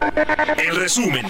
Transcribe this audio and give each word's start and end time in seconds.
El 0.00 0.76
resumen. 0.76 1.26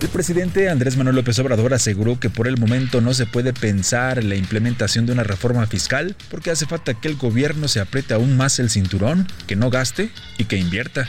El 0.00 0.08
presidente 0.08 0.68
Andrés 0.68 0.96
Manuel 0.96 1.16
López 1.16 1.38
Obrador 1.38 1.74
aseguró 1.74 2.18
que 2.20 2.30
por 2.30 2.48
el 2.48 2.58
momento 2.58 3.00
no 3.00 3.12
se 3.12 3.26
puede 3.26 3.52
pensar 3.52 4.18
en 4.18 4.28
la 4.28 4.36
implementación 4.36 5.04
de 5.04 5.12
una 5.12 5.24
reforma 5.24 5.66
fiscal 5.66 6.16
porque 6.30 6.50
hace 6.50 6.66
falta 6.66 6.94
que 6.94 7.08
el 7.08 7.16
gobierno 7.16 7.68
se 7.68 7.80
apriete 7.80 8.14
aún 8.14 8.36
más 8.36 8.58
el 8.58 8.70
cinturón, 8.70 9.26
que 9.46 9.56
no 9.56 9.68
gaste 9.68 10.10
y 10.38 10.44
que 10.44 10.56
invierta. 10.56 11.08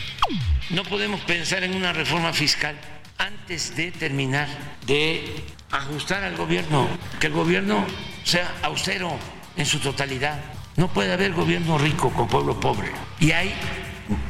No 0.70 0.84
podemos 0.84 1.22
pensar 1.22 1.64
en 1.64 1.76
una 1.76 1.94
reforma 1.94 2.34
fiscal 2.34 2.76
antes 3.18 3.76
de 3.76 3.92
terminar 3.92 4.48
de 4.86 5.44
ajustar 5.72 6.24
al 6.24 6.36
gobierno, 6.36 6.88
que 7.20 7.28
el 7.28 7.34
gobierno 7.34 7.86
sea 8.24 8.52
austero 8.64 9.18
en 9.58 9.66
su 9.66 9.80
totalidad. 9.80 10.40
No 10.78 10.88
puede 10.88 11.12
haber 11.12 11.34
gobierno 11.34 11.80
rico 11.80 12.12
con 12.12 12.28
pueblo 12.28 12.60
pobre. 12.60 12.92
Y 13.20 13.32
hay 13.32 13.52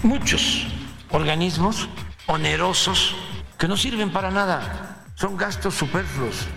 muchos 0.01 0.65
organismos 1.09 1.89
onerosos 2.25 3.15
que 3.57 3.67
no 3.67 3.75
sirven 3.75 4.11
para 4.11 4.31
nada. 4.31 5.05
Son 5.15 5.35
gastos 5.35 5.75
superfluos. 5.75 6.47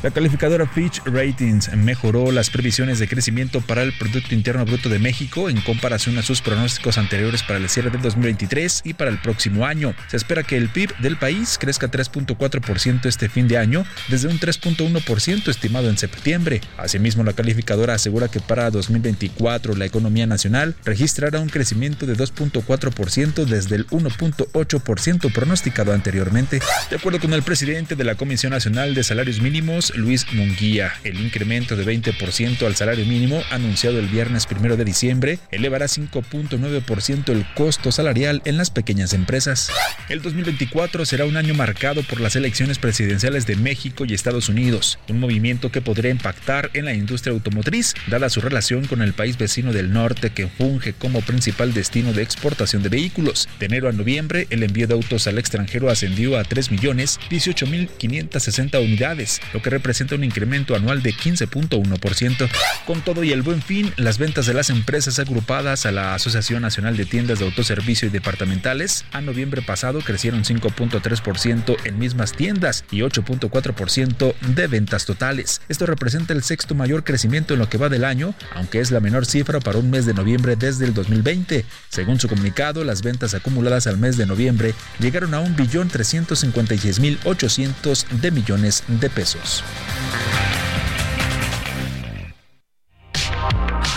La 0.00 0.12
calificadora 0.12 0.64
Fitch 0.64 1.02
Ratings 1.06 1.74
mejoró 1.74 2.30
las 2.30 2.50
previsiones 2.50 3.00
de 3.00 3.08
crecimiento 3.08 3.60
para 3.60 3.82
el 3.82 3.92
Producto 3.92 4.32
Interno 4.32 4.64
Bruto 4.64 4.88
de 4.88 5.00
México 5.00 5.50
en 5.50 5.60
comparación 5.60 6.16
a 6.18 6.22
sus 6.22 6.40
pronósticos 6.40 6.98
anteriores 6.98 7.42
para 7.42 7.58
el 7.58 7.68
cierre 7.68 7.90
del 7.90 8.02
2023 8.02 8.82
y 8.84 8.94
para 8.94 9.10
el 9.10 9.20
próximo 9.20 9.66
año. 9.66 9.96
Se 10.06 10.16
espera 10.16 10.44
que 10.44 10.56
el 10.56 10.68
PIB 10.68 10.96
del 10.98 11.16
país 11.16 11.58
crezca 11.58 11.90
3.4% 11.90 13.06
este 13.06 13.28
fin 13.28 13.48
de 13.48 13.58
año, 13.58 13.84
desde 14.06 14.28
un 14.28 14.38
3.1% 14.38 15.48
estimado 15.48 15.88
en 15.88 15.98
septiembre. 15.98 16.60
Asimismo, 16.76 17.24
la 17.24 17.32
calificadora 17.32 17.94
asegura 17.94 18.28
que 18.28 18.38
para 18.38 18.70
2024 18.70 19.74
la 19.74 19.86
economía 19.86 20.28
nacional 20.28 20.76
registrará 20.84 21.40
un 21.40 21.48
crecimiento 21.48 22.06
de 22.06 22.16
2.4% 22.16 23.46
desde 23.46 23.74
el 23.74 23.88
1.8% 23.88 25.32
pronosticado 25.32 25.92
anteriormente. 25.92 26.60
De 26.88 26.96
acuerdo 26.96 27.18
con 27.18 27.32
el 27.32 27.42
presidente 27.42 27.96
de 27.96 28.04
la 28.04 28.14
Comisión 28.14 28.52
Nacional 28.52 28.94
de 28.94 29.02
Salarios 29.02 29.40
Mínimos, 29.40 29.87
Luis 29.96 30.32
Munguía, 30.32 30.92
el 31.04 31.20
incremento 31.20 31.76
de 31.76 31.84
20% 31.84 32.66
al 32.66 32.76
salario 32.76 33.06
mínimo 33.06 33.42
anunciado 33.50 33.98
el 33.98 34.08
viernes 34.08 34.46
1 34.50 34.76
de 34.76 34.84
diciembre 34.84 35.38
elevará 35.50 35.86
5.9% 35.86 37.30
el 37.30 37.46
costo 37.54 37.92
salarial 37.92 38.42
en 38.44 38.56
las 38.56 38.70
pequeñas 38.70 39.12
empresas. 39.12 39.70
El 40.08 40.22
2024 40.22 41.04
será 41.04 41.24
un 41.24 41.36
año 41.36 41.54
marcado 41.54 42.02
por 42.02 42.20
las 42.20 42.36
elecciones 42.36 42.78
presidenciales 42.78 43.46
de 43.46 43.56
México 43.56 44.04
y 44.04 44.14
Estados 44.14 44.48
Unidos, 44.48 44.98
un 45.08 45.20
movimiento 45.20 45.70
que 45.70 45.80
podría 45.80 46.10
impactar 46.10 46.70
en 46.74 46.84
la 46.84 46.94
industria 46.94 47.32
automotriz, 47.32 47.94
dada 48.06 48.30
su 48.30 48.40
relación 48.40 48.86
con 48.86 49.02
el 49.02 49.12
país 49.12 49.38
vecino 49.38 49.72
del 49.72 49.92
norte 49.92 50.30
que 50.30 50.48
funge 50.48 50.92
como 50.92 51.20
principal 51.20 51.74
destino 51.74 52.12
de 52.12 52.22
exportación 52.22 52.82
de 52.82 52.88
vehículos. 52.88 53.48
De 53.58 53.66
enero 53.66 53.88
a 53.88 53.92
noviembre, 53.92 54.46
el 54.50 54.62
envío 54.62 54.86
de 54.86 54.94
autos 54.94 55.26
al 55.26 55.38
extranjero 55.38 55.90
ascendió 55.90 56.38
a 56.38 56.44
3.018.560 56.44 58.82
unidades, 58.82 59.40
lo 59.52 59.60
que 59.62 59.70
representa 59.78 60.16
un 60.16 60.24
incremento 60.24 60.74
anual 60.74 61.02
de 61.02 61.14
15.1%. 61.14 62.48
Con 62.84 63.00
todo 63.00 63.22
y 63.22 63.30
el 63.30 63.42
buen 63.42 63.62
fin, 63.62 63.92
las 63.96 64.18
ventas 64.18 64.46
de 64.46 64.54
las 64.54 64.70
empresas 64.70 65.20
agrupadas 65.20 65.86
a 65.86 65.92
la 65.92 66.14
Asociación 66.14 66.62
Nacional 66.62 66.96
de 66.96 67.04
Tiendas 67.04 67.38
de 67.38 67.44
Autoservicio 67.44 68.08
y 68.08 68.10
Departamentales 68.10 69.04
a 69.12 69.20
noviembre 69.20 69.62
pasado 69.62 70.00
crecieron 70.00 70.42
5.3% 70.42 71.76
en 71.84 71.98
mismas 71.98 72.32
tiendas 72.32 72.84
y 72.90 73.02
8.4% 73.02 74.34
de 74.40 74.66
ventas 74.66 75.06
totales. 75.06 75.60
Esto 75.68 75.86
representa 75.86 76.32
el 76.32 76.42
sexto 76.42 76.74
mayor 76.74 77.04
crecimiento 77.04 77.54
en 77.54 77.60
lo 77.60 77.68
que 77.68 77.78
va 77.78 77.88
del 77.88 78.04
año, 78.04 78.34
aunque 78.56 78.80
es 78.80 78.90
la 78.90 78.98
menor 78.98 79.26
cifra 79.26 79.60
para 79.60 79.78
un 79.78 79.90
mes 79.90 80.06
de 80.06 80.14
noviembre 80.14 80.56
desde 80.56 80.86
el 80.86 80.92
2020. 80.92 81.64
Según 81.88 82.18
su 82.18 82.28
comunicado, 82.28 82.82
las 82.82 83.02
ventas 83.02 83.34
acumuladas 83.34 83.86
al 83.86 83.98
mes 83.98 84.16
de 84.16 84.26
noviembre 84.26 84.74
llegaron 84.98 85.34
a 85.34 85.40
1.356.800 85.40 88.08
de 88.08 88.32
millones 88.32 88.82
de 88.88 89.08
pesos. 89.08 89.62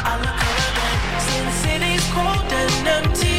I 0.04 0.18
look 0.24 0.42
around 0.50 1.22
since 1.28 1.56
city's 1.64 2.06
cold 2.14 2.52
and 2.52 2.88
empty. 2.88 3.31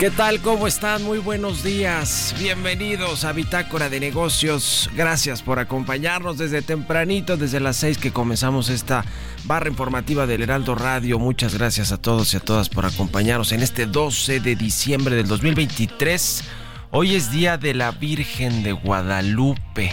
¿Qué 0.00 0.10
tal? 0.10 0.40
¿Cómo 0.40 0.66
están? 0.66 1.02
Muy 1.02 1.18
buenos 1.18 1.62
días. 1.62 2.34
Bienvenidos 2.38 3.26
a 3.26 3.32
Bitácora 3.32 3.90
de 3.90 4.00
Negocios. 4.00 4.88
Gracias 4.96 5.42
por 5.42 5.58
acompañarnos 5.58 6.38
desde 6.38 6.62
tempranito, 6.62 7.36
desde 7.36 7.60
las 7.60 7.76
6 7.76 7.98
que 7.98 8.10
comenzamos 8.10 8.70
esta 8.70 9.04
barra 9.44 9.68
informativa 9.68 10.26
del 10.26 10.40
Heraldo 10.40 10.74
Radio. 10.74 11.18
Muchas 11.18 11.54
gracias 11.54 11.92
a 11.92 11.98
todos 12.00 12.32
y 12.32 12.38
a 12.38 12.40
todas 12.40 12.70
por 12.70 12.86
acompañarnos 12.86 13.52
en 13.52 13.60
este 13.60 13.84
12 13.84 14.40
de 14.40 14.56
diciembre 14.56 15.16
del 15.16 15.28
2023. 15.28 16.44
Hoy 16.92 17.14
es 17.14 17.30
Día 17.30 17.58
de 17.58 17.74
la 17.74 17.90
Virgen 17.90 18.62
de 18.62 18.72
Guadalupe. 18.72 19.92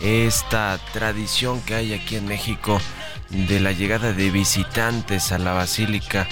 Esta 0.00 0.80
tradición 0.92 1.60
que 1.60 1.76
hay 1.76 1.92
aquí 1.92 2.16
en 2.16 2.26
México 2.26 2.80
de 3.30 3.60
la 3.60 3.70
llegada 3.70 4.12
de 4.12 4.32
visitantes 4.32 5.30
a 5.30 5.38
la 5.38 5.52
Basílica 5.52 6.26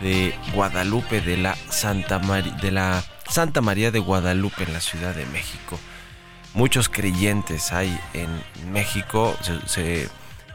de 0.00 0.34
Guadalupe 0.52 1.20
de 1.20 1.36
la 1.36 1.56
Santa 1.68 2.18
María 2.18 2.52
de 2.54 2.70
la 2.70 3.02
Santa 3.28 3.60
María 3.60 3.90
de 3.90 4.00
Guadalupe 4.00 4.64
en 4.64 4.72
la 4.72 4.80
Ciudad 4.80 5.14
de 5.14 5.26
México. 5.26 5.78
Muchos 6.54 6.88
creyentes 6.88 7.72
hay 7.72 7.98
en 8.12 8.28
México. 8.72 9.36
Se, 9.40 9.60
se 9.68 10.08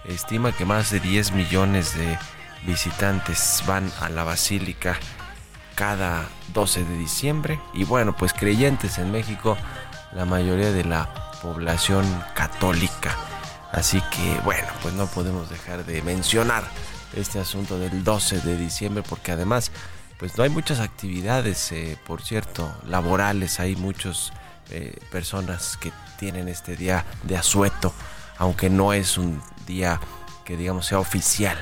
estima 0.05 0.51
que 0.51 0.65
más 0.65 0.91
de 0.91 0.99
10 0.99 1.31
millones 1.31 1.95
de 1.97 2.17
visitantes 2.65 3.63
van 3.65 3.89
a 4.01 4.09
la 4.09 4.23
basílica 4.23 4.97
cada 5.75 6.27
12 6.53 6.83
de 6.83 6.97
diciembre. 6.97 7.59
Y 7.73 7.85
bueno, 7.85 8.15
pues 8.15 8.33
creyentes 8.33 8.97
en 8.97 9.11
México, 9.11 9.57
la 10.13 10.25
mayoría 10.25 10.71
de 10.71 10.83
la 10.83 11.31
población 11.41 12.05
católica. 12.33 13.15
Así 13.71 14.01
que 14.11 14.39
bueno, 14.43 14.67
pues 14.81 14.93
no 14.93 15.07
podemos 15.07 15.49
dejar 15.49 15.85
de 15.85 16.01
mencionar 16.01 16.63
este 17.15 17.39
asunto 17.39 17.79
del 17.79 18.03
12 18.03 18.41
de 18.41 18.57
diciembre 18.57 19.03
porque 19.07 19.31
además 19.31 19.71
pues 20.17 20.37
no 20.37 20.43
hay 20.43 20.49
muchas 20.49 20.79
actividades, 20.79 21.71
eh, 21.71 21.97
por 22.05 22.21
cierto, 22.21 22.73
laborales, 22.87 23.59
hay 23.59 23.75
muchas 23.75 24.31
eh, 24.69 24.97
personas 25.11 25.77
que 25.77 25.91
tienen 26.17 26.47
este 26.47 26.77
día 26.77 27.05
de 27.23 27.35
asueto, 27.35 27.93
aunque 28.37 28.69
no 28.69 28.93
es 28.93 29.17
un 29.17 29.41
día 29.67 29.99
que 30.45 30.55
digamos 30.55 30.85
sea 30.85 30.99
oficial 30.99 31.57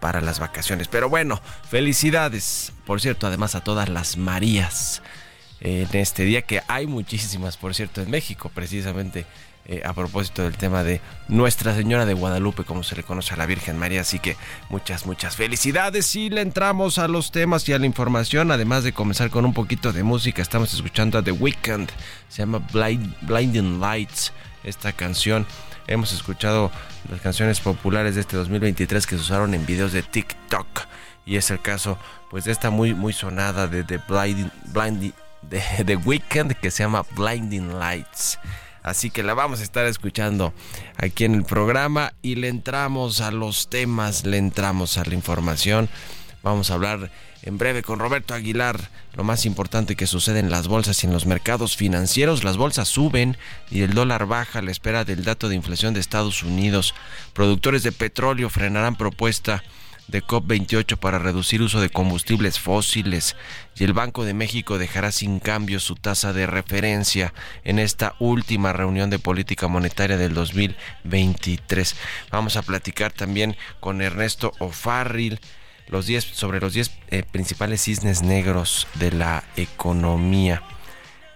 para 0.00 0.22
las 0.22 0.38
vacaciones. 0.38 0.88
Pero 0.88 1.10
bueno, 1.10 1.40
felicidades, 1.68 2.72
por 2.86 3.00
cierto, 3.00 3.26
además 3.26 3.54
a 3.54 3.62
todas 3.62 3.88
las 3.90 4.16
Marías 4.16 5.02
en 5.60 5.88
este 5.92 6.24
día, 6.24 6.42
que 6.42 6.62
hay 6.68 6.86
muchísimas, 6.86 7.58
por 7.58 7.74
cierto, 7.74 8.00
en 8.00 8.10
México, 8.10 8.50
precisamente 8.54 9.26
eh, 9.66 9.82
a 9.84 9.92
propósito 9.92 10.42
del 10.42 10.56
tema 10.56 10.82
de 10.82 11.00
Nuestra 11.28 11.74
Señora 11.74 12.06
de 12.06 12.14
Guadalupe, 12.14 12.64
como 12.64 12.82
se 12.82 12.96
le 12.96 13.02
conoce 13.02 13.34
a 13.34 13.36
la 13.36 13.46
Virgen 13.46 13.78
María. 13.78 14.00
Así 14.00 14.18
que 14.18 14.36
muchas, 14.68 15.06
muchas 15.06 15.36
felicidades. 15.36 16.16
Y 16.16 16.30
le 16.30 16.40
entramos 16.40 16.98
a 16.98 17.06
los 17.08 17.30
temas 17.30 17.68
y 17.68 17.72
a 17.72 17.78
la 17.78 17.86
información, 17.86 18.50
además 18.50 18.84
de 18.84 18.92
comenzar 18.92 19.30
con 19.30 19.44
un 19.44 19.52
poquito 19.52 19.92
de 19.92 20.02
música. 20.02 20.42
Estamos 20.42 20.74
escuchando 20.74 21.18
a 21.18 21.22
The 21.22 21.32
Weeknd, 21.32 21.88
se 22.28 22.38
llama 22.38 22.58
Blind, 22.72 23.14
Blinding 23.22 23.80
Lights, 23.80 24.32
esta 24.64 24.92
canción. 24.92 25.46
Hemos 25.86 26.12
escuchado 26.12 26.70
las 27.10 27.20
canciones 27.20 27.60
populares 27.60 28.14
de 28.14 28.22
este 28.22 28.36
2023 28.36 29.06
que 29.06 29.16
se 29.16 29.22
usaron 29.22 29.54
en 29.54 29.66
videos 29.66 29.92
de 29.92 30.02
TikTok. 30.02 30.66
Y 31.26 31.36
es 31.36 31.50
el 31.50 31.60
caso 31.60 31.98
pues 32.30 32.44
de 32.44 32.52
esta 32.52 32.70
muy 32.70 32.94
muy 32.94 33.12
sonada 33.12 33.66
de 33.66 33.84
The 33.84 34.00
Blinding, 34.08 35.12
de 35.42 35.62
The 35.84 35.96
Weeknd 35.96 36.54
que 36.54 36.70
se 36.70 36.82
llama 36.82 37.04
Blinding 37.14 37.78
Lights. 37.78 38.38
Así 38.82 39.10
que 39.10 39.22
la 39.22 39.34
vamos 39.34 39.60
a 39.60 39.62
estar 39.62 39.86
escuchando 39.86 40.54
aquí 40.96 41.24
en 41.24 41.34
el 41.34 41.44
programa 41.44 42.14
y 42.22 42.36
le 42.36 42.48
entramos 42.48 43.20
a 43.20 43.30
los 43.30 43.68
temas, 43.68 44.24
le 44.24 44.38
entramos 44.38 44.96
a 44.96 45.04
la 45.04 45.14
información. 45.14 45.88
Vamos 46.42 46.70
a 46.70 46.74
hablar 46.74 47.10
en 47.42 47.58
breve 47.58 47.82
con 47.82 47.98
Roberto 47.98 48.34
Aguilar 48.34 48.90
lo 49.14 49.24
más 49.24 49.44
importante 49.44 49.96
que 49.96 50.06
sucede 50.06 50.38
en 50.38 50.50
las 50.50 50.68
bolsas 50.68 51.02
y 51.02 51.06
en 51.06 51.12
los 51.12 51.26
mercados 51.26 51.76
financieros. 51.76 52.44
Las 52.44 52.56
bolsas 52.56 52.88
suben 52.88 53.36
y 53.70 53.82
el 53.82 53.92
dólar 53.92 54.26
baja 54.26 54.60
a 54.60 54.62
la 54.62 54.70
espera 54.70 55.04
del 55.04 55.24
dato 55.24 55.48
de 55.48 55.56
inflación 55.56 55.92
de 55.92 56.00
Estados 56.00 56.42
Unidos. 56.42 56.94
Productores 57.34 57.82
de 57.82 57.92
petróleo 57.92 58.48
frenarán 58.48 58.96
propuesta 58.96 59.62
de 60.10 60.22
COP28 60.22 60.96
para 60.96 61.18
reducir 61.18 61.62
uso 61.62 61.80
de 61.80 61.90
combustibles 61.90 62.58
fósiles 62.58 63.36
y 63.76 63.84
el 63.84 63.92
Banco 63.92 64.24
de 64.24 64.34
México 64.34 64.78
dejará 64.78 65.12
sin 65.12 65.40
cambio 65.40 65.80
su 65.80 65.94
tasa 65.94 66.32
de 66.32 66.46
referencia 66.46 67.32
en 67.64 67.78
esta 67.78 68.14
última 68.18 68.72
reunión 68.72 69.10
de 69.10 69.18
política 69.18 69.68
monetaria 69.68 70.16
del 70.16 70.34
2023. 70.34 71.96
Vamos 72.30 72.56
a 72.56 72.62
platicar 72.62 73.12
también 73.12 73.56
con 73.80 74.02
Ernesto 74.02 74.52
O'Farrill 74.58 75.40
los 75.88 76.06
10 76.06 76.24
sobre 76.24 76.60
los 76.60 76.72
10 76.72 76.90
eh, 77.08 77.22
principales 77.30 77.82
cisnes 77.82 78.22
negros 78.22 78.86
de 78.94 79.12
la 79.12 79.44
economía 79.56 80.62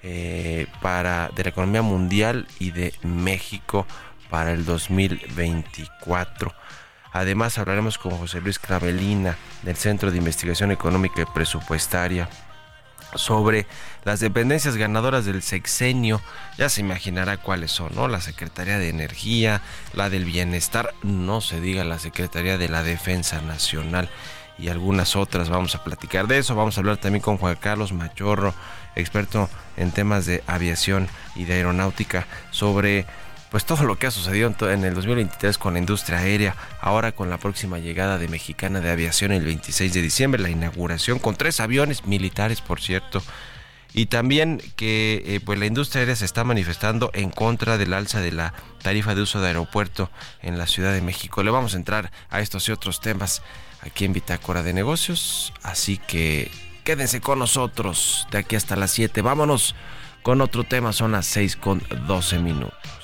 eh, 0.03 0.67
para 0.81 1.31
de 1.35 1.45
la 1.45 1.49
economía 1.51 1.83
mundial 1.83 2.47
y 2.59 2.71
de 2.71 2.95
México 3.03 3.87
para 4.31 4.53
el 4.53 4.65
2024. 4.65 6.55
Además 7.15 7.59
hablaremos 7.59 7.97
con 7.97 8.11
José 8.19 8.41
Luis 8.41 8.59
Clavelina 8.59 9.37
del 9.63 9.77
Centro 9.77 10.11
de 10.11 10.19
Investigación 10.19 10.73
Económica 10.73 11.23
y 11.23 11.27
Presupuestaria 11.27 12.29
sobre 13.15 13.69
las 14.03 14.19
dependencias 14.19 14.77
ganadoras 14.77 15.25
del 15.25 15.41
sexenio. 15.41 16.21
Ya 16.59 16.69
se 16.69 16.81
imaginará 16.81 17.37
cuáles 17.37 17.71
son, 17.71 17.95
¿no? 17.95 18.09
La 18.09 18.21
Secretaría 18.21 18.79
de 18.79 18.89
Energía, 18.89 19.63
la 19.93 20.11
del 20.11 20.25
Bienestar, 20.25 20.93
no 21.05 21.41
se 21.41 21.61
diga 21.61 21.85
la 21.85 22.01
Secretaría 22.01 22.59
de 22.59 22.69
la 22.69 22.83
Defensa 22.83 23.41
Nacional 23.43 24.11
y 24.59 24.69
algunas 24.69 25.15
otras. 25.15 25.49
Vamos 25.49 25.77
a 25.77 25.85
platicar 25.85 26.27
de 26.27 26.39
eso. 26.39 26.57
Vamos 26.57 26.77
a 26.77 26.81
hablar 26.81 26.97
también 26.97 27.23
con 27.23 27.39
Juan 27.39 27.57
Carlos 27.61 27.93
Machorro, 27.93 28.55
experto 28.97 29.49
en 29.77 29.93
temas 29.93 30.27
de 30.27 30.43
aviación 30.49 31.09
y 31.37 31.45
de 31.45 31.55
aeronáutica, 31.55 32.27
sobre 32.51 33.07
pues 33.55 33.67
todo 33.67 33.85
lo 33.85 33.97
que 34.01 34.09
ha 34.09 34.11
sucedido 34.11 34.53
en 34.69 34.83
el 34.83 34.95
2023 34.95 35.59
con 35.59 35.75
la 35.75 35.79
industria 35.79 36.19
aérea, 36.19 36.57
ahora 36.81 37.13
con 37.13 37.31
la 37.31 37.39
próxima 37.39 37.79
llegada 37.79 38.19
de 38.19 38.27
Mexicana 38.27 38.81
de 38.81 38.91
Aviación 38.91 39.31
el 39.31 39.45
26 39.45 39.93
de 39.93 40.03
diciembre, 40.03 40.43
la 40.43 40.51
inauguración 40.51 41.21
con 41.21 41.37
tres 41.37 41.61
aviones 41.61 42.05
militares, 42.05 42.61
por 42.61 42.81
cierto, 42.81 43.23
y 43.93 44.07
también 44.07 44.61
que 44.75 45.23
eh, 45.25 45.39
pues 45.39 45.57
la 45.61 45.67
industria 45.67 46.01
aérea 46.01 46.17
se 46.17 46.25
está 46.25 46.43
manifestando 46.43 47.13
en 47.15 47.31
contra 47.31 47.79
del 47.79 47.95
alza 47.95 48.21
de 48.21 48.33
la 48.33 48.55
tarifa 48.83 49.15
de 49.15 49.23
uso 49.23 49.41
de 49.41 49.47
aeropuerto 49.47 50.11
en 50.43 50.59
la 50.59 50.67
Ciudad 50.67 50.93
de 50.93 51.01
México. 51.01 51.45
Le 51.45 51.53
vamos 51.53 51.75
a 51.75 51.77
entrar 51.77 52.11
a 52.31 52.41
estos 52.41 52.69
y 52.69 52.73
otros 52.73 53.01
temas 53.01 53.41
aquí 53.83 54.05
en 54.05 54.15
Bitácora 54.15 54.65
de 54.65 54.73
Negocios, 54.73 55.53
así 55.63 55.99
que 55.99 56.51
quédense 56.83 57.21
con 57.21 57.39
nosotros 57.39 58.27
de 58.33 58.39
aquí 58.39 58.57
hasta 58.57 58.75
las 58.75 58.91
7. 58.91 59.23
Vámonos 59.23 59.77
con 60.25 60.41
otro 60.41 60.65
tema, 60.65 60.93
son 60.93 61.13
las 61.13 61.27
6 61.27 61.55
con 61.55 61.85
12 62.09 62.41
minutos. 62.41 63.04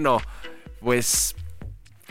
Bueno, 0.00 0.22
pues 0.80 1.36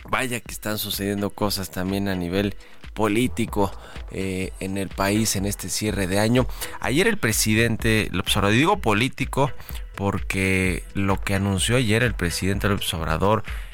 vaya 0.08 0.39
que 0.41 0.51
están 0.51 0.77
sucediendo 0.77 1.31
cosas 1.31 1.72
también 1.72 2.08
a 2.08 2.13
nivel 2.13 2.55
político 2.93 3.72
eh, 4.12 4.53
en 4.60 4.77
el 4.77 4.89
país 4.89 5.36
en 5.36 5.48
este 5.48 5.69
cierre 5.69 6.05
de 6.05 6.19
año. 6.19 6.46
Ayer 6.81 7.08
el 7.08 7.17
presidente 7.17 8.08
López 8.12 8.36
digo 8.51 8.77
político 8.77 9.51
porque 9.96 10.84
lo 10.93 11.19
que 11.19 11.34
anunció 11.34 11.77
ayer 11.77 12.03
el 12.03 12.13
presidente 12.13 12.69
López 12.69 12.93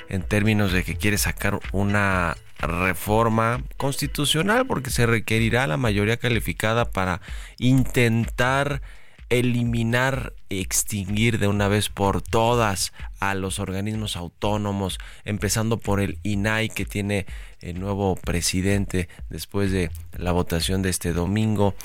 en 0.07 0.21
términos 0.21 0.71
de 0.71 0.85
que 0.85 0.95
quiere 0.95 1.17
sacar 1.17 1.59
una 1.73 2.37
reforma 2.59 3.63
constitucional 3.75 4.65
porque 4.65 4.91
se 4.91 5.05
requerirá 5.05 5.67
la 5.67 5.75
mayoría 5.75 6.15
calificada 6.15 6.85
para 6.85 7.19
intentar 7.57 8.81
eliminar, 9.29 10.33
extinguir 10.49 11.39
de 11.39 11.47
una 11.47 11.67
vez 11.67 11.89
por 11.89 12.21
todas 12.21 12.93
a 13.19 13.33
los 13.33 13.59
organismos 13.59 14.15
autónomos, 14.15 14.99
empezando 15.23 15.77
por 15.77 15.99
el 15.99 16.19
INAI 16.23 16.69
que 16.69 16.85
tiene 16.85 17.25
el 17.59 17.79
nuevo 17.79 18.15
presidente 18.15 19.09
después 19.29 19.71
de 19.71 19.91
la 20.17 20.31
votación 20.31 20.81
de 20.81 20.89
este 20.89 21.13
domingo, 21.13 21.75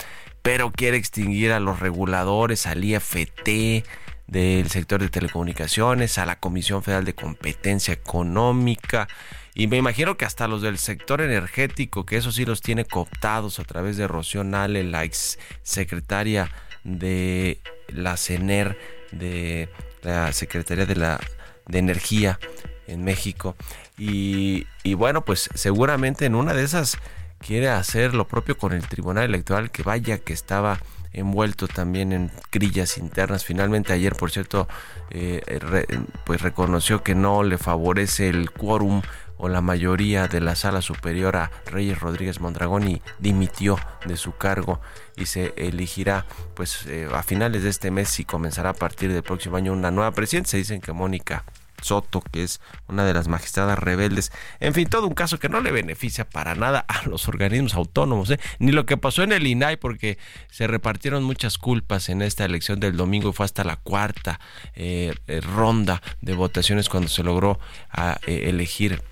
pero 0.43 0.71
quiere 0.71 0.97
extinguir 0.97 1.53
a 1.53 1.61
los 1.61 1.81
reguladores, 1.81 2.67
al 2.67 2.85
IFT 2.85 3.85
del 4.27 4.71
sector 4.71 5.01
de 5.01 5.09
telecomunicaciones, 5.09 6.19
a 6.19 6.27
la 6.27 6.39
Comisión 6.39 6.83
Federal 6.83 7.05
de 7.05 7.15
Competencia 7.15 7.93
Económica, 7.95 9.09
y 9.55 9.67
me 9.67 9.77
imagino 9.77 10.17
que 10.17 10.25
hasta 10.25 10.47
los 10.47 10.63
del 10.63 10.79
sector 10.79 11.21
energético, 11.21 12.07
que 12.07 12.17
eso 12.17 12.31
sí 12.31 12.45
los 12.45 12.61
tiene 12.61 12.85
cooptados 12.85 13.59
a 13.59 13.65
través 13.65 13.97
de 13.97 14.07
Rocío 14.07 14.45
Nale, 14.45 14.85
la 14.85 15.05
ex 15.05 15.39
secretaria 15.63 16.51
de 16.85 17.61
la 17.89 18.17
CENER, 18.17 18.79
de 19.13 19.69
la 20.03 20.33
Secretaría 20.33 20.87
de 20.87 20.97
la 20.97 21.21
de 21.67 21.79
Energía 21.79 22.39
en 22.87 23.05
México. 23.05 23.55
Y, 23.99 24.67
y 24.83 24.95
bueno, 24.95 25.25
pues 25.25 25.51
seguramente 25.55 26.25
en 26.27 26.35
una 26.35 26.55
de 26.55 26.65
esas 26.65 26.99
quiere 27.39 27.69
hacer 27.69 28.15
lo 28.15 28.27
propio 28.27 28.57
con 28.57 28.73
el 28.73 28.87
Tribunal 28.87 29.25
Electoral, 29.25 29.71
que 29.71 29.83
vaya 29.83 30.19
que 30.19 30.33
estaba 30.33 30.81
envuelto 31.13 31.69
también 31.69 32.13
en 32.13 32.31
grillas 32.53 32.97
internas. 32.99 33.45
Finalmente 33.45 33.93
ayer, 33.93 34.15
por 34.15 34.31
cierto, 34.31 34.69
eh, 35.11 35.43
re- 35.61 35.87
pues 36.25 36.41
reconoció 36.41 37.03
que 37.03 37.15
no 37.15 37.43
le 37.43 37.59
favorece 37.59 38.29
el 38.29 38.51
quórum 38.51 39.03
o 39.41 39.49
la 39.49 39.63
mayoría 39.63 40.29
de 40.29 40.41
la 40.41 40.55
sala 40.55 40.83
superior 40.83 41.37
a 41.37 41.51
Reyes 41.67 41.99
Rodríguez 41.99 42.41
Mondragón 42.41 42.89
y 42.89 43.03
dimitió 43.19 43.79
de 44.05 44.17
su 44.17 44.37
cargo 44.37 44.81
y 45.17 45.27
se 45.27 45.55
elegirá 45.57 46.27
pues 46.55 46.87
eh, 46.87 47.09
a 47.13 47.23
finales 47.23 47.63
de 47.63 47.71
este 47.71 47.91
mes 47.91 48.21
y 48.21 48.25
comenzará 48.25 48.71
a 48.71 48.75
partir 48.75 49.13
del 49.13 49.23
próximo 49.23 49.57
año 49.57 49.73
una 49.73 49.91
nueva 49.91 50.13
presidenta. 50.13 50.51
Se 50.51 50.59
dicen 50.59 50.81
que 50.81 50.93
Mónica 50.93 51.45
Soto, 51.83 52.23
que 52.31 52.43
es 52.43 52.61
una 52.89 53.05
de 53.05 53.15
las 53.15 53.29
magistradas 53.29 53.79
rebeldes. 53.79 54.33
En 54.61 54.75
fin, 54.75 54.89
todo 54.89 55.07
un 55.07 55.15
caso 55.15 55.39
que 55.39 55.49
no 55.49 55.61
le 55.61 55.71
beneficia 55.71 56.29
para 56.29 56.55
nada 56.55 56.85
a 56.89 57.07
los 57.09 57.29
organismos 57.29 57.75
autónomos, 57.75 58.31
¿eh? 58.31 58.41
ni 58.59 58.73
lo 58.73 58.87
que 58.87 58.97
pasó 58.97 59.23
en 59.23 59.33
el 59.33 59.47
INAI, 59.47 59.77
porque 59.77 60.19
se 60.51 60.67
repartieron 60.67 61.23
muchas 61.25 61.59
culpas 61.59 62.09
en 62.09 62.23
esta 62.23 62.45
elección 62.45 62.81
del 62.81 62.97
domingo 62.97 63.31
y 63.31 63.33
fue 63.33 63.47
hasta 63.47 63.65
la 63.65 63.77
cuarta 63.77 64.41
eh, 64.75 65.15
eh, 65.27 65.41
ronda 65.41 66.03
de 66.21 66.35
votaciones 66.35 66.89
cuando 66.89 67.09
se 67.09 67.23
logró 67.23 67.59
a, 67.91 68.19
eh, 68.27 68.49
elegir 68.49 69.03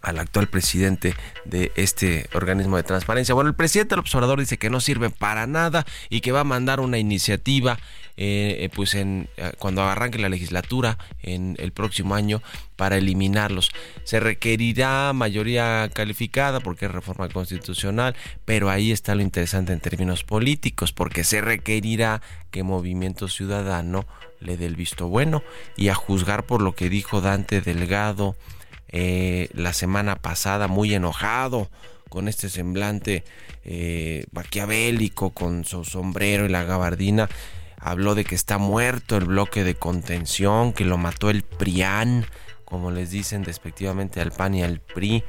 al 0.00 0.18
actual 0.18 0.48
presidente 0.48 1.14
de 1.44 1.72
este 1.76 2.28
organismo 2.34 2.76
de 2.76 2.82
transparencia. 2.82 3.34
Bueno, 3.34 3.50
el 3.50 3.56
presidente 3.56 3.90
del 3.90 4.00
observador 4.00 4.38
dice 4.38 4.58
que 4.58 4.70
no 4.70 4.80
sirve 4.80 5.10
para 5.10 5.46
nada 5.46 5.84
y 6.08 6.20
que 6.20 6.32
va 6.32 6.40
a 6.40 6.44
mandar 6.44 6.80
una 6.80 6.98
iniciativa 6.98 7.78
eh, 8.20 8.64
eh, 8.64 8.70
pues 8.74 8.96
eh, 8.96 9.28
cuando 9.60 9.82
arranque 9.82 10.18
la 10.18 10.28
legislatura 10.28 10.98
en 11.22 11.54
el 11.60 11.70
próximo 11.70 12.16
año 12.16 12.42
para 12.74 12.96
eliminarlos. 12.96 13.70
Se 14.02 14.18
requerirá 14.18 15.12
mayoría 15.12 15.88
calificada 15.94 16.58
porque 16.58 16.86
es 16.86 16.90
reforma 16.90 17.28
constitucional, 17.28 18.16
pero 18.44 18.70
ahí 18.70 18.90
está 18.90 19.14
lo 19.14 19.22
interesante 19.22 19.72
en 19.72 19.78
términos 19.78 20.24
políticos, 20.24 20.92
porque 20.92 21.22
se 21.22 21.40
requerirá 21.40 22.20
que 22.50 22.64
Movimiento 22.64 23.28
Ciudadano 23.28 24.04
le 24.40 24.56
dé 24.56 24.66
el 24.66 24.74
visto 24.74 25.06
bueno 25.06 25.44
y 25.76 25.88
a 25.88 25.94
juzgar 25.94 26.44
por 26.44 26.60
lo 26.60 26.74
que 26.74 26.88
dijo 26.88 27.20
Dante 27.20 27.60
Delgado 27.60 28.34
eh, 28.88 29.48
la 29.52 29.72
semana 29.72 30.16
pasada 30.16 30.68
muy 30.68 30.94
enojado 30.94 31.70
con 32.08 32.28
este 32.28 32.48
semblante 32.48 33.24
eh, 33.64 34.24
maquiavélico 34.32 35.30
con 35.30 35.64
su 35.64 35.84
sombrero 35.84 36.46
y 36.46 36.48
la 36.48 36.64
gabardina 36.64 37.28
habló 37.78 38.14
de 38.14 38.24
que 38.24 38.34
está 38.34 38.58
muerto 38.58 39.16
el 39.16 39.26
bloque 39.26 39.62
de 39.62 39.74
contención 39.74 40.72
que 40.72 40.84
lo 40.84 40.96
mató 40.96 41.30
el 41.30 41.42
PRIAN 41.42 42.26
como 42.64 42.90
les 42.90 43.10
dicen 43.10 43.42
despectivamente 43.42 44.20
al 44.20 44.30
PAN 44.30 44.54
y 44.54 44.62
al 44.62 44.80
PRI 44.80 45.24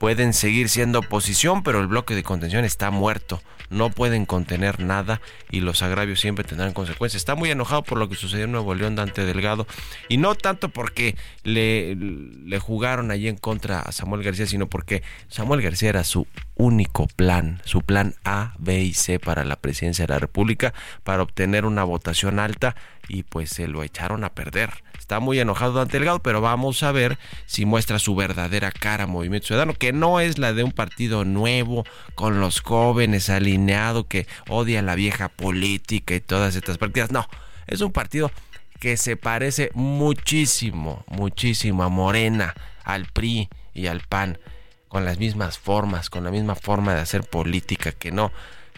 pueden 0.00 0.32
seguir 0.32 0.68
siendo 0.68 0.98
oposición 0.98 1.62
pero 1.62 1.78
el 1.78 1.86
bloque 1.86 2.16
de 2.16 2.24
contención 2.24 2.64
está 2.64 2.90
muerto 2.90 3.40
no 3.70 3.88
pueden 3.88 4.26
contener 4.26 4.80
nada 4.80 5.20
y 5.50 5.60
los 5.60 5.82
agravios 5.82 6.20
siempre 6.20 6.44
tendrán 6.44 6.72
consecuencias. 6.72 7.20
Está 7.20 7.36
muy 7.36 7.50
enojado 7.50 7.84
por 7.84 7.98
lo 7.98 8.08
que 8.08 8.16
sucedió 8.16 8.44
en 8.44 8.52
Nuevo 8.52 8.74
León 8.74 8.96
Dante 8.96 9.24
Delgado 9.24 9.66
y 10.08 10.16
no 10.16 10.34
tanto 10.34 10.68
porque 10.68 11.16
le, 11.44 11.94
le 11.94 12.58
jugaron 12.58 13.12
allí 13.12 13.28
en 13.28 13.36
contra 13.36 13.80
a 13.80 13.92
Samuel 13.92 14.24
García, 14.24 14.46
sino 14.46 14.66
porque 14.66 15.02
Samuel 15.28 15.62
García 15.62 15.88
era 15.88 16.04
su 16.04 16.26
único 16.56 17.06
plan, 17.06 17.62
su 17.64 17.80
plan 17.80 18.14
A, 18.24 18.54
B 18.58 18.80
y 18.80 18.92
C 18.92 19.20
para 19.20 19.44
la 19.44 19.56
presidencia 19.56 20.06
de 20.06 20.14
la 20.14 20.18
República, 20.18 20.74
para 21.04 21.22
obtener 21.22 21.64
una 21.64 21.84
votación 21.84 22.40
alta 22.40 22.74
y 23.08 23.22
pues 23.22 23.50
se 23.50 23.68
lo 23.68 23.84
echaron 23.84 24.24
a 24.24 24.30
perder. 24.30 24.82
Está 25.10 25.18
muy 25.18 25.40
enojado 25.40 25.72
Dante 25.72 25.98
Delgado, 25.98 26.22
pero 26.22 26.40
vamos 26.40 26.84
a 26.84 26.92
ver 26.92 27.18
si 27.44 27.66
muestra 27.66 27.98
su 27.98 28.14
verdadera 28.14 28.70
cara 28.70 29.08
Movimiento 29.08 29.48
Ciudadano, 29.48 29.74
que 29.74 29.92
no 29.92 30.20
es 30.20 30.38
la 30.38 30.52
de 30.52 30.62
un 30.62 30.70
partido 30.70 31.24
nuevo, 31.24 31.84
con 32.14 32.38
los 32.38 32.60
jóvenes 32.60 33.28
alineado, 33.28 34.06
que 34.06 34.28
odia 34.48 34.82
la 34.82 34.94
vieja 34.94 35.28
política 35.28 36.14
y 36.14 36.20
todas 36.20 36.54
estas 36.54 36.78
partidas. 36.78 37.10
No, 37.10 37.26
es 37.66 37.80
un 37.80 37.90
partido 37.90 38.30
que 38.78 38.96
se 38.96 39.16
parece 39.16 39.72
muchísimo, 39.74 41.04
muchísimo 41.08 41.82
a 41.82 41.88
Morena, 41.88 42.54
al 42.84 43.06
PRI 43.06 43.48
y 43.74 43.88
al 43.88 44.02
PAN, 44.02 44.38
con 44.86 45.04
las 45.04 45.18
mismas 45.18 45.58
formas, 45.58 46.08
con 46.08 46.22
la 46.22 46.30
misma 46.30 46.54
forma 46.54 46.94
de 46.94 47.00
hacer 47.00 47.24
política, 47.24 47.90
que 47.90 48.12
no, 48.12 48.30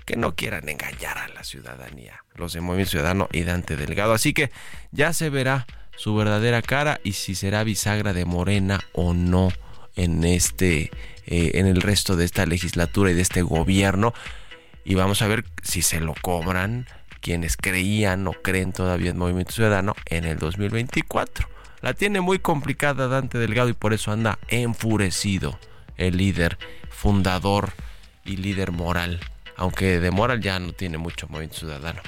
que 0.07 0.17
no 0.17 0.35
quieran 0.35 0.67
engañar 0.71 1.19
a 1.19 1.29
la 1.29 1.45
ciudadanía, 1.45 2.25
los 2.37 2.55
de 2.55 2.62
Movimiento 2.62 2.93
Ciudadano 2.93 3.29
y 3.33 3.43
Dante 3.43 3.77
Delgado. 3.77 4.15
Así 4.15 4.33
que 4.33 4.51
ya 4.93 5.12
se 5.12 5.29
verá 5.29 5.67
su 5.97 6.15
verdadera 6.15 6.63
cara 6.63 7.01
y 7.05 7.13
si 7.13 7.35
será 7.35 7.65
bisagra 7.65 8.13
de 8.13 8.25
Morena 8.25 8.81
o 8.93 9.15
no 9.15 9.51
en 9.95 10.25
este 10.25 10.91
eh, 11.27 11.53
en 11.55 11.67
el 11.67 11.81
resto 11.81 12.17
de 12.17 12.25
esta 12.25 12.47
legislatura 12.47 13.11
y 13.11 13.15
de 13.15 13.23
este 13.23 13.43
gobierno 13.43 14.13
y 14.85 14.95
vamos 14.95 15.23
a 15.23 15.29
ver 15.29 15.45
si 15.63 15.83
se 15.83 16.01
lo 16.01 16.15
cobran 16.21 16.87
quienes 17.21 17.57
creían 17.57 18.27
o 18.27 18.33
creen 18.33 18.73
todavía 18.73 19.11
en 19.11 19.19
Movimiento 19.19 19.53
Ciudadano 19.53 19.95
en 20.07 20.25
el 20.25 20.39
2024. 20.39 21.49
La 21.81 21.95
tiene 21.95 22.21
muy 22.21 22.39
complicada 22.41 23.09
Dante 23.09 23.39
Delgado 23.39 23.69
y 23.69 23.75
por 23.75 23.93
eso 23.93 24.13
anda 24.13 24.39
enfurecido 24.49 25.59
el 25.97 26.17
líder 26.17 26.59
fundador 26.91 27.73
y 28.25 28.37
líder 28.37 28.73
moral, 28.73 29.21
aunque 29.57 30.01
de 30.01 30.11
moral 30.11 30.41
ya 30.41 30.59
no 30.59 30.73
tiene 30.73 30.99
mucho 30.99 31.29
Movimiento 31.29 31.59
Ciudadano. 31.59 32.03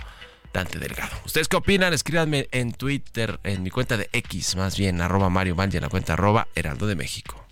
Dante 0.54 0.78
Delgado. 0.78 1.14
¿Ustedes 1.26 1.48
qué 1.48 1.56
opinan? 1.56 1.92
Escríbanme 1.92 2.48
en 2.52 2.72
Twitter, 2.72 3.40
en 3.42 3.64
mi 3.64 3.70
cuenta 3.70 3.96
de 3.96 4.08
X, 4.12 4.54
más 4.54 4.78
bien, 4.78 5.00
arroba 5.02 5.28
Mario 5.28 5.56
Mal 5.56 5.68
y 5.74 5.76
en 5.76 5.82
la 5.82 5.88
cuenta 5.88 6.12
arroba 6.14 6.46
Heraldo 6.54 6.86
de 6.86 6.94
México. 6.94 7.44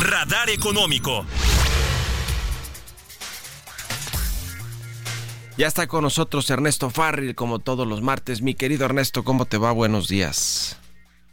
Radar 0.00 0.48
Económico. 0.48 1.26
Ya 5.58 5.66
está 5.66 5.86
con 5.86 6.02
nosotros 6.04 6.48
Ernesto 6.50 6.88
Farril, 6.88 7.34
como 7.34 7.58
todos 7.58 7.86
los 7.86 8.00
martes. 8.00 8.42
Mi 8.42 8.54
querido 8.54 8.86
Ernesto, 8.86 9.24
¿cómo 9.24 9.44
te 9.44 9.58
va? 9.58 9.72
Buenos 9.72 10.08
días. 10.08 10.78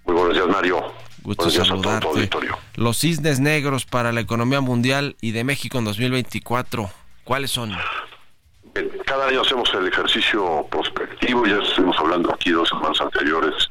Muy 0.06 0.16
buenos 0.16 0.34
días, 0.34 0.48
Mario. 0.48 0.82
Gusto 1.22 1.44
buenos 1.46 1.54
días 1.54 1.68
a 1.68 1.70
todo 1.70 1.78
tu 1.78 1.84
saludarte. 1.84 2.08
auditorio. 2.08 2.58
Los 2.76 2.98
cisnes 2.98 3.40
negros 3.40 3.86
para 3.86 4.12
la 4.12 4.22
economía 4.22 4.62
mundial 4.62 5.16
y 5.22 5.32
de 5.32 5.44
México 5.44 5.78
en 5.78 5.86
2024, 5.86 6.90
¿cuáles 7.24 7.52
son? 7.52 7.72
Cada 9.06 9.28
año 9.28 9.42
hacemos 9.42 9.74
el 9.74 9.88
ejercicio 9.88 10.66
prospectivo, 10.70 11.46
ya 11.46 11.58
estuvimos 11.58 11.98
hablando 12.00 12.34
aquí 12.34 12.52
dos 12.52 12.70
semanas 12.70 13.02
anteriores 13.02 13.70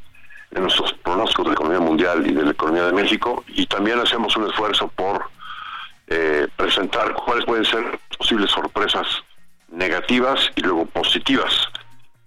de 0.50 0.60
nuestros 0.60 0.92
pronósticos 0.94 1.44
de 1.44 1.50
la 1.50 1.54
economía 1.54 1.80
mundial 1.80 2.26
y 2.26 2.32
de 2.32 2.42
la 2.42 2.50
economía 2.50 2.84
de 2.84 2.92
México, 2.92 3.44
y 3.48 3.66
también 3.66 3.98
hacemos 3.98 4.36
un 4.36 4.48
esfuerzo 4.48 4.88
por 4.88 5.30
eh, 6.08 6.48
presentar 6.56 7.14
cuáles 7.14 7.44
pueden 7.44 7.64
ser 7.64 7.98
posibles 8.16 8.50
sorpresas 8.50 9.06
negativas 9.70 10.50
y 10.56 10.62
luego 10.62 10.86
positivas. 10.86 11.52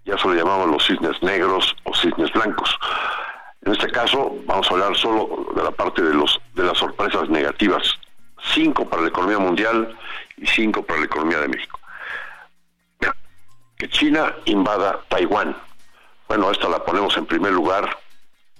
Ya 0.05 0.17
se 0.17 0.27
lo 0.27 0.33
llamamos 0.33 0.69
los 0.69 0.85
cisnes 0.85 1.21
negros 1.21 1.75
o 1.83 1.95
cisnes 1.95 2.31
blancos. 2.31 2.77
En 3.63 3.73
este 3.73 3.91
caso 3.91 4.35
vamos 4.45 4.67
a 4.69 4.73
hablar 4.73 4.95
solo 4.97 5.47
de 5.55 5.63
la 5.63 5.71
parte 5.71 6.01
de 6.01 6.13
las 6.13 6.77
sorpresas 6.77 7.29
negativas. 7.29 7.83
Cinco 8.53 8.87
para 8.87 9.03
la 9.03 9.09
economía 9.09 9.37
mundial 9.37 9.95
y 10.37 10.47
cinco 10.47 10.83
para 10.83 10.99
la 10.99 11.05
economía 11.05 11.39
de 11.39 11.47
México. 11.47 11.80
Que 13.81 13.89
China 13.89 14.31
invada 14.45 14.99
Taiwán. 15.09 15.57
Bueno, 16.27 16.51
esta 16.51 16.69
la 16.69 16.85
ponemos 16.85 17.17
en 17.17 17.25
primer 17.25 17.51
lugar 17.51 17.97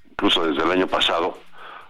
incluso 0.10 0.48
desde 0.48 0.63
el 0.63 0.72
año 0.72 0.88
pasado, 0.88 1.38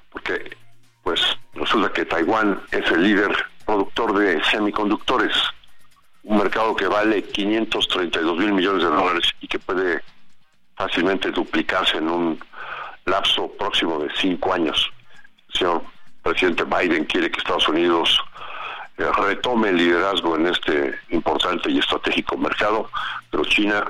porque 0.10 0.58
pues 1.02 1.22
resulta 1.54 1.94
que 1.94 2.04
Taiwán 2.04 2.62
es 2.72 2.92
el 2.92 3.04
líder 3.04 3.34
productor 3.66 4.20
de 4.20 4.44
semiconductores, 4.44 5.32
un 6.24 6.40
mercado 6.40 6.76
que 6.76 6.88
vale 6.88 7.24
532 7.24 8.38
mil 8.38 8.52
millones 8.52 8.84
de 8.84 8.90
dólares 8.90 9.32
y 9.40 9.48
que 9.48 9.60
puede 9.60 10.02
fácilmente 10.76 11.32
duplicarse 11.32 12.00
en 12.00 12.10
un 12.10 12.40
lapso 13.06 13.50
próximo 13.54 13.98
de 14.00 14.10
cinco 14.18 14.52
años. 14.52 14.92
El 15.54 15.58
señor 15.58 15.84
presidente 16.22 16.66
Biden 16.66 17.06
quiere 17.06 17.32
que 17.32 17.40
Estados 17.40 17.70
Unidos 17.70 18.22
retome 18.98 19.69
el 19.69 19.77
liderazgo 19.77 20.36
en 20.36 20.48
este 20.48 21.00
importante 21.10 21.69
y 21.71 21.79
estratégico 21.79 22.38
mercado, 22.38 22.89
pero 23.29 23.43
China 23.45 23.86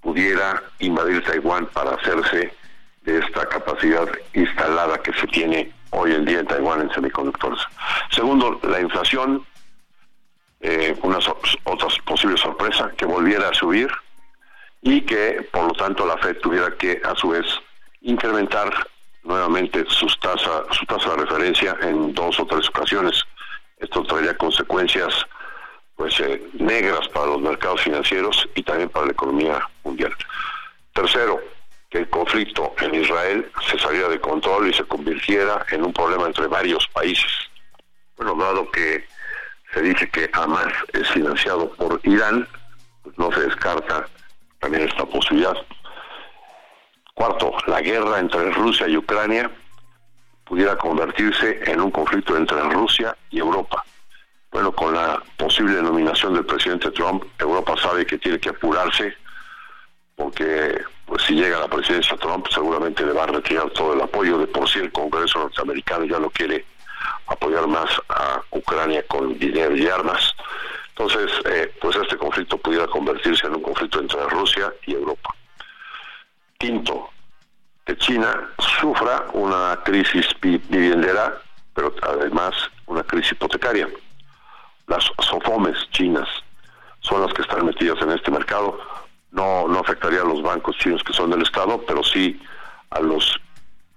pudiera 0.00 0.62
invadir 0.78 1.22
Taiwán 1.24 1.66
para 1.66 1.92
hacerse 1.94 2.52
de 3.02 3.18
esta 3.18 3.46
capacidad 3.48 4.08
instalada 4.34 4.98
que 5.02 5.12
se 5.14 5.26
tiene 5.28 5.72
hoy 5.90 6.12
en 6.14 6.24
día 6.24 6.40
en 6.40 6.46
Taiwán 6.46 6.80
en 6.82 6.90
semiconductores. 6.92 7.60
Segundo, 8.10 8.58
la 8.62 8.80
inflación, 8.80 9.44
eh, 10.60 10.96
una 11.02 11.20
so- 11.20 11.38
otra 11.64 11.88
posible 12.04 12.36
sorpresa, 12.36 12.90
que 12.96 13.04
volviera 13.06 13.48
a 13.48 13.54
subir 13.54 13.90
y 14.82 15.02
que 15.02 15.46
por 15.52 15.64
lo 15.68 15.72
tanto 15.72 16.06
la 16.06 16.16
Fed 16.18 16.38
tuviera 16.38 16.70
que 16.76 17.00
a 17.04 17.14
su 17.16 17.28
vez 17.30 17.46
incrementar 18.02 18.72
nuevamente 19.22 19.84
sus 19.88 20.18
tasa, 20.20 20.64
su 20.72 20.86
tasa 20.86 21.10
de 21.10 21.16
referencia 21.24 21.76
en 21.82 22.14
dos 22.14 22.38
o 22.40 22.46
tres 22.46 22.68
ocasiones. 22.68 23.22
Esto 23.80 24.02
traería 24.04 24.36
consecuencias 24.36 25.26
pues 25.96 26.18
eh, 26.20 26.42
negras 26.54 27.08
para 27.08 27.26
los 27.26 27.40
mercados 27.40 27.82
financieros 27.82 28.48
y 28.54 28.62
también 28.62 28.88
para 28.88 29.06
la 29.06 29.12
economía 29.12 29.68
mundial. 29.84 30.14
Tercero, 30.94 31.40
que 31.90 31.98
el 31.98 32.08
conflicto 32.08 32.74
en 32.80 32.94
Israel 32.94 33.50
se 33.68 33.78
saliera 33.78 34.08
de 34.08 34.20
control 34.20 34.68
y 34.68 34.72
se 34.72 34.84
convirtiera 34.84 35.66
en 35.70 35.84
un 35.84 35.92
problema 35.92 36.26
entre 36.26 36.46
varios 36.46 36.86
países. 36.88 37.30
Bueno, 38.16 38.34
dado 38.36 38.70
que 38.70 39.04
se 39.72 39.82
dice 39.82 40.08
que 40.10 40.30
Hamas 40.32 40.72
es 40.92 41.08
financiado 41.10 41.70
por 41.72 42.00
Irán, 42.04 42.46
pues 43.02 43.18
no 43.18 43.32
se 43.32 43.40
descarta 43.40 44.06
también 44.60 44.88
esta 44.88 45.04
posibilidad. 45.04 45.56
Cuarto, 47.14 47.52
la 47.66 47.80
guerra 47.80 48.20
entre 48.20 48.50
Rusia 48.52 48.88
y 48.88 48.96
Ucrania 48.96 49.50
pudiera 50.50 50.76
convertirse 50.76 51.60
en 51.64 51.80
un 51.80 51.92
conflicto 51.92 52.36
entre 52.36 52.60
Rusia 52.70 53.16
y 53.30 53.38
Europa. 53.38 53.84
Bueno, 54.50 54.72
con 54.72 54.92
la 54.92 55.22
posible 55.36 55.80
nominación 55.80 56.34
del 56.34 56.44
presidente 56.44 56.90
Trump, 56.90 57.22
Europa 57.38 57.76
sabe 57.80 58.04
que 58.04 58.18
tiene 58.18 58.40
que 58.40 58.48
apurarse 58.48 59.14
porque 60.16 60.76
pues 61.06 61.22
si 61.22 61.34
llega 61.34 61.60
la 61.60 61.68
presidencia 61.68 62.16
Trump 62.16 62.48
seguramente 62.52 63.06
le 63.06 63.12
va 63.12 63.22
a 63.22 63.26
retirar 63.28 63.70
todo 63.70 63.94
el 63.94 64.00
apoyo. 64.00 64.38
De 64.38 64.48
por 64.48 64.68
sí 64.68 64.80
el 64.80 64.90
Congreso 64.90 65.38
norteamericano 65.38 66.04
ya 66.04 66.18
no 66.18 66.28
quiere 66.30 66.66
apoyar 67.28 67.68
más 67.68 67.88
a 68.08 68.42
Ucrania 68.50 69.04
con 69.06 69.38
dinero 69.38 69.76
y 69.76 69.86
armas. 69.86 70.34
Entonces, 70.88 71.30
eh, 71.44 71.72
pues 71.80 71.94
este 71.94 72.16
conflicto 72.16 72.58
pudiera 72.58 72.88
convertirse 72.88 73.46
en 73.46 73.54
un 73.54 73.62
conflicto 73.62 74.00
entre 74.00 74.20
Rusia 74.28 74.74
y 74.84 74.94
Europa. 74.94 75.32
Quinto, 76.58 77.08
China 77.96 78.48
sufra 78.80 79.26
una 79.32 79.78
crisis 79.84 80.26
vi- 80.40 80.60
viviendera, 80.68 81.40
pero 81.74 81.94
además 82.02 82.54
una 82.86 83.02
crisis 83.02 83.32
hipotecaria. 83.32 83.88
Las 84.86 85.04
SOFOMES 85.20 85.88
chinas 85.90 86.28
son 87.00 87.22
las 87.22 87.32
que 87.32 87.42
están 87.42 87.64
metidas 87.64 88.00
en 88.02 88.10
este 88.10 88.30
mercado. 88.30 88.78
No, 89.30 89.68
no 89.68 89.78
afectaría 89.78 90.22
a 90.22 90.24
los 90.24 90.42
bancos 90.42 90.76
chinos 90.78 91.02
que 91.04 91.12
son 91.12 91.30
del 91.30 91.42
Estado, 91.42 91.80
pero 91.86 92.02
sí 92.02 92.40
a 92.90 93.00
los 93.00 93.40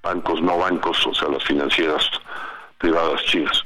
bancos 0.04 0.42
no 0.42 0.58
bancos, 0.58 1.06
o 1.08 1.14
sea, 1.16 1.30
las 1.30 1.44
financieras 1.44 2.08
privadas 2.78 3.24
chinas. 3.26 3.64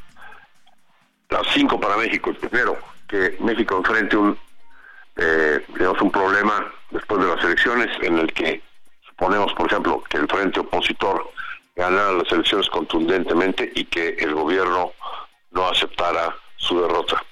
Las 1.29 1.45
cinco 1.53 1.79
para 1.79 1.97
México. 1.97 2.29
El 2.29 2.37
primero, 2.37 2.77
que 3.07 3.35
México 3.41 3.77
enfrente 3.77 4.15
un, 4.15 4.37
eh, 5.17 5.65
digamos, 5.75 6.01
un 6.01 6.11
problema 6.11 6.65
después 6.91 7.19
de 7.21 7.35
las 7.35 7.43
elecciones 7.43 7.89
en 8.01 8.19
el 8.19 8.31
que 8.31 8.61
suponemos, 9.17 9.51
por 9.53 9.65
ejemplo, 9.65 10.03
que 10.09 10.17
el 10.17 10.27
frente 10.27 10.59
opositor 10.59 11.31
ganara 11.75 12.11
las 12.11 12.31
elecciones 12.31 12.69
contundentemente 12.69 13.71
y 13.73 13.85
que 13.85 14.09
el 14.09 14.33
gobierno 14.33 14.91
no 15.51 15.67
aceptara 15.67 16.35
su 16.55 16.79
derrota. 16.79 17.23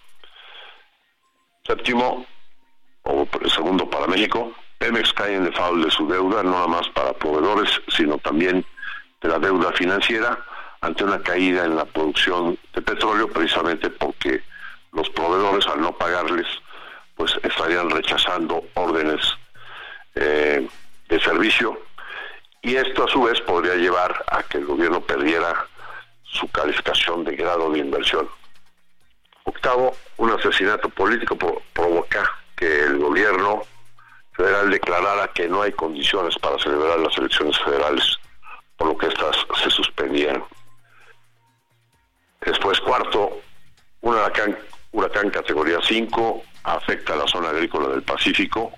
Séptimo, 1.63 2.25
o 3.03 3.27
segundo 3.53 3.87
para 3.89 4.07
México, 4.07 4.51
Pemex 4.79 5.13
cae 5.13 5.35
en 5.35 5.45
default 5.45 5.85
de 5.85 5.91
su 5.91 6.07
deuda, 6.07 6.41
no 6.43 6.51
nada 6.51 6.67
más 6.67 6.89
para 6.89 7.13
proveedores, 7.13 7.69
sino 7.89 8.17
también 8.17 8.65
de 9.21 9.29
la 9.29 9.39
deuda 9.39 9.71
financiera 9.73 10.39
ante 10.81 11.03
una 11.03 11.21
caída 11.21 11.65
en 11.65 11.75
la 11.75 11.85
producción 11.85 12.57
de 12.73 12.81
petróleo, 12.81 13.27
precisamente 13.27 13.89
porque 13.89 14.41
los 14.91 15.09
proveedores 15.11 15.67
al 15.67 15.81
no 15.81 15.91
pagarles, 15.91 16.47
pues 17.15 17.33
estarían 17.43 17.89
rechazando 17.89 18.63
órdenes 18.73 19.21
eh, 20.15 20.67
de 21.09 21.19
servicio 21.19 21.79
y 22.61 22.75
esto 22.75 23.03
a 23.03 23.07
su 23.07 23.23
vez 23.23 23.39
podría 23.41 23.75
llevar 23.75 24.23
a 24.31 24.43
que 24.43 24.57
el 24.57 24.65
gobierno 24.65 25.01
perdiera 25.01 25.67
su 26.23 26.49
calificación 26.51 27.23
de 27.23 27.35
grado 27.35 27.69
de 27.71 27.79
inversión. 27.79 28.27
Octavo, 29.43 29.95
un 30.17 30.31
asesinato 30.31 30.89
político 30.89 31.35
pro- 31.37 31.61
provoca 31.73 32.29
que 32.55 32.83
el 32.85 32.97
gobierno 32.97 33.61
federal 34.33 34.69
declarara 34.71 35.27
que 35.29 35.47
no 35.47 35.61
hay 35.61 35.71
condiciones 35.73 36.35
para 36.39 36.57
celebrar 36.59 36.97
las 36.99 37.15
elecciones 37.17 37.57
federales, 37.59 38.17
por 38.77 38.87
lo 38.87 38.97
que 38.97 39.07
estas 39.07 39.35
se 39.63 39.69
suspendieron. 39.69 40.43
Después, 42.41 42.79
cuarto, 42.81 43.39
un 44.01 44.13
huracán, 44.15 44.57
huracán 44.91 45.29
categoría 45.29 45.79
5 45.81 46.43
afecta 46.63 47.13
a 47.13 47.17
la 47.17 47.27
zona 47.27 47.49
agrícola 47.49 47.89
del 47.89 48.03
Pacífico, 48.03 48.71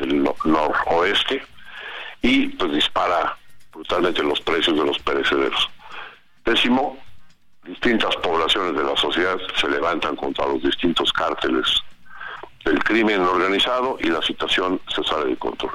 del 0.00 0.22
no- 0.22 0.34
noroeste, 0.44 1.42
y 2.22 2.48
pues 2.48 2.72
dispara 2.72 3.36
brutalmente 3.72 4.22
los 4.22 4.40
precios 4.40 4.76
de 4.76 4.84
los 4.84 4.98
perecederos. 4.98 5.68
Décimo, 6.44 6.98
distintas 7.64 8.16
poblaciones 8.16 8.74
de 8.76 8.84
la 8.84 8.96
sociedad 8.96 9.36
se 9.54 9.68
levantan 9.68 10.16
contra 10.16 10.46
los 10.46 10.62
distintos 10.62 11.12
cárteles 11.12 11.66
del 12.64 12.82
crimen 12.82 13.20
organizado 13.20 13.96
y 14.00 14.08
la 14.08 14.22
situación 14.22 14.80
se 14.94 15.04
sale 15.04 15.26
de 15.26 15.36
control. 15.36 15.72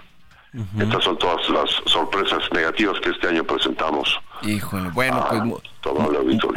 Estas 0.79 1.03
son 1.03 1.17
todas 1.17 1.49
las 1.49 1.69
sorpresas 1.91 2.39
negativas 2.53 2.99
que 2.99 3.09
este 3.09 3.27
año 3.27 3.43
presentamos 3.43 4.19
Híjole, 4.43 4.89
bueno, 4.89 5.25
pues 5.29 5.41
todo 5.81 5.95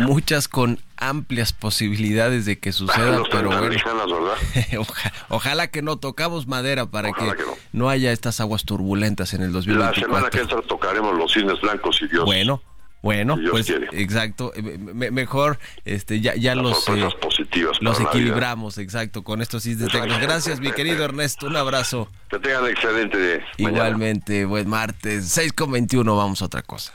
muchas 0.00 0.48
con 0.48 0.78
amplias 0.98 1.52
posibilidades 1.52 2.44
de 2.44 2.58
que 2.58 2.72
sucedan, 2.72 3.22
pero 3.30 3.48
bueno, 3.48 3.56
americanos, 3.64 4.06
¿verdad? 4.12 4.66
oja- 4.78 5.12
ojalá 5.28 5.68
que 5.68 5.80
no 5.82 5.96
tocamos 5.98 6.46
madera 6.46 6.86
para 6.86 7.08
que, 7.12 7.22
Ojalá 7.22 7.36
que 7.36 7.42
no. 7.44 7.52
no 7.72 7.88
haya 7.88 8.12
estas 8.12 8.40
aguas 8.40 8.64
turbulentas 8.64 9.32
en 9.34 9.42
el 9.42 9.52
La 9.52 9.62
semana 9.62 9.90
que 9.92 10.00
2024. 10.02 10.40
entra 10.42 10.62
tocaremos 10.68 11.16
los 11.16 11.32
cines 11.32 11.60
blancos 11.62 11.98
y 12.02 12.08
Dios. 12.08 12.24
Bueno, 12.24 12.60
bueno, 13.06 13.36
Si 13.36 13.48
pues 13.48 13.66
quiere. 13.66 13.88
exacto, 13.92 14.52
eh, 14.54 14.62
me- 14.62 15.10
mejor 15.10 15.58
este 15.84 16.20
ya 16.20 16.34
ya 16.34 16.54
Las 16.54 16.64
los 16.64 16.88
eh, 16.88 17.08
positivas 17.20 17.78
los 17.80 18.00
equilibramos, 18.00 18.78
exacto, 18.78 19.22
con 19.24 19.40
estos 19.42 19.62
cisnes 19.62 19.86
Exacto. 19.86 20.06
técnicos. 20.08 20.22
Gracias, 20.28 20.60
mi 20.60 20.72
querido 20.72 21.04
Ernesto, 21.04 21.46
un 21.46 21.56
abrazo. 21.56 22.08
Que 22.28 22.38
tengan 22.38 22.66
excelente 22.66 23.16
mañana. 23.58 23.76
Igualmente, 23.78 24.44
buen 24.44 24.68
martes, 24.68 25.28
6 25.28 25.52
con 25.52 25.70
21, 25.72 26.16
vamos 26.16 26.42
a 26.42 26.46
otra 26.46 26.62
cosa. 26.62 26.92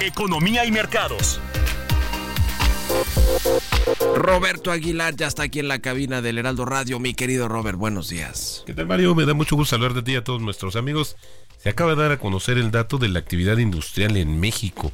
Economía 0.00 0.64
y 0.64 0.72
mercados. 0.72 1.40
Roberto 4.14 4.70
Aguilar 4.70 5.16
ya 5.16 5.26
está 5.26 5.44
aquí 5.44 5.58
en 5.58 5.68
la 5.68 5.80
cabina 5.80 6.22
del 6.22 6.38
Heraldo 6.38 6.64
Radio. 6.64 6.98
Mi 6.98 7.14
querido 7.14 7.48
Robert, 7.48 7.78
buenos 7.78 8.08
días. 8.08 8.62
¿Qué 8.66 8.74
tal, 8.74 8.86
Mario? 8.86 9.14
Me 9.14 9.24
da 9.24 9.34
mucho 9.34 9.56
gusto 9.56 9.74
hablar 9.76 9.94
de 9.94 10.02
ti 10.02 10.14
a 10.16 10.24
todos 10.24 10.40
nuestros 10.40 10.76
amigos. 10.76 11.16
Se 11.58 11.68
acaba 11.68 11.94
de 11.94 12.02
dar 12.02 12.12
a 12.12 12.18
conocer 12.18 12.58
el 12.58 12.70
dato 12.70 12.98
de 12.98 13.08
la 13.08 13.18
actividad 13.18 13.58
industrial 13.58 14.16
en 14.16 14.40
México, 14.40 14.92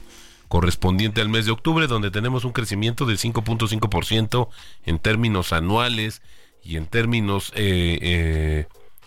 correspondiente 0.49 1.21
al 1.21 1.29
mes 1.29 1.47
de 1.47 1.53
octubre, 1.53 1.87
donde 1.87 2.11
tenemos 2.11 2.45
un 2.45 2.53
crecimiento 2.53 3.07
del 3.07 3.19
5.5% 3.19 4.49
en 4.87 4.99
términos 4.99 5.53
anuales 5.53 6.23
y 6.63 6.77
en 6.77 6.87
términos 6.87 7.53
eh, 7.55 7.99
eh, 8.01 8.67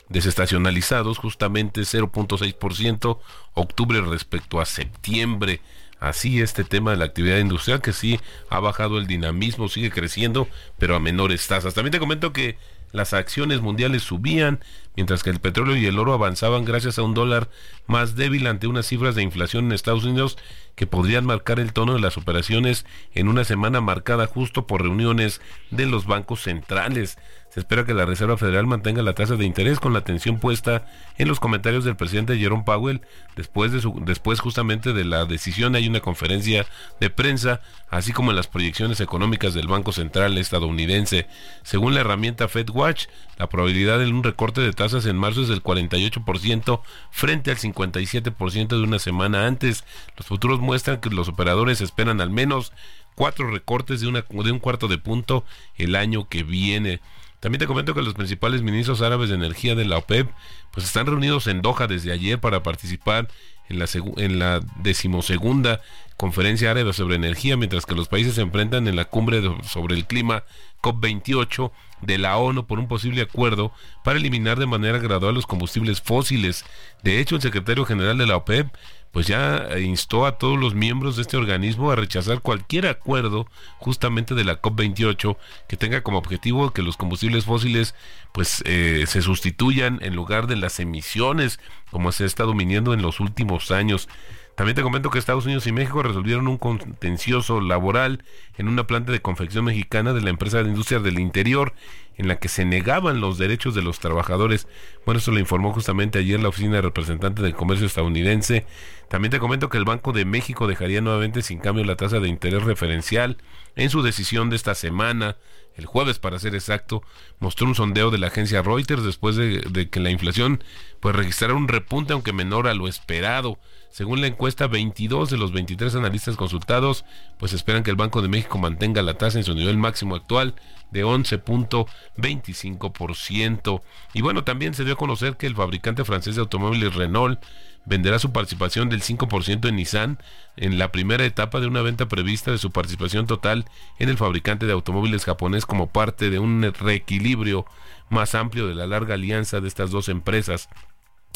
desestacionalizados, 0.10 1.18
justamente 1.18 1.82
0.6% 1.82 3.20
octubre 3.54 4.02
respecto 4.02 4.60
a 4.60 4.66
septiembre. 4.66 5.62
Así 6.02 6.42
este 6.42 6.64
tema 6.64 6.90
de 6.92 6.98
la 6.98 7.06
actividad 7.06 7.38
industrial 7.38 7.80
que 7.80 7.94
sí 7.94 8.20
ha 8.50 8.60
bajado 8.60 8.98
el 8.98 9.06
dinamismo, 9.06 9.70
sigue 9.70 9.92
creciendo, 9.92 10.48
pero 10.80 10.96
a 10.96 11.00
menores 11.00 11.48
tasas. 11.48 11.76
También 11.76 11.92
te 11.92 12.00
comento 12.00 12.34
que 12.34 12.58
las 12.92 13.14
acciones 13.14 13.62
mundiales 13.62 14.02
subían, 14.02 14.60
mientras 14.96 15.24
que 15.24 15.30
el 15.30 15.40
petróleo 15.40 15.76
y 15.78 15.86
el 15.86 16.00
oro 16.00 16.14
avanzaban 16.14 16.66
gracias 16.66 16.98
a 16.98 17.04
un 17.04 17.14
dólar 17.14 17.50
más 17.88 18.16
débil 18.16 18.48
ante 18.48 18.68
unas 18.68 18.86
cifras 18.86 19.16
de 19.16 19.24
inflación 19.24 19.66
en 19.66 19.72
Estados 19.72 20.04
Unidos 20.04 20.38
que 20.76 20.88
podrían 20.88 21.26
marcar 21.26 21.60
el 21.60 21.74
tono 21.74 21.94
de 21.94 22.00
las 22.00 22.18
operaciones 22.18 22.86
en 23.14 23.28
una 23.28 23.44
semana 23.44 23.82
marcada 23.82 24.28
justo 24.28 24.68
por 24.68 24.82
reuniones 24.82 25.42
de 25.70 25.86
los 25.86 26.06
bancos 26.06 26.42
centrales. 26.42 27.18
Se 27.50 27.60
espera 27.60 27.86
que 27.86 27.94
la 27.94 28.06
Reserva 28.06 28.38
Federal 28.38 28.66
mantenga 28.66 29.02
la 29.02 29.14
tasa 29.14 29.36
de 29.36 29.46
interés 29.46 29.82
con 29.82 29.92
la 29.92 30.00
atención 30.00 30.40
puesta 30.40 30.86
en 31.18 31.28
los 31.28 31.42
comentarios 31.42 31.84
del 31.84 31.98
presidente 31.98 32.38
Jerome 32.38 32.64
Powell 32.66 33.02
después 33.36 33.74
de 33.74 33.82
su, 33.82 34.02
después 34.06 34.40
justamente 34.40 34.94
de 34.94 35.04
la 35.04 35.26
decisión 35.26 35.76
hay 35.76 35.86
una 35.86 36.00
conferencia 36.00 36.66
de 37.02 37.10
prensa 37.10 37.60
así 37.90 38.14
como 38.14 38.32
en 38.32 38.38
las 38.38 38.48
proyecciones 38.48 39.02
económicas 39.02 39.54
del 39.54 39.68
Banco 39.68 39.92
Central 39.92 40.38
estadounidense. 40.38 41.28
Según 41.64 41.94
la 41.94 42.00
herramienta 42.00 42.48
FedWatch, 42.48 43.08
la 43.38 43.50
probabilidad 43.50 44.00
de 44.00 44.08
un 44.08 44.24
recorte 44.24 44.62
de 44.62 44.72
tasas 44.82 45.06
en 45.06 45.16
marzo 45.16 45.44
es 45.44 45.48
del 45.48 45.62
48% 45.62 46.82
frente 47.12 47.52
al 47.52 47.58
57% 47.58 48.68
de 48.68 48.82
una 48.82 48.98
semana 48.98 49.46
antes. 49.46 49.84
Los 50.18 50.26
futuros 50.26 50.60
muestran 50.60 51.00
que 51.00 51.12
los 51.12 51.28
operadores 51.28 51.82
esperan 51.82 52.20
al 52.20 52.32
menos 52.32 52.74
cuatro 53.14 53.52
recortes 53.52 54.02
de, 54.02 54.08
una, 54.08 54.26
de 54.28 54.52
un 54.52 54.58
cuarto 54.58 54.88
de 54.88 54.98
punto 54.98 55.46
el 55.78 55.96
año 55.96 56.28
que 56.28 56.42
viene. 56.42 57.00
También 57.40 57.60
te 57.60 57.68
comento 57.68 57.94
que 57.94 58.02
los 58.02 58.16
principales 58.16 58.64
ministros 58.64 59.04
árabes 59.04 59.30
de 59.30 59.36
energía 59.36 59.76
de 59.76 59.86
la 59.86 60.00
OPEP 60.00 60.28
pues 60.72 60.88
están 60.88 61.06
reunidos 61.06 61.46
en 61.46 61.62
Doha 61.62 61.86
desde 61.86 62.12
ayer 62.12 62.40
para 62.40 62.64
participar 62.64 63.28
en 63.70 63.78
la, 63.78 63.88
en 64.18 64.40
la 64.40 64.62
decimosegunda 64.78 65.82
conferencia 66.18 66.72
árabe 66.72 66.92
sobre 66.94 67.18
energía, 67.18 67.56
mientras 67.56 67.86
que 67.86 67.94
los 67.94 68.08
países 68.08 68.34
se 68.34 68.42
enfrentan 68.42 68.88
en 68.88 68.96
la 68.96 69.06
cumbre 69.06 69.44
sobre 69.64 69.96
el 69.96 70.08
clima 70.08 70.44
COP28 70.82 71.72
de 72.02 72.18
la 72.18 72.38
ONU 72.38 72.66
por 72.66 72.80
un 72.80 72.88
posible 72.88 73.22
acuerdo 73.22 73.72
para 74.04 74.20
eliminar 74.20 74.60
de 74.60 74.66
manera 74.66 74.98
gradual 75.00 75.36
los 75.36 75.48
combustibles 75.48 76.02
fósiles. 76.02 76.66
De 77.04 77.20
hecho, 77.20 77.36
el 77.36 77.42
secretario 77.42 77.86
general 77.86 78.18
de 78.18 78.28
la 78.28 78.38
OPEP 78.38 78.68
pues 79.12 79.28
ya 79.28 79.68
instó 79.78 80.26
a 80.26 80.38
todos 80.38 80.58
los 80.58 80.74
miembros 80.74 81.18
de 81.18 81.24
este 81.24 81.36
organismo 81.36 81.92
a 81.92 81.96
rechazar 81.96 82.42
cualquier 82.42 82.88
acuerdo 82.88 83.46
justamente 83.78 84.36
de 84.36 84.46
la 84.46 84.62
COP28 84.62 85.38
que 85.68 85.78
tenga 85.78 86.02
como 86.02 86.18
objetivo 86.18 86.72
que 86.72 86.82
los 86.82 86.96
combustibles 86.96 87.44
fósiles 87.44 87.94
pues 88.32 88.64
eh, 88.66 89.04
se 89.08 89.22
sustituyan 89.22 90.00
en 90.02 90.16
lugar 90.16 90.48
de 90.48 90.56
las 90.56 90.80
emisiones 90.80 91.60
como 91.92 92.14
se 92.14 92.24
ha 92.24 92.28
estado 92.28 92.54
viniendo 92.54 92.94
en 92.94 93.02
los 93.02 93.20
últimos 93.20 93.72
años. 93.72 94.08
También 94.56 94.76
te 94.76 94.84
comento 94.84 95.10
que 95.10 95.18
Estados 95.18 95.46
Unidos 95.46 95.66
y 95.68 95.72
México 95.72 96.04
resolvieron 96.04 96.48
un 96.48 96.58
contencioso 96.58 97.62
laboral 97.62 98.24
en 98.58 98.68
una 98.68 98.86
planta 98.86 99.12
de 99.12 99.22
confección 99.22 99.66
mexicana 99.66 100.14
de 100.14 100.22
la 100.22 100.30
empresa 100.30 100.62
de 100.62 100.70
industria 100.70 101.00
del 101.00 101.20
interior 101.20 101.74
en 102.18 102.28
la 102.28 102.38
que 102.38 102.50
se 102.50 102.66
negaban 102.66 103.22
los 103.22 103.38
derechos 103.38 103.74
de 103.74 103.82
los 103.82 104.00
trabajadores. 104.00 104.68
Bueno, 105.06 105.20
eso 105.20 105.32
lo 105.32 105.40
informó 105.40 105.74
justamente 105.74 106.20
ayer 106.20 106.40
la 106.40 106.50
oficina 106.50 106.76
de 106.76 106.82
representante 106.82 107.42
del 107.42 107.56
comercio 107.56 107.88
estadounidense. 107.88 108.66
También 109.08 109.32
te 109.32 109.40
comento 109.40 109.70
que 109.70 109.78
el 109.78 109.86
Banco 109.86 110.12
de 110.12 110.26
México 110.26 110.68
dejaría 110.68 111.02
nuevamente 111.02 111.42
sin 111.42 111.60
cambio 111.60 111.84
la 111.84 111.96
tasa 111.96 112.20
de 112.20 112.28
interés 112.28 112.64
referencial 112.64 113.38
en 113.76 113.90
su 113.90 114.04
decisión 114.04 114.50
de 114.50 114.58
esta 114.58 114.76
semana 114.76 115.38
el 115.76 115.86
jueves 115.86 116.20
para 116.20 116.40
ser 116.40 116.56
exacto, 116.56 117.04
mostró 117.40 117.68
un 117.68 117.76
sondeo 117.76 118.12
de 118.12 118.18
la 118.18 118.28
agencia 118.28 118.62
Reuters 118.62 119.04
después 119.04 119.36
de, 119.36 119.90
que 119.90 120.00
la 120.00 120.12
inflación 120.12 120.64
pues 121.00 121.16
registrara 121.16 121.54
un 121.54 121.68
repunte 121.68 122.14
aunque 122.14 122.34
menor 122.34 122.68
a 122.68 122.74
lo 122.74 122.88
esperado. 122.88 123.60
Según 123.90 124.22
la 124.22 124.28
encuesta, 124.28 124.68
22 124.68 125.30
de 125.30 125.38
los 125.38 125.52
23 125.52 125.96
analistas 125.96 126.36
consultados 126.36 127.06
pues 127.40 127.54
esperan 127.54 127.84
que 127.84 127.92
el 127.92 127.98
Banco 127.98 128.22
de 128.22 128.30
México 128.30 128.58
mantenga 128.58 129.02
la 129.02 129.18
tasa 129.18 129.38
en 129.38 129.44
su 129.44 129.56
nivel 129.56 129.78
máximo 129.78 130.16
actual 130.16 130.56
de 130.92 131.06
11.25%. 131.06 133.82
Y 134.14 134.22
bueno, 134.22 134.44
también 134.44 134.74
se 134.74 134.86
dio 134.86 134.94
a 134.94 134.98
conocer 134.98 135.38
que 135.38 135.48
el 135.48 135.56
fabricante 135.56 136.06
francés 136.06 136.36
de 136.36 136.42
automóviles 136.42 136.96
Renault 136.96 137.40
venderá 137.86 138.20
su 138.20 138.32
participación 138.32 138.90
del 138.90 139.02
5% 139.02 139.68
en 139.68 139.76
Nissan 139.76 140.20
en 140.56 140.78
la 140.78 140.92
primera 140.92 141.26
etapa 141.26 141.60
de 141.60 141.68
una 141.68 141.82
venta 141.82 142.08
prevista 142.08 142.52
de 142.52 142.58
su 142.58 142.72
participación 142.72 143.26
total 143.26 143.66
en 144.00 144.10
el 144.10 144.18
fabricante 144.18 144.66
de 144.66 144.74
automóviles 144.74 145.26
japonés 145.26 145.66
como 145.66 145.88
parte 145.88 146.30
de 146.30 146.40
un 146.40 146.62
reequilibrio 146.78 147.66
más 148.10 148.36
amplio 148.36 148.68
de 148.68 148.76
la 148.76 148.88
larga 148.88 149.16
alianza 149.16 149.62
de 149.62 149.68
estas 149.68 149.90
dos 149.92 150.10
empresas. 150.10 150.70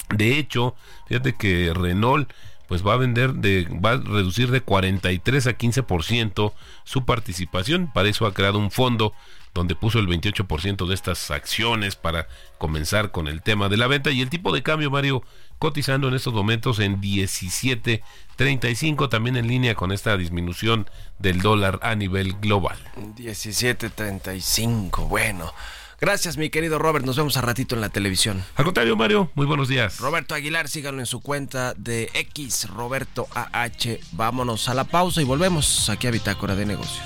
De 0.10 0.38
hecho, 0.38 0.76
fíjate 1.08 1.36
que 1.36 1.74
Renault 1.74 2.32
pues 2.68 2.86
va 2.86 2.94
a 2.94 2.98
vender 2.98 3.34
de 3.34 3.68
va 3.84 3.92
a 3.92 3.98
reducir 3.98 4.52
de 4.52 4.62
43 4.62 5.48
a 5.48 5.58
15% 5.58 6.54
su 6.84 7.06
participación, 7.06 7.92
para 7.94 8.10
eso 8.10 8.26
ha 8.26 8.34
creado 8.34 8.58
un 8.58 8.72
fondo 8.72 9.14
donde 9.54 9.76
puso 9.76 10.00
el 10.00 10.08
28% 10.08 10.86
de 10.86 10.94
estas 10.94 11.32
acciones 11.32 11.96
para 11.96 12.28
comenzar 12.58 13.12
con 13.12 13.28
el 13.28 13.42
tema 13.42 13.70
de 13.70 13.78
la 13.78 13.88
venta 13.88 14.12
y 14.12 14.22
el 14.22 14.30
tipo 14.30 14.52
de 14.52 14.64
cambio 14.64 14.92
Mario 14.92 15.24
cotizando 15.60 16.08
en 16.08 16.14
estos 16.14 16.34
momentos 16.34 16.80
en 16.80 17.02
17.35, 17.02 19.10
también 19.10 19.36
en 19.38 19.48
línea 19.48 19.76
con 19.76 19.92
esta 19.92 20.18
disminución 20.18 20.90
del 21.20 21.42
dólar 21.42 21.80
a 21.82 21.96
nivel 21.96 22.34
global. 22.34 22.78
17.35, 23.16 25.08
bueno. 25.08 25.52
Gracias, 26.02 26.38
mi 26.38 26.50
querido 26.50 26.78
Robert. 26.78 27.06
Nos 27.06 27.16
vemos 27.16 27.38
a 27.38 27.42
ratito 27.42 27.76
en 27.76 27.82
la 27.82 27.90
televisión. 27.90 28.44
Al 28.56 28.66
contrario, 28.66 28.98
Mario, 28.98 29.32
muy 29.34 29.46
buenos 29.46 29.70
días. 29.70 30.00
Roberto 30.00 30.36
Aguilar, 30.36 30.68
síganlo 30.68 31.00
en 31.00 31.06
su 31.06 31.22
cuenta 31.22 31.74
de 31.76 32.10
X, 32.14 32.68
Roberto 32.70 33.28
AH. 33.34 34.00
Vámonos 34.12 34.68
a 34.68 34.74
la 34.74 34.84
pausa 34.84 35.22
y 35.22 35.24
volvemos 35.24 35.90
aquí 35.90 36.08
a 36.08 36.12
Bitácora 36.12 36.56
de 36.56 36.66
Negocios. 36.66 37.06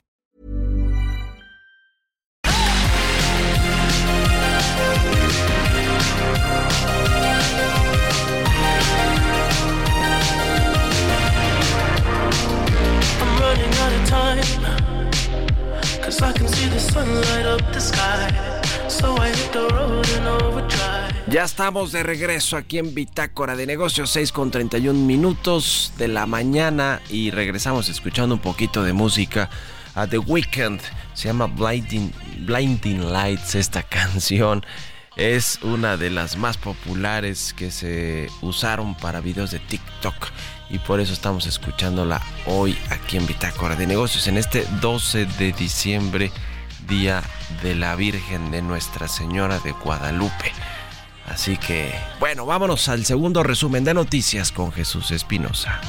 Cause 16.11 16.29
I 16.29 16.33
can 16.33 16.47
see 16.49 16.67
the 16.67 16.77
sun 16.77 17.07
light 17.21 17.45
up 17.45 17.71
the 17.71 17.79
sky. 17.79 18.27
So 18.89 19.15
I 19.15 19.29
hit 19.29 19.53
the 19.53 19.69
road. 19.69 20.05
Ya 21.27 21.45
estamos 21.45 21.93
de 21.93 22.03
regreso 22.03 22.57
aquí 22.57 22.79
en 22.79 22.93
Bitácora 22.93 23.55
de 23.55 23.65
Negocios, 23.65 24.09
6 24.09 24.33
con 24.33 24.51
31 24.51 24.99
minutos 25.05 25.93
de 25.97 26.09
la 26.09 26.25
mañana 26.25 27.01
y 27.09 27.31
regresamos 27.31 27.87
escuchando 27.87 28.35
un 28.35 28.41
poquito 28.41 28.83
de 28.83 28.91
música 28.91 29.49
a 29.95 30.05
The 30.05 30.17
Weeknd. 30.17 30.81
Se 31.13 31.29
llama 31.29 31.45
Blinding, 31.45 32.11
Blinding 32.39 33.09
Lights 33.09 33.55
esta 33.55 33.81
canción. 33.89 34.65
Es 35.21 35.59
una 35.61 35.97
de 35.97 36.09
las 36.09 36.35
más 36.35 36.57
populares 36.57 37.53
que 37.53 37.69
se 37.69 38.27
usaron 38.41 38.95
para 38.95 39.21
videos 39.21 39.51
de 39.51 39.59
TikTok 39.59 40.15
y 40.71 40.79
por 40.79 40.99
eso 40.99 41.13
estamos 41.13 41.45
escuchándola 41.45 42.19
hoy 42.47 42.75
aquí 42.89 43.17
en 43.17 43.27
Bitácora 43.27 43.75
de 43.75 43.85
Negocios 43.85 44.25
en 44.25 44.37
este 44.37 44.65
12 44.81 45.27
de 45.27 45.51
diciembre, 45.51 46.31
Día 46.87 47.21
de 47.61 47.75
la 47.75 47.95
Virgen 47.95 48.49
de 48.49 48.63
Nuestra 48.63 49.07
Señora 49.07 49.59
de 49.59 49.73
Guadalupe. 49.73 50.53
Así 51.27 51.55
que, 51.55 51.93
bueno, 52.19 52.47
vámonos 52.47 52.89
al 52.89 53.05
segundo 53.05 53.43
resumen 53.43 53.83
de 53.83 53.93
noticias 53.93 54.51
con 54.51 54.71
Jesús 54.71 55.11
Espinosa. 55.11 55.79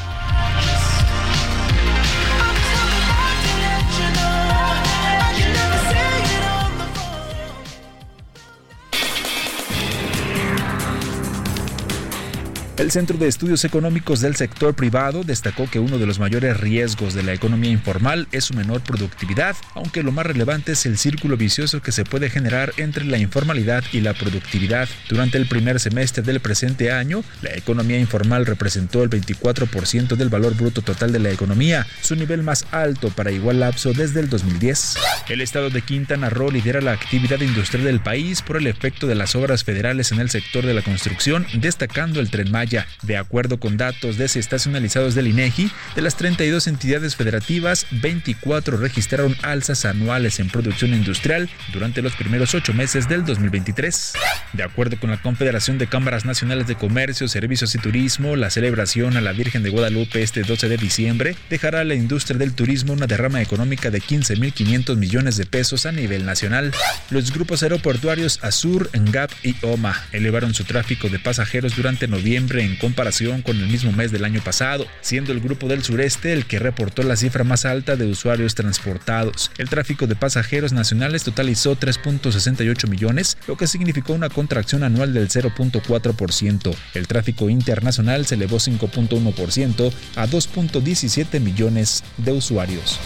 El 12.82 12.90
Centro 12.90 13.16
de 13.16 13.28
Estudios 13.28 13.64
Económicos 13.64 14.20
del 14.20 14.34
Sector 14.34 14.74
Privado 14.74 15.22
destacó 15.22 15.70
que 15.70 15.78
uno 15.78 15.98
de 15.98 16.06
los 16.06 16.18
mayores 16.18 16.58
riesgos 16.58 17.14
de 17.14 17.22
la 17.22 17.32
economía 17.32 17.70
informal 17.70 18.26
es 18.32 18.46
su 18.46 18.54
menor 18.54 18.80
productividad, 18.80 19.54
aunque 19.76 20.02
lo 20.02 20.10
más 20.10 20.26
relevante 20.26 20.72
es 20.72 20.84
el 20.84 20.98
círculo 20.98 21.36
vicioso 21.36 21.80
que 21.80 21.92
se 21.92 22.04
puede 22.04 22.28
generar 22.28 22.72
entre 22.78 23.04
la 23.04 23.18
informalidad 23.18 23.84
y 23.92 24.00
la 24.00 24.14
productividad. 24.14 24.88
Durante 25.08 25.38
el 25.38 25.46
primer 25.46 25.78
semestre 25.78 26.24
del 26.24 26.40
presente 26.40 26.90
año, 26.90 27.22
la 27.40 27.54
economía 27.54 28.00
informal 28.00 28.46
representó 28.46 29.04
el 29.04 29.10
24% 29.10 30.16
del 30.16 30.28
valor 30.28 30.56
bruto 30.56 30.82
total 30.82 31.12
de 31.12 31.20
la 31.20 31.30
economía, 31.30 31.86
su 32.00 32.16
nivel 32.16 32.42
más 32.42 32.66
alto 32.72 33.10
para 33.10 33.30
igual 33.30 33.60
lapso 33.60 33.92
desde 33.92 34.18
el 34.18 34.28
2010. 34.28 34.96
El 35.28 35.40
estado 35.40 35.70
de 35.70 35.82
Quintana 35.82 36.30
Roo 36.30 36.50
lidera 36.50 36.80
la 36.80 36.94
actividad 36.94 37.38
industrial 37.42 37.84
del 37.84 38.00
país 38.00 38.42
por 38.42 38.56
el 38.56 38.66
efecto 38.66 39.06
de 39.06 39.14
las 39.14 39.36
obras 39.36 39.62
federales 39.62 40.10
en 40.10 40.18
el 40.18 40.30
sector 40.30 40.66
de 40.66 40.74
la 40.74 40.82
construcción, 40.82 41.46
destacando 41.54 42.18
el 42.18 42.28
tren 42.28 42.50
Maya. 42.50 42.71
De 43.02 43.16
acuerdo 43.16 43.58
con 43.58 43.76
datos 43.76 44.16
desestacionalizados 44.16 45.14
del 45.14 45.26
INEGI, 45.26 45.70
de 45.94 46.02
las 46.02 46.16
32 46.16 46.66
entidades 46.66 47.16
federativas, 47.16 47.86
24 47.90 48.76
registraron 48.76 49.36
alzas 49.42 49.84
anuales 49.84 50.40
en 50.40 50.48
producción 50.48 50.94
industrial 50.94 51.50
durante 51.72 52.02
los 52.02 52.14
primeros 52.14 52.54
ocho 52.54 52.72
meses 52.72 53.08
del 53.08 53.24
2023. 53.24 54.14
De 54.52 54.62
acuerdo 54.62 54.98
con 54.98 55.10
la 55.10 55.20
Confederación 55.20 55.78
de 55.78 55.86
Cámaras 55.86 56.24
Nacionales 56.24 56.66
de 56.66 56.76
Comercio, 56.76 57.28
Servicios 57.28 57.74
y 57.74 57.78
Turismo, 57.78 58.36
la 58.36 58.50
celebración 58.50 59.16
a 59.16 59.20
la 59.20 59.32
Virgen 59.32 59.62
de 59.62 59.70
Guadalupe 59.70 60.22
este 60.22 60.42
12 60.42 60.68
de 60.68 60.76
diciembre 60.76 61.36
dejará 61.50 61.80
a 61.80 61.84
la 61.84 61.94
industria 61.94 62.38
del 62.38 62.54
turismo 62.54 62.92
una 62.92 63.06
derrama 63.06 63.42
económica 63.42 63.90
de 63.90 64.00
15.500 64.00 64.96
millones 64.96 65.36
de 65.36 65.46
pesos 65.46 65.86
a 65.86 65.92
nivel 65.92 66.24
nacional. 66.24 66.72
Los 67.10 67.32
grupos 67.32 67.62
aeroportuarios 67.62 68.38
Azur, 68.42 68.90
Ngap 68.96 69.30
y 69.42 69.56
OMA 69.62 69.94
elevaron 70.12 70.54
su 70.54 70.64
tráfico 70.64 71.08
de 71.08 71.18
pasajeros 71.18 71.76
durante 71.76 72.08
noviembre 72.08 72.51
en 72.60 72.76
comparación 72.76 73.42
con 73.42 73.56
el 73.56 73.68
mismo 73.68 73.92
mes 73.92 74.12
del 74.12 74.24
año 74.24 74.42
pasado, 74.42 74.86
siendo 75.00 75.32
el 75.32 75.40
grupo 75.40 75.68
del 75.68 75.82
sureste 75.82 76.32
el 76.32 76.46
que 76.46 76.58
reportó 76.58 77.02
la 77.02 77.16
cifra 77.16 77.44
más 77.44 77.64
alta 77.64 77.96
de 77.96 78.06
usuarios 78.06 78.54
transportados. 78.54 79.50
El 79.58 79.68
tráfico 79.68 80.06
de 80.06 80.16
pasajeros 80.16 80.72
nacionales 80.72 81.24
totalizó 81.24 81.76
3.68 81.76 82.88
millones, 82.88 83.38
lo 83.46 83.56
que 83.56 83.66
significó 83.66 84.12
una 84.12 84.28
contracción 84.28 84.82
anual 84.82 85.12
del 85.14 85.28
0.4%. 85.28 86.74
El 86.94 87.06
tráfico 87.06 87.48
internacional 87.48 88.26
se 88.26 88.34
elevó 88.34 88.56
5.1% 88.56 89.92
a 90.16 90.26
2.17 90.26 91.40
millones 91.40 92.04
de 92.18 92.32
usuarios. 92.32 92.98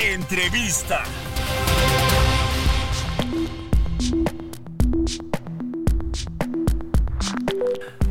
Entrevista. 0.00 1.04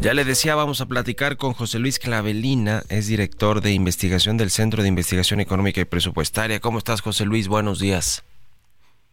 Ya 0.04 0.14
le 0.14 0.26
decía, 0.26 0.54
vamos 0.56 0.82
a 0.82 0.86
platicar 0.86 1.38
con 1.38 1.54
José 1.54 1.80
Luis 1.80 1.98
Clavelina, 1.98 2.84
es 2.90 3.08
director 3.08 3.62
de 3.62 3.72
investigación 3.72 4.36
del 4.36 4.52
Centro 4.52 4.84
de 4.84 4.90
Investigación 4.90 5.40
Económica 5.40 5.80
y 5.80 5.86
Presupuestaria. 5.86 6.60
¿Cómo 6.60 6.80
estás, 6.80 7.00
José 7.00 7.24
Luis? 7.24 7.48
Buenos 7.48 7.80
días. 7.80 8.22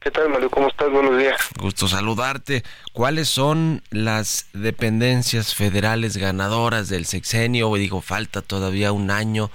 ¿Qué 0.00 0.10
tal, 0.10 0.28
Mario? 0.30 0.50
¿Cómo 0.50 0.66
estás? 0.66 0.90
Buenos 0.90 1.16
días. 1.16 1.40
Gusto 1.60 1.86
saludarte. 1.86 2.64
¿Cuáles 2.92 3.28
son 3.28 3.84
las 3.90 4.48
dependencias 4.52 5.54
federales 5.54 6.16
ganadoras 6.16 6.88
del 6.88 7.06
sexenio? 7.06 7.72
Digo, 7.76 8.00
falta 8.00 8.42
todavía 8.42 8.90
un 8.90 9.12
año 9.12 9.52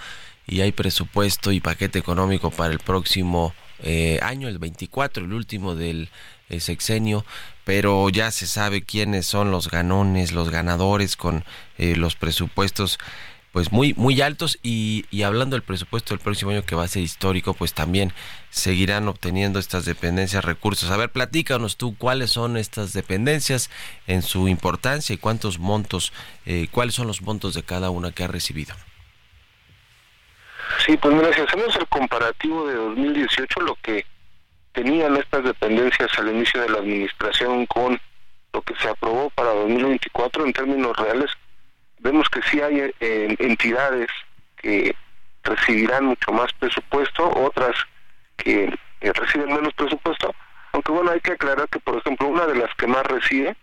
y 0.48 0.62
hay 0.62 0.71
presupuesto 0.71 1.52
y 1.52 1.60
paquete 1.60 2.00
económico 2.00 2.50
para 2.50 2.71
el 2.71 2.80
próximo 2.80 3.54
eh, 3.84 4.19
año, 4.21 4.48
el 4.48 4.58
24, 4.58 5.26
el 5.26 5.34
último 5.34 5.76
del 5.76 6.08
eh, 6.48 6.62
sexenio, 6.62 7.26
pero 7.65 8.08
ya 8.10 8.32
se 8.32 8.47
sabe 8.47 8.84
quiénes 8.84 9.25
son 9.25 9.51
los 9.51 9.69
ganones, 9.69 10.32
los 10.32 10.49
ganadores 10.49 11.17
con 11.17 11.43
eh, 11.78 11.97
los 11.97 12.15
presupuestos 12.15 12.97
pues 13.51 13.71
muy 13.71 13.93
muy 13.93 14.21
altos 14.21 14.60
y, 14.63 15.06
hablando 15.23 15.56
del 15.56 15.63
presupuesto 15.63 16.13
del 16.13 16.19
próximo 16.19 16.51
año 16.51 16.65
que 16.65 16.75
va 16.75 16.84
a 16.84 16.89
ser 16.89 17.04
histórico, 17.04 17.54
pues 17.54 17.73
también 17.73 18.12
seguirán 18.49 19.08
obteniendo 19.08 19.60
estas 19.60 19.86
dependencias 19.86 20.43
recursos. 20.43 20.91
A 20.91 20.97
ver, 20.97 21.10
platícanos 21.10 21.78
tú 21.78 21.95
cuáles 21.97 22.32
son 22.32 22.58
estas 22.58 22.91
dependencias 22.91 23.69
en 24.08 24.23
su 24.23 24.49
importancia 24.49 25.13
y 25.13 25.17
cuántos 25.17 25.58
montos, 25.58 26.12
eh, 26.45 26.67
cuáles 26.69 26.95
son 26.95 27.08
los 27.08 27.21
montos 27.21 27.54
de 27.54 27.63
cada 27.63 27.91
una 27.91 28.12
que 28.12 28.25
ha 28.25 28.28
recibido. 28.28 28.75
Sí, 30.86 30.97
pues 30.97 31.15
mira, 31.15 31.34
si 31.34 31.39
hacemos 31.39 31.73
el 31.78 31.88
comparativo 31.88 32.67
de 32.67 32.75
2018, 32.75 33.62
lo 33.62 33.75
que 33.82 34.06
tenían 34.76 35.16
estas 35.16 35.44
dependencias 35.44 36.12
al 36.20 36.30
inicio 36.30 36.62
de 36.62 36.70
la 36.70 36.80
administración 36.80 37.66
con 37.66 38.00
lo 38.54 38.62
que 38.62 38.76
se 38.76 38.90
aprobó 38.90 39.30
para 39.32 39.50
2024 39.50 40.46
en 40.46 40.54
términos 40.54 40.96
reales, 40.98 41.32
vemos 42.00 42.30
que 42.30 42.42
sí 42.44 42.62
hay 42.62 42.94
eh, 43.00 43.36
entidades 43.40 44.08
que 44.58 44.96
recibirán 45.44 46.06
mucho 46.06 46.32
más 46.32 46.52
presupuesto, 46.54 47.28
otras 47.36 47.76
que 48.38 48.72
reciben 49.02 49.54
menos 49.54 49.74
presupuesto, 49.74 50.34
aunque 50.74 50.92
bueno, 50.92 51.12
hay 51.12 51.22
que 51.22 51.34
aclarar 51.34 51.70
que, 51.70 51.80
por 51.80 51.98
ejemplo, 51.98 52.28
una 52.28 52.46
de 52.46 52.56
las 52.56 52.74
que 52.76 52.88
más 52.88 53.06
recibe 53.06 53.56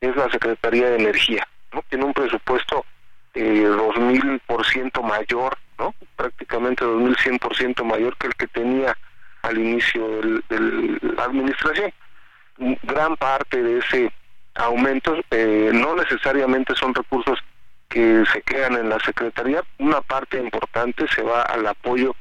es 0.00 0.16
la 0.16 0.30
Secretaría 0.30 0.90
de 0.90 0.96
Energía, 0.96 1.46
¿no? 1.72 1.82
Tiene 1.88 2.04
un 2.04 2.12
presupuesto 2.12 2.84
eh, 3.34 3.66
2000% 3.66 5.02
mayor, 5.02 5.58
¿no? 5.78 5.94
Prácticamente 6.16 6.84
2100% 6.84 7.84
mayor 7.84 8.16
que 8.16 8.28
el 8.28 8.34
que 8.34 8.46
tenía 8.46 8.96
al 9.42 9.58
inicio 9.58 10.20
de 10.48 10.98
la 11.14 11.24
administración. 11.24 11.92
Gran 12.82 13.16
parte 13.16 13.62
de 13.62 13.78
ese 13.78 14.12
aumento 14.54 15.16
eh, 15.30 15.70
no 15.72 15.96
necesariamente 15.96 16.74
son 16.74 16.94
recursos 16.94 17.38
que 17.88 18.24
se 18.32 18.42
quedan 18.42 18.74
en 18.74 18.88
la 18.88 19.00
Secretaría, 19.00 19.64
una 19.78 20.00
parte 20.00 20.38
importante 20.38 21.06
se 21.08 21.22
va 21.22 21.42
al 21.42 21.66
apoyo 21.66 22.14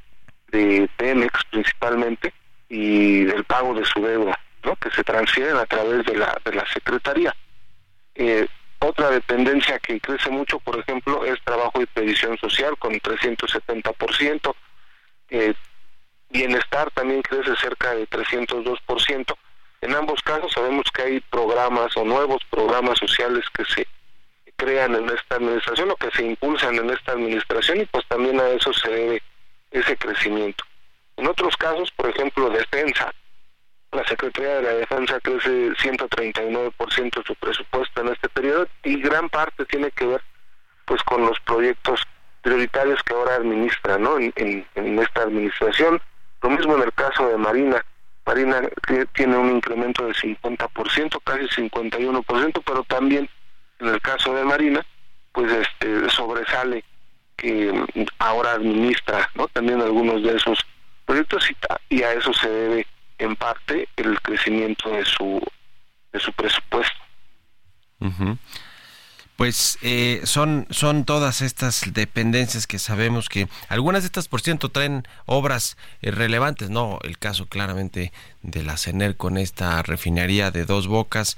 de 0.52 0.90
Pemex 0.98 1.44
principalmente 1.52 2.34
y 2.70 3.26
del 3.26 3.44
pago 3.44 3.76
de 3.76 3.86
su 3.86 4.02
deuda, 4.02 4.40
¿no? 4.64 4.76
que 4.78 4.90
se 4.92 5.04
transfieren 5.04 5.58
a 5.58 5.66
través 5.66 6.06
de 6.06 6.18
la, 6.18 6.40
de 6.44 6.54
la 6.54 6.66
Secretaría. 6.74 7.36
Eh, 8.16 8.48
otra 8.80 9.10
dependencia 9.10 9.78
que 9.80 10.00
crece 10.00 10.30
mucho, 10.30 10.60
por 10.60 10.80
ejemplo, 10.80 11.26
es 11.26 11.40
trabajo 11.44 11.82
y 11.82 11.86
previsión 11.86 12.38
social 12.38 12.78
con 12.78 12.94
370%. 12.94 14.56
Eh, 15.32 15.54
bienestar 16.30 16.90
también 16.92 17.22
crece 17.22 17.56
cerca 17.58 17.94
de 17.94 18.08
302%. 18.08 19.36
En 19.82 19.96
ambos 19.96 20.22
casos 20.22 20.52
sabemos 20.52 20.86
que 20.94 21.02
hay 21.02 21.20
programas 21.22 21.96
o 21.96 22.04
nuevos 22.04 22.44
programas 22.50 23.00
sociales 23.00 23.46
que 23.54 23.66
se 23.66 23.88
crean 24.58 24.94
en 24.94 25.10
esta 25.10 25.36
administración 25.36 25.90
o 25.92 25.96
que 25.96 26.12
se 26.12 26.24
impulsan 26.24 26.76
en 26.76 26.90
esta 26.90 27.14
administración 27.14 27.80
y 27.80 27.86
pues 27.86 28.06
también 28.08 28.40
a 28.40 28.50
eso 28.50 28.74
se 28.74 28.90
debe 28.90 29.24
ese 29.72 29.96
crecimiento. 29.98 30.66
En 31.16 31.28
otros 31.28 31.56
casos, 31.58 31.92
por 31.92 32.10
ejemplo, 32.10 32.50
defensa, 32.50 33.14
la 33.92 34.06
Secretaría 34.06 34.56
de 34.56 34.62
la 34.62 34.74
Defensa 34.74 35.20
crece 35.22 35.72
139% 35.72 37.26
su 37.26 37.36
presupuesto 37.36 38.02
en 38.02 38.10
este 38.10 38.30
periodo 38.30 38.68
y 38.84 39.02
gran 39.02 39.30
parte 39.30 39.66
tiene 39.66 39.92
que 39.92 40.06
ver 40.06 40.22
pues 40.86 41.02
con 41.04 41.26
los 41.26 41.40
proyectos 41.42 42.02
prioritarios 42.42 43.02
que 43.04 43.14
ahora 43.14 43.36
administra 43.36 43.98
¿no? 43.98 44.18
en, 44.18 44.34
en, 44.36 44.66
en 44.76 45.00
esta 45.00 45.24
administración. 45.24 46.02
Lo 46.42 46.50
mismo 46.50 46.76
en 46.76 46.84
el 46.84 46.94
caso 46.94 47.28
de 47.28 47.38
Marina. 47.38 47.84
Marina 48.26 48.62
tiene 49.14 49.38
un 49.38 49.50
incremento 49.56 50.06
de 50.06 50.14
50%, 50.14 51.20
casi 51.24 51.62
51%, 51.62 52.62
pero 52.64 52.84
también 52.84 53.30
en 53.80 53.88
el 53.88 54.02
caso 54.02 54.34
de 54.34 54.44
Marina, 54.44 54.86
pues 55.32 55.52
este 55.52 56.10
sobresale 56.10 56.84
que 57.36 57.72
ahora 58.20 58.52
administra, 58.52 59.30
¿no? 59.36 59.48
También 59.48 59.82
algunos 59.82 60.22
de 60.22 60.36
esos 60.36 60.60
proyectos 61.06 61.50
y, 61.90 62.04
a 62.04 62.14
eso 62.14 62.34
se 62.34 62.50
debe 62.50 62.88
en 63.18 63.36
parte 63.36 63.88
el 63.96 64.22
crecimiento 64.22 64.90
de 64.90 65.06
su 65.06 65.42
de 66.12 66.20
su 66.20 66.34
presupuesto. 66.34 67.00
Ujú. 68.00 68.38
Pues 69.40 69.78
eh, 69.82 70.20
son, 70.26 70.68
son 70.70 71.06
todas 71.06 71.42
estas 71.42 71.94
dependencias 71.94 72.68
que 72.68 72.78
sabemos 72.78 73.30
que 73.30 73.48
algunas 73.70 74.04
de 74.04 74.08
estas, 74.08 74.28
por 74.28 74.42
ciento, 74.42 74.68
traen 74.68 75.08
obras 75.26 75.78
eh, 76.02 76.12
relevantes, 76.12 76.70
¿no? 76.70 77.00
El 77.04 77.18
caso 77.18 77.46
claramente 77.46 78.12
de 78.42 78.64
la 78.64 78.76
CENER 78.76 79.16
con 79.16 79.38
esta 79.38 79.82
refinería 79.82 80.52
de 80.52 80.66
dos 80.66 80.88
bocas 80.88 81.38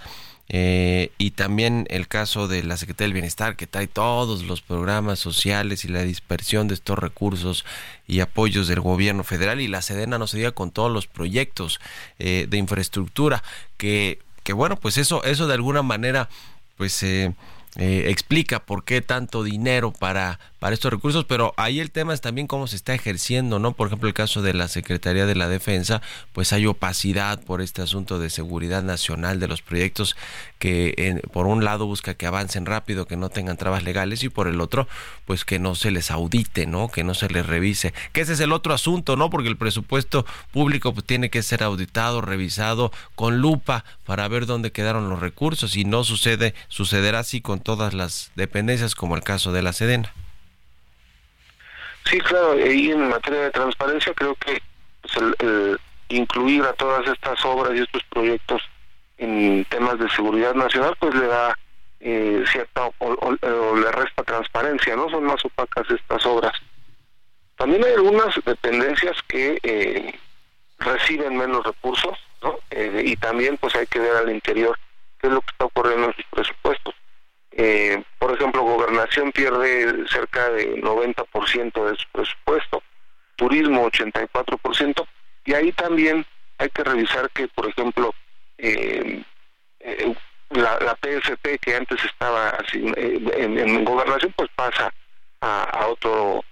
eh, 0.49 1.11
y 1.19 1.29
también 1.29 1.85
el 1.91 2.07
caso 2.07 2.47
de 2.47 2.63
la 2.63 2.75
Secretaría 2.77 3.09
del 3.09 3.13
Bienestar 3.13 3.55
que 3.55 3.67
trae 3.67 3.85
todos 3.85 4.45
los 4.45 4.63
programas 4.63 5.19
sociales 5.19 5.85
y 5.85 5.87
la 5.87 6.01
dispersión 6.01 6.67
de 6.67 6.73
estos 6.73 6.97
recursos 6.97 7.65
y 8.07 8.21
apoyos 8.21 8.67
del 8.67 8.79
gobierno 8.79 9.23
federal 9.23 9.61
y 9.61 9.67
la 9.67 9.83
Sedena 9.83 10.17
no 10.17 10.25
se 10.25 10.37
diga 10.37 10.53
con 10.53 10.71
todos 10.71 10.91
los 10.91 11.05
proyectos 11.05 11.79
eh, 12.17 12.47
de 12.49 12.57
infraestructura 12.57 13.43
que, 13.77 14.17
que 14.41 14.53
bueno, 14.53 14.75
pues 14.77 14.97
eso, 14.97 15.23
eso 15.23 15.45
de 15.45 15.53
alguna 15.53 15.83
manera 15.83 16.29
pues 16.77 17.03
eh, 17.03 17.35
eh, 17.77 18.05
explica 18.09 18.59
por 18.65 18.83
qué 18.83 19.01
tanto 19.01 19.43
dinero 19.43 19.91
para, 19.93 20.39
para 20.59 20.73
estos 20.73 20.91
recursos, 20.91 21.23
pero 21.25 21.53
ahí 21.55 21.79
el 21.79 21.89
tema 21.89 22.13
es 22.13 22.19
también 22.19 22.45
cómo 22.47 22.67
se 22.67 22.75
está 22.75 22.93
ejerciendo, 22.93 23.59
¿no? 23.59 23.71
Por 23.71 23.87
ejemplo, 23.87 24.09
el 24.09 24.13
caso 24.13 24.41
de 24.41 24.53
la 24.53 24.67
Secretaría 24.67 25.25
de 25.25 25.35
la 25.35 25.47
Defensa, 25.47 26.01
pues 26.33 26.51
hay 26.51 26.65
opacidad 26.65 27.41
por 27.41 27.61
este 27.61 27.81
asunto 27.81 28.19
de 28.19 28.29
seguridad 28.29 28.83
nacional 28.83 29.39
de 29.39 29.47
los 29.47 29.61
proyectos 29.61 30.17
que 30.59 30.93
en- 30.97 31.21
por 31.31 31.47
un 31.47 31.63
lado 31.63 31.85
busca 31.85 32.13
que 32.13 32.27
avancen 32.27 32.65
rápido, 32.65 33.07
que 33.07 33.15
no 33.15 33.29
tengan 33.29 33.55
trabas 33.57 33.83
legales 33.83 34.23
y 34.23 34.29
por 34.29 34.47
el 34.47 34.59
otro, 34.59 34.87
pues 35.25 35.45
que 35.45 35.57
no 35.57 35.73
se 35.75 35.91
les 35.91 36.11
audite, 36.11 36.67
¿no? 36.67 36.89
Que 36.89 37.03
no 37.05 37.13
se 37.13 37.29
les 37.29 37.45
revise. 37.45 37.93
Que 38.11 38.21
ese 38.21 38.33
es 38.33 38.41
el 38.41 38.51
otro 38.51 38.73
asunto, 38.73 39.15
¿no? 39.15 39.29
Porque 39.29 39.47
el 39.47 39.57
presupuesto 39.57 40.25
público 40.51 40.93
pues, 40.93 41.05
tiene 41.05 41.29
que 41.29 41.41
ser 41.41 41.63
auditado, 41.63 42.19
revisado 42.21 42.91
con 43.15 43.37
lupa 43.39 43.85
para 44.05 44.27
ver 44.27 44.45
dónde 44.45 44.71
quedaron 44.73 45.09
los 45.09 45.19
recursos 45.21 45.77
y 45.77 45.85
no 45.85 46.03
sucede, 46.03 46.53
sucederá 46.67 47.19
así 47.19 47.39
con 47.41 47.60
todas 47.61 47.93
las 47.93 48.31
dependencias 48.35 48.95
como 48.95 49.15
el 49.15 49.23
caso 49.23 49.51
de 49.51 49.61
la 49.61 49.73
Sedena. 49.73 50.13
Sí, 52.05 52.19
claro, 52.19 52.59
y 52.59 52.91
en 52.91 53.09
materia 53.09 53.41
de 53.41 53.51
transparencia 53.51 54.13
creo 54.13 54.35
que 54.35 54.61
pues, 55.01 55.17
el, 55.39 55.79
incluir 56.09 56.63
a 56.63 56.73
todas 56.73 57.07
estas 57.07 57.43
obras 57.45 57.73
y 57.75 57.81
estos 57.81 58.03
proyectos 58.09 58.61
en 59.17 59.65
temas 59.65 59.99
de 59.99 60.09
seguridad 60.09 60.53
nacional 60.55 60.95
pues 60.99 61.13
le 61.15 61.27
da 61.27 61.57
eh, 61.99 62.43
cierta 62.51 62.89
o 62.97 63.75
le 63.75 63.91
resta 63.91 64.23
transparencia, 64.23 64.95
¿no? 64.95 65.09
Son 65.09 65.23
más 65.23 65.43
opacas 65.45 65.89
estas 65.89 66.25
obras. 66.25 66.53
También 67.55 67.83
hay 67.83 67.93
algunas 67.93 68.33
dependencias 68.43 69.15
que 69.27 69.59
eh, 69.61 70.19
reciben 70.79 71.37
menos 71.37 71.63
recursos, 71.63 72.17
¿no? 72.41 72.57
Eh, 72.71 73.03
y 73.05 73.15
también 73.17 73.57
pues 73.57 73.75
hay 73.75 73.85
que 73.85 73.99
ver 73.99 74.15
al 74.15 74.31
interior 74.31 74.77
qué 75.19 75.27
es 75.27 75.33
lo 75.33 75.41
que 75.41 75.51
está 75.51 75.65
ocurriendo 75.65 76.07
en 76.07 76.15
sus 76.15 76.25
presupuestos. 76.31 76.95
Eh, 77.63 78.03
por 78.17 78.33
ejemplo, 78.33 78.63
gobernación 78.63 79.31
pierde 79.31 80.07
cerca 80.07 80.49
de 80.49 80.81
90% 80.81 81.91
de 81.91 81.95
su 81.95 82.07
presupuesto, 82.11 82.81
turismo 83.35 83.87
84%, 83.87 85.05
y 85.45 85.53
ahí 85.53 85.71
también 85.73 86.25
hay 86.57 86.69
que 86.69 86.83
revisar 86.83 87.29
que, 87.29 87.47
por 87.49 87.69
ejemplo, 87.69 88.15
eh, 88.57 89.21
eh, 89.79 90.15
la, 90.49 90.79
la 90.79 90.97
que 91.61 91.75
antes 91.75 92.03
estaba 92.03 92.49
así, 92.49 92.83
eh, 92.97 93.19
en, 93.35 93.85
gobernación, 93.85 94.33
pues 94.35 94.49
pasa 94.55 94.91
a, 95.41 95.85
otro 95.85 96.43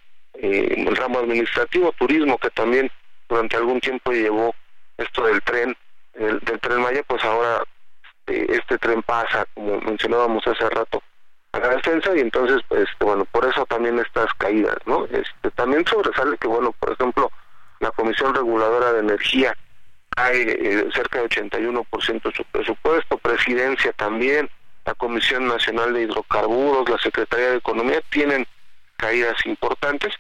ramo 0.91 1.19
administrativo, 1.19 1.91
turismo, 1.93 2.37
que 2.37 2.51
también 2.51 2.91
durante 3.27 3.57
algún 3.57 3.79
tiempo 3.79 4.11
llevó 4.11 4.53
esto 4.95 5.25
del 5.25 5.41
tren, 5.41 5.75
del 6.13 6.59
tren 6.59 6.81
Maya, 6.81 7.01
pues 7.07 7.23
ahora 7.23 7.63
este, 8.29 8.55
este 8.55 8.77
tren 8.77 9.01
pasa, 9.03 9.45
como 9.53 9.79
mencionábamos 9.81 10.45
hace 10.47 10.69
rato, 10.69 11.01
a 11.51 11.59
la 11.59 11.69
defensa 11.69 12.15
y 12.15 12.19
entonces, 12.19 12.61
pues, 12.67 12.87
bueno, 12.99 13.25
por 13.25 13.45
eso 13.45 13.65
también 13.65 13.97
estas 13.99 14.31
caídas, 14.35 14.77
¿no? 14.85 15.05
Este, 15.05 15.51
también 15.55 15.85
sobresale 15.87 16.37
que, 16.37 16.47
bueno, 16.47 16.71
por 16.79 16.91
ejemplo, 16.91 17.31
la 17.79 17.91
Comisión 17.91 18.35
Reguladora 18.35 18.93
de 18.93 18.99
Energía 18.99 19.57
cae 20.11 20.41
eh, 20.41 20.89
cerca 20.93 21.19
de 21.19 21.29
81% 21.29 22.21
de 22.21 22.35
su 22.35 22.43
presupuesto, 22.45 23.17
Presidencia 23.17 23.91
también, 23.93 24.49
la 24.85 24.93
Comisión 24.93 25.47
Nacional 25.47 25.93
de 25.93 26.03
Hidrocarburos, 26.03 26.89
la 26.89 26.97
Secretaría 26.99 27.51
de 27.51 27.57
Economía 27.57 28.01
tienen 28.09 28.45
caídas 28.97 29.43
importantes. 29.45 30.13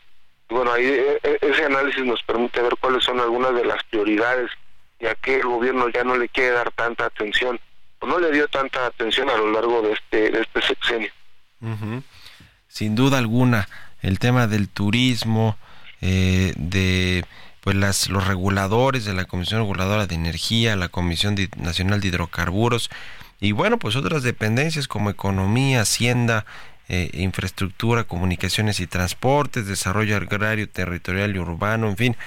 Bueno, 0.47 0.71
ahí 0.71 0.85
eh, 0.85 1.19
eh, 1.21 1.37
ese 1.41 1.65
análisis 1.65 2.03
nos 2.05 2.23
permite 2.23 2.61
ver 2.61 2.75
cuáles 2.79 3.03
son 3.03 3.19
algunas 3.19 3.53
de 3.53 3.65
las 3.65 3.83
prioridades, 3.83 4.49
ya 4.99 5.13
que 5.15 5.35
el 5.35 5.43
gobierno 5.43 5.89
ya 5.89 6.03
no 6.03 6.17
le 6.17 6.29
quiere 6.29 6.51
dar 6.51 6.71
tanta 6.71 7.05
atención, 7.05 7.59
no 8.01 8.19
le 8.19 8.31
dio 8.31 8.47
tanta 8.47 8.85
atención 8.85 9.29
a 9.29 9.37
lo 9.37 9.51
largo 9.51 9.81
de 9.81 9.93
este, 9.93 10.31
de 10.31 10.41
este 10.41 10.61
sexenio. 10.61 11.11
Sin 12.67 12.95
duda 12.95 13.17
alguna, 13.17 13.67
el 14.01 14.19
tema 14.19 14.47
del 14.47 14.69
turismo, 14.69 15.57
eh, 16.01 16.53
de 16.55 17.25
pues 17.61 17.75
las, 17.75 18.09
los 18.09 18.25
reguladores 18.25 19.03
de 19.03 19.13
la 19.13 19.25
Comisión 19.25 19.61
Reguladora 19.61 20.07
de 20.07 20.15
Energía, 20.15 20.75
la 20.75 20.87
Comisión 20.87 21.35
Nacional 21.57 21.99
de 21.99 22.07
Hidrocarburos 22.07 22.89
y 23.41 23.51
bueno, 23.53 23.79
pues 23.79 23.95
otras 23.95 24.23
dependencias 24.23 24.87
como 24.87 25.09
economía, 25.09 25.81
hacienda, 25.81 26.45
eh, 26.89 27.09
infraestructura, 27.13 28.03
comunicaciones 28.03 28.79
y 28.79 28.87
transportes, 28.87 29.67
desarrollo 29.67 30.17
agrario, 30.17 30.67
territorial 30.67 31.35
y 31.35 31.39
urbano, 31.39 31.87
en 31.87 31.97
fin, 31.97 32.17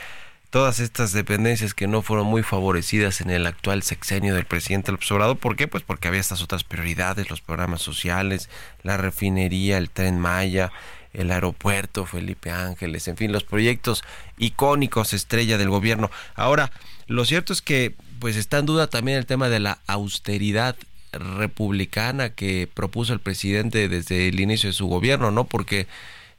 todas 0.52 0.80
estas 0.80 1.12
dependencias 1.12 1.72
que 1.72 1.86
no 1.86 2.02
fueron 2.02 2.26
muy 2.26 2.42
favorecidas 2.42 3.22
en 3.22 3.30
el 3.30 3.46
actual 3.46 3.82
sexenio 3.82 4.34
del 4.34 4.44
presidente 4.44 4.92
López 4.92 5.10
Obrador. 5.10 5.38
¿Por 5.38 5.56
qué? 5.56 5.66
Pues 5.66 5.82
porque 5.82 6.08
había 6.08 6.20
estas 6.20 6.42
otras 6.42 6.62
prioridades, 6.62 7.30
los 7.30 7.40
programas 7.40 7.80
sociales, 7.80 8.50
la 8.82 8.98
refinería, 8.98 9.78
el 9.78 9.88
tren 9.88 10.20
Maya, 10.20 10.70
el 11.14 11.30
aeropuerto 11.30 12.04
Felipe 12.04 12.50
Ángeles, 12.50 13.08
en 13.08 13.16
fin, 13.16 13.32
los 13.32 13.44
proyectos 13.44 14.04
icónicos 14.36 15.14
estrella 15.14 15.56
del 15.56 15.70
gobierno. 15.70 16.10
Ahora, 16.34 16.70
lo 17.06 17.24
cierto 17.24 17.54
es 17.54 17.62
que 17.62 17.94
pues 18.18 18.36
está 18.36 18.58
en 18.58 18.66
duda 18.66 18.88
también 18.88 19.16
el 19.16 19.24
tema 19.24 19.48
de 19.48 19.58
la 19.58 19.78
austeridad 19.86 20.76
republicana 21.12 22.34
que 22.34 22.68
propuso 22.72 23.14
el 23.14 23.20
presidente 23.20 23.88
desde 23.88 24.28
el 24.28 24.38
inicio 24.38 24.68
de 24.68 24.74
su 24.74 24.86
gobierno, 24.86 25.30
¿no? 25.30 25.44
Porque 25.44 25.86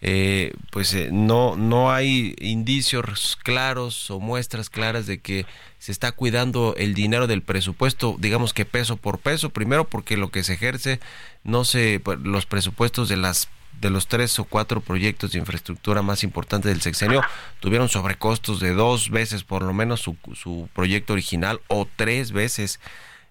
eh, 0.06 0.52
pues 0.70 0.94
eh, 0.96 1.08
no, 1.14 1.56
no 1.56 1.90
hay 1.90 2.36
indicios 2.40 3.38
claros 3.42 4.12
o 4.12 4.20
muestras 4.20 4.70
claras 4.70 5.08
de 5.08 5.20
que 5.20 5.46
se 5.80 5.94
está 5.94 6.12
cuidando 6.12 6.76
el 6.78 6.94
dinero 6.94 7.26
del 7.26 7.42
presupuesto, 7.42 8.18
digamos 8.20 8.54
que 8.54 8.66
peso 8.66 8.98
por 8.98 9.20
peso, 9.20 9.52
primero 9.52 9.86
porque 9.86 10.18
lo 10.18 10.30
que 10.30 10.44
se 10.44 10.56
ejerce, 10.56 11.00
no 11.46 11.64
se, 11.64 12.02
pues, 12.02 12.20
los 12.20 12.46
presupuestos 12.46 13.08
de 13.08 13.16
las 13.16 13.48
de 13.80 13.90
los 13.90 14.08
tres 14.08 14.38
o 14.40 14.44
cuatro 14.44 14.82
proyectos 14.82 15.32
de 15.32 15.40
infraestructura 15.40 16.02
más 16.02 16.24
importantes 16.24 16.72
del 16.72 16.82
sexenio 16.82 17.22
tuvieron 17.60 17.90
sobrecostos 17.90 18.60
de 18.60 18.74
dos 18.74 19.10
veces 19.10 19.44
por 19.44 19.64
lo 19.64 19.74
menos 19.74 20.00
su, 20.02 20.16
su 20.36 20.70
proyecto 20.74 21.14
original 21.14 21.60
o 21.68 21.88
tres 21.96 22.32
veces 22.34 22.80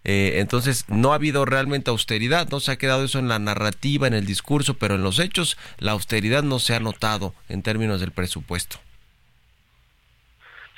eh, 0.05 0.35
entonces 0.41 0.85
no 0.89 1.13
ha 1.13 1.17
habido 1.17 1.45
realmente 1.45 1.91
austeridad, 1.91 2.49
no 2.51 2.61
se 2.61 2.73
ha 2.73 2.77
quedado 2.77 3.05
eso 3.05 3.19
en 3.19 3.29
la 3.29 3.39
narrativa, 3.39 4.07
en 4.07 4.15
el 4.15 4.27
discurso, 4.27 4.75
pero 4.75 4.97
en 4.97 5.03
los 5.03 5.19
hechos 5.19 5.57
la 5.79 5.93
austeridad 5.93 6.43
no 6.43 6.59
se 6.59 6.75
ha 6.75 6.81
notado 6.81 7.35
en 7.49 7.63
términos 7.63 8.01
del 8.01 8.11
presupuesto. 8.11 8.79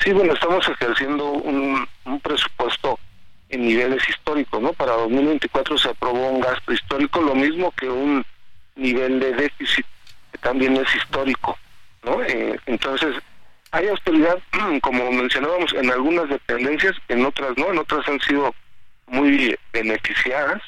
Sí, 0.03 0.13
bueno, 0.13 0.35
estamos 0.35 0.69
ejerciendo 0.69 1.25
un, 1.25 1.89
presupuesto 2.23 2.99
en 3.49 3.67
niveles 3.67 4.07
históricos, 4.09 4.61
¿no? 4.61 4.73
Para 4.73 4.93
2024 4.93 5.79
se 5.79 5.89
aprobó 5.89 6.31
un 6.31 6.41
gasto 6.41 6.73
histórico, 6.73 7.23
lo 7.23 7.35
mismo 7.35 7.71
que 7.73 7.89
un 7.89 8.25
nivel 8.77 9.21
de 9.21 9.33
déficit 9.33 9.87
que 10.33 10.39
también 10.39 10.77
es 10.77 10.95
histórico, 10.95 11.59
¿no? 12.03 12.23
Eh, 12.23 12.59
entonces, 12.67 13.15
hay 13.71 13.89
austeridad, 13.89 14.39
como 14.83 15.11
mencionábamos, 15.13 15.73
en 15.73 15.91
algunas 15.91 16.29
dependencias, 16.29 16.95
en 17.09 17.25
otras 17.25 17.57
no, 17.57 17.71
en 17.71 17.79
otras 17.79 18.07
han 18.09 18.21
sido 18.21 18.55
muy 19.07 19.57
beneficiadas. 19.73 20.63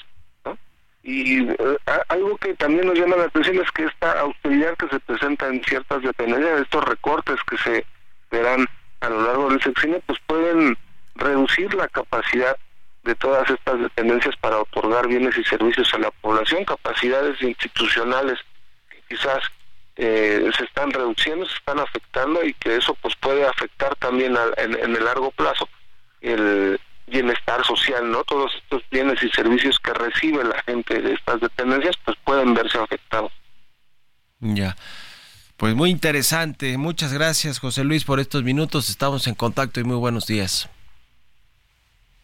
Y 1.03 1.49
eh, 1.49 1.57
a- 1.87 2.03
algo 2.09 2.37
que 2.39 2.55
también 2.55 2.87
nos 2.87 2.99
llama 2.99 3.17
la 3.17 3.25
atención 3.25 3.59
es 3.63 3.71
que 3.71 3.85
esta 3.85 4.19
austeridad 4.21 4.77
que 4.77 4.89
se 4.89 4.99
presenta 5.01 5.47
en 5.47 5.63
ciertas 5.63 6.03
dependencias, 6.03 6.63
estos 6.63 6.85
recortes 6.85 7.37
que 7.49 7.57
se 7.59 7.87
verán 8.31 8.67
a 9.01 9.09
lo 9.09 9.23
largo 9.23 9.49
del 9.51 9.63
sexenio, 9.63 10.01
pues 10.07 10.19
pueden 10.27 10.77
reducir 11.15 11.73
la 11.75 11.87
capacidad 11.89 12.57
de 13.05 13.15
todas 13.15 13.49
estas 13.49 13.81
dependencias 13.81 14.35
para 14.39 14.59
otorgar 14.59 15.07
bienes 15.07 15.39
y 15.39 15.45
servicios 15.45 15.95
a 15.95 15.99
la 15.99 16.11
población, 16.11 16.65
capacidades 16.65 17.41
institucionales 17.41 18.41
que 18.91 19.01
quizás 19.15 19.39
eh, 19.95 20.51
se 20.59 20.65
están 20.65 20.91
reduciendo, 20.91 21.47
se 21.47 21.55
están 21.55 21.79
afectando 21.79 22.45
y 22.45 22.53
que 22.55 22.77
eso 22.77 22.95
pues 23.01 23.15
puede 23.15 23.47
afectar 23.47 23.95
también 23.97 24.37
al- 24.37 24.55
en, 24.57 24.75
en 24.75 24.97
el 24.97 25.05
largo 25.05 25.31
plazo 25.31 25.69
el 26.21 26.81
bienestar 27.07 27.65
social, 27.65 28.11
¿no? 28.11 28.25
Todos 28.25 28.53
estos 28.63 28.83
bienes 28.91 29.23
y 29.23 29.29
servicios 29.31 29.79
que 29.79 29.93
recibe 29.93 30.45
la 30.45 30.61
gente 30.63 31.01
de 31.01 31.15
estas 31.15 31.41
dependencias 31.41 31.97
pues 32.05 32.17
pueden 32.25 32.55
verse 32.55 32.79
afectados. 32.79 33.33
Ya. 34.41 34.77
Pues 35.57 35.75
muy 35.75 35.91
interesante. 35.91 36.77
Muchas 36.77 37.13
gracias, 37.13 37.59
José 37.61 37.85
Luis, 37.85 38.05
por 38.05 38.21
estos 38.21 38.43
minutos. 38.43 38.91
Estamos 38.91 39.27
en 39.27 39.35
contacto 39.35 39.81
y 39.81 39.85
muy 39.85 39.97
buenos 39.97 40.27
días. 40.27 40.69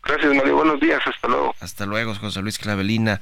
Gracias, 0.03 0.35
Mario. 0.35 0.57
Buenos 0.57 0.81
días. 0.81 1.01
Hasta 1.07 1.29
luego. 1.29 1.55
Hasta 1.61 1.87
luego, 1.87 2.15
José 2.15 2.43
Luis 2.43 2.59
Clavelina, 2.59 3.21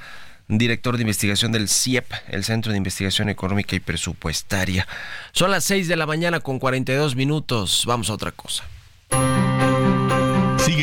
director 0.49 0.97
de 0.97 1.03
investigación 1.03 1.53
del 1.53 1.69
CIEP, 1.69 2.07
el 2.29 2.43
Centro 2.43 2.73
de 2.73 2.79
Investigación 2.79 3.29
Económica 3.29 3.77
y 3.77 3.81
Presupuestaria. 3.81 4.89
Son 5.33 5.51
las 5.51 5.63
6 5.65 5.87
de 5.87 5.97
la 5.97 6.07
mañana 6.07 6.41
con 6.41 6.59
42 6.59 7.15
minutos. 7.15 7.85
Vamos 7.87 8.11
a 8.11 8.15
otra 8.15 8.33
cosa. 8.33 8.65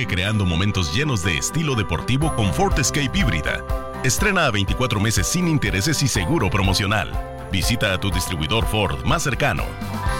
Creando 0.07 0.45
momentos 0.45 0.93
llenos 0.95 1.21
de 1.21 1.37
estilo 1.37 1.75
deportivo 1.75 2.33
con 2.35 2.53
Ford 2.53 2.79
Escape 2.79 3.11
híbrida. 3.13 3.63
Estrena 4.05 4.45
a 4.45 4.51
24 4.51 5.01
meses 5.01 5.27
sin 5.27 5.49
intereses 5.49 6.01
y 6.01 6.07
seguro 6.07 6.49
promocional. 6.49 7.11
Visita 7.51 7.93
a 7.93 7.99
tu 7.99 8.09
distribuidor 8.09 8.65
Ford 8.65 9.03
más 9.03 9.23
cercano. 9.23 9.63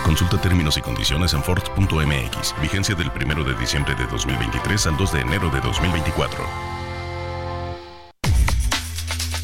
Consulta 0.04 0.40
términos 0.42 0.76
y 0.78 0.82
condiciones 0.82 1.34
en 1.34 1.42
Ford.mx. 1.42 2.56
Vigencia 2.62 2.96
del 2.96 3.10
1 3.10 3.44
de 3.46 3.56
diciembre 3.56 3.96
de 3.96 4.06
2023 4.08 4.88
al 4.88 4.98
2 4.98 5.14
de 5.14 5.22
enero 5.22 5.50
de 5.50 5.62
2024. 5.62 6.46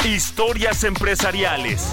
Historias 0.06 0.84
empresariales. 0.84 1.90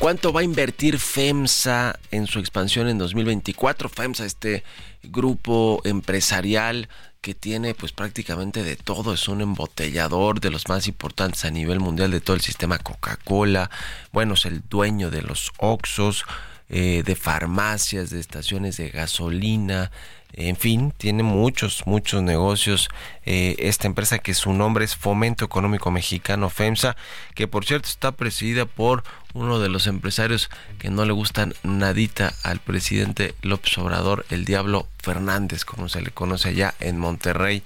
¿Cuánto 0.00 0.32
va 0.32 0.40
a 0.40 0.44
invertir 0.44 0.98
FEMSA 0.98 1.98
en 2.10 2.26
su 2.26 2.38
expansión 2.38 2.88
en 2.88 2.96
2024? 2.96 3.90
FEMSA, 3.90 4.24
este 4.24 4.64
grupo 5.02 5.82
empresarial 5.84 6.88
que 7.20 7.34
tiene 7.34 7.74
pues 7.74 7.92
prácticamente 7.92 8.62
de 8.62 8.76
todo, 8.76 9.12
es 9.12 9.28
un 9.28 9.42
embotellador 9.42 10.40
de 10.40 10.50
los 10.50 10.70
más 10.70 10.86
importantes 10.86 11.44
a 11.44 11.50
nivel 11.50 11.80
mundial 11.80 12.10
de 12.12 12.22
todo 12.22 12.34
el 12.34 12.40
sistema 12.40 12.78
Coca-Cola, 12.78 13.70
bueno, 14.10 14.32
es 14.32 14.46
el 14.46 14.62
dueño 14.70 15.10
de 15.10 15.20
los 15.20 15.52
Oxos, 15.58 16.24
eh, 16.70 17.02
de 17.04 17.14
farmacias, 17.14 18.08
de 18.08 18.20
estaciones 18.20 18.78
de 18.78 18.88
gasolina, 18.88 19.90
en 20.32 20.56
fin, 20.56 20.92
tiene 20.96 21.22
muchos, 21.22 21.86
muchos 21.86 22.22
negocios. 22.22 22.88
Eh, 23.24 23.56
esta 23.58 23.86
empresa 23.86 24.18
que 24.18 24.34
su 24.34 24.52
nombre 24.52 24.84
es 24.84 24.96
Fomento 24.96 25.44
Económico 25.44 25.90
Mexicano, 25.90 26.50
FEMSA, 26.50 26.96
que 27.34 27.48
por 27.48 27.64
cierto 27.64 27.88
está 27.88 28.12
presidida 28.12 28.66
por 28.66 29.02
uno 29.34 29.58
de 29.58 29.68
los 29.68 29.86
empresarios 29.86 30.50
que 30.78 30.90
no 30.90 31.04
le 31.04 31.12
gustan 31.12 31.54
nadita 31.62 32.32
al 32.42 32.60
presidente 32.60 33.34
López 33.42 33.76
Obrador, 33.78 34.24
el 34.30 34.44
Diablo 34.44 34.86
Fernández, 34.98 35.64
como 35.64 35.88
se 35.88 36.02
le 36.02 36.10
conoce 36.10 36.48
allá 36.48 36.74
en 36.80 36.98
Monterrey, 36.98 37.62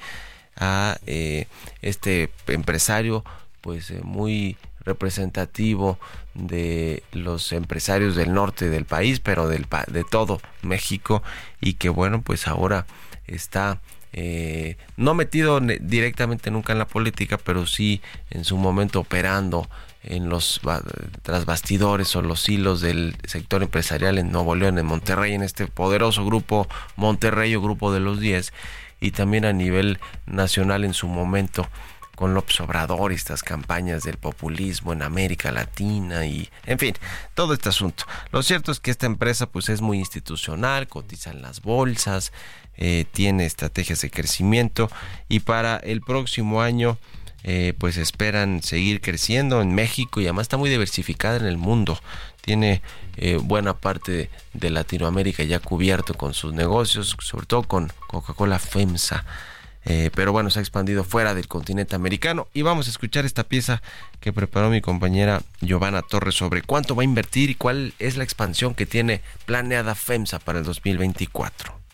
a 0.56 0.98
eh, 1.06 1.46
este 1.82 2.30
empresario 2.46 3.24
pues 3.60 3.90
eh, 3.90 4.00
muy 4.02 4.56
representativo 4.84 5.98
de 6.34 7.02
los 7.12 7.52
empresarios 7.52 8.16
del 8.16 8.32
norte 8.34 8.68
del 8.68 8.84
país, 8.84 9.20
pero 9.20 9.48
del, 9.48 9.66
de 9.88 10.04
todo 10.04 10.40
México 10.62 11.22
y 11.60 11.74
que 11.74 11.88
bueno, 11.88 12.22
pues 12.22 12.46
ahora 12.48 12.86
está 13.26 13.80
eh, 14.16 14.76
no 14.96 15.14
metido 15.14 15.60
directamente 15.60 16.52
nunca 16.52 16.72
en 16.72 16.78
la 16.78 16.86
política, 16.86 17.36
pero 17.36 17.66
sí 17.66 18.00
en 18.30 18.44
su 18.44 18.56
momento 18.56 19.00
operando 19.00 19.68
en 20.04 20.28
los 20.28 20.60
tras 21.22 21.46
bastidores 21.46 22.14
o 22.14 22.22
los 22.22 22.48
hilos 22.48 22.80
del 22.80 23.16
sector 23.26 23.62
empresarial 23.62 24.18
en 24.18 24.30
Nuevo 24.30 24.54
León, 24.54 24.78
en 24.78 24.86
Monterrey, 24.86 25.32
en 25.32 25.42
este 25.42 25.66
poderoso 25.66 26.24
grupo 26.24 26.68
Monterrey 26.94 27.56
o 27.56 27.62
Grupo 27.62 27.92
de 27.92 28.00
los 28.00 28.20
10 28.20 28.52
y 29.00 29.10
también 29.10 29.44
a 29.44 29.52
nivel 29.52 29.98
nacional 30.26 30.84
en 30.84 30.94
su 30.94 31.08
momento 31.08 31.66
con 32.14 32.34
López 32.34 32.60
Obrador 32.60 33.12
y 33.12 33.16
estas 33.16 33.42
campañas 33.42 34.02
del 34.02 34.16
populismo 34.16 34.92
en 34.92 35.02
América 35.02 35.52
Latina 35.52 36.26
y 36.26 36.48
en 36.66 36.78
fin, 36.78 36.94
todo 37.34 37.54
este 37.54 37.68
asunto. 37.68 38.04
Lo 38.30 38.42
cierto 38.42 38.72
es 38.72 38.80
que 38.80 38.90
esta 38.90 39.06
empresa 39.06 39.46
pues 39.46 39.68
es 39.68 39.80
muy 39.80 39.98
institucional, 39.98 40.88
cotiza 40.88 41.30
en 41.30 41.42
las 41.42 41.62
bolsas, 41.62 42.32
eh, 42.76 43.04
tiene 43.12 43.46
estrategias 43.46 44.00
de 44.00 44.10
crecimiento 44.10 44.90
y 45.28 45.40
para 45.40 45.76
el 45.76 46.00
próximo 46.00 46.60
año 46.60 46.98
eh, 47.46 47.74
pues 47.78 47.98
esperan 47.98 48.62
seguir 48.62 49.00
creciendo 49.02 49.60
en 49.60 49.74
México 49.74 50.20
y 50.20 50.24
además 50.24 50.44
está 50.44 50.56
muy 50.56 50.70
diversificada 50.70 51.36
en 51.36 51.46
el 51.46 51.58
mundo. 51.58 52.00
Tiene 52.40 52.82
eh, 53.16 53.38
buena 53.40 53.74
parte 53.74 54.12
de, 54.12 54.30
de 54.54 54.70
Latinoamérica 54.70 55.42
ya 55.44 55.60
cubierto 55.60 56.14
con 56.14 56.32
sus 56.32 56.54
negocios, 56.54 57.16
sobre 57.20 57.46
todo 57.46 57.62
con 57.64 57.92
Coca-Cola 58.08 58.58
FEMSA. 58.58 59.24
Eh, 59.86 60.10
pero 60.14 60.32
bueno, 60.32 60.50
se 60.50 60.58
ha 60.58 60.62
expandido 60.62 61.04
fuera 61.04 61.34
del 61.34 61.48
continente 61.48 61.94
americano. 61.94 62.48
Y 62.54 62.62
vamos 62.62 62.86
a 62.86 62.90
escuchar 62.90 63.24
esta 63.24 63.44
pieza 63.44 63.82
que 64.20 64.32
preparó 64.32 64.70
mi 64.70 64.80
compañera 64.80 65.42
Giovanna 65.60 66.02
Torres 66.02 66.34
sobre 66.34 66.62
cuánto 66.62 66.94
va 66.94 67.02
a 67.02 67.04
invertir 67.04 67.50
y 67.50 67.54
cuál 67.54 67.92
es 67.98 68.16
la 68.16 68.24
expansión 68.24 68.74
que 68.74 68.86
tiene 68.86 69.20
planeada 69.46 69.94
FEMSA 69.94 70.38
para 70.38 70.58
el 70.60 70.64
2024. 70.64 71.84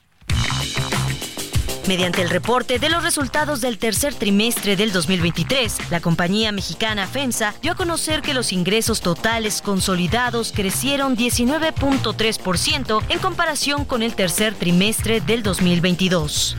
Mediante 1.88 2.22
el 2.22 2.30
reporte 2.30 2.78
de 2.78 2.88
los 2.88 3.02
resultados 3.02 3.60
del 3.60 3.78
tercer 3.78 4.14
trimestre 4.14 4.76
del 4.76 4.92
2023, 4.92 5.90
la 5.90 5.98
compañía 6.00 6.52
mexicana 6.52 7.08
FEMSA 7.08 7.54
dio 7.62 7.72
a 7.72 7.74
conocer 7.74 8.22
que 8.22 8.32
los 8.32 8.52
ingresos 8.52 9.00
totales 9.00 9.60
consolidados 9.60 10.52
crecieron 10.54 11.16
19.3% 11.16 13.02
en 13.08 13.18
comparación 13.18 13.84
con 13.84 14.04
el 14.04 14.14
tercer 14.14 14.54
trimestre 14.54 15.20
del 15.20 15.42
2022. 15.42 16.56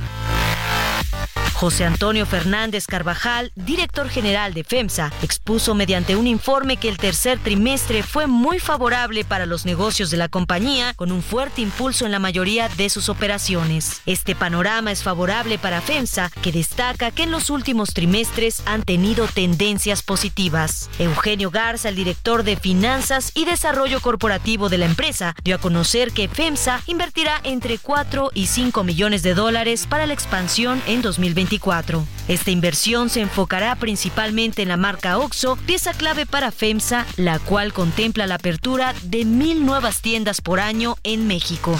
José 1.62 1.86
Antonio 1.86 2.26
Fernández 2.26 2.88
Carvajal, 2.88 3.52
director 3.54 4.10
general 4.10 4.56
de 4.56 4.64
FEMSA, 4.64 5.12
expuso 5.22 5.76
mediante 5.76 6.16
un 6.16 6.26
informe 6.26 6.78
que 6.78 6.90
el 6.90 6.98
tercer 6.98 7.38
trimestre 7.38 8.02
fue 8.02 8.26
muy 8.26 8.58
favorable 8.58 9.24
para 9.24 9.46
los 9.46 9.64
negocios 9.64 10.10
de 10.10 10.18
la 10.18 10.28
compañía, 10.28 10.96
con 10.96 11.12
un 11.12 11.22
fuerte 11.22 11.62
impulso 11.62 12.08
en 12.08 12.14
la 12.14 12.18
mayoría 12.18 12.68
de 12.68 12.90
sus 12.90 13.10
operaciones. 13.10 14.02
Este 14.08 14.34
panorama 14.34 14.92
es 14.92 15.04
favorable 15.04 15.60
para 15.60 15.82
FEMSA, 15.82 16.32
que 16.42 16.52
destaca 16.52 17.12
que 17.12 17.22
en 17.22 17.32
los 17.32 17.52
últimos 17.52 17.94
trimestres 17.94 18.64
han 18.66 18.82
tenido 18.82 19.28
tendencias 19.28 20.02
positivas. 20.02 20.90
Eugenio 20.98 21.52
Garza, 21.52 21.90
el 21.90 21.96
director 21.96 22.42
de 22.42 22.56
Finanzas 22.56 23.34
y 23.36 23.46
Desarrollo 23.46 24.02
Corporativo 24.02 24.68
de 24.68 24.80
la 24.80 24.88
empresa, 24.88 25.36
dio 25.44 25.58
a 25.58 25.60
conocer 25.60 26.12
que 26.12 26.28
FEMSA 26.28 26.82
invertirá 26.88 27.40
entre 27.44 27.78
4 27.78 28.32
y 28.34 28.48
5 28.48 28.84
millones 28.84 29.22
de 29.22 29.36
dólares 29.36 29.86
para 29.88 30.08
la 30.08 30.14
expansión 30.14 30.82
en 30.88 31.04
2024. 31.52 32.06
Esta 32.28 32.52
inversión 32.52 33.10
se 33.10 33.22
enfocará 33.22 33.76
principalmente 33.76 34.62
en 34.62 34.70
la 34.70 34.78
marca 34.78 35.18
OXO, 35.18 35.58
pieza 35.66 35.94
clave 35.94 36.26
para 36.26 36.52
FEMSA, 36.52 37.06
la 37.18 37.40
cual 37.40 37.74
contempla 37.74 38.28
la 38.28 38.36
apertura 38.36 38.94
de 39.04 39.26
mil 39.26 39.66
nuevas 39.66 40.02
tiendas 40.02 40.42
por 40.42 40.60
año 40.60 40.96
en 41.04 41.28
México. 41.28 41.78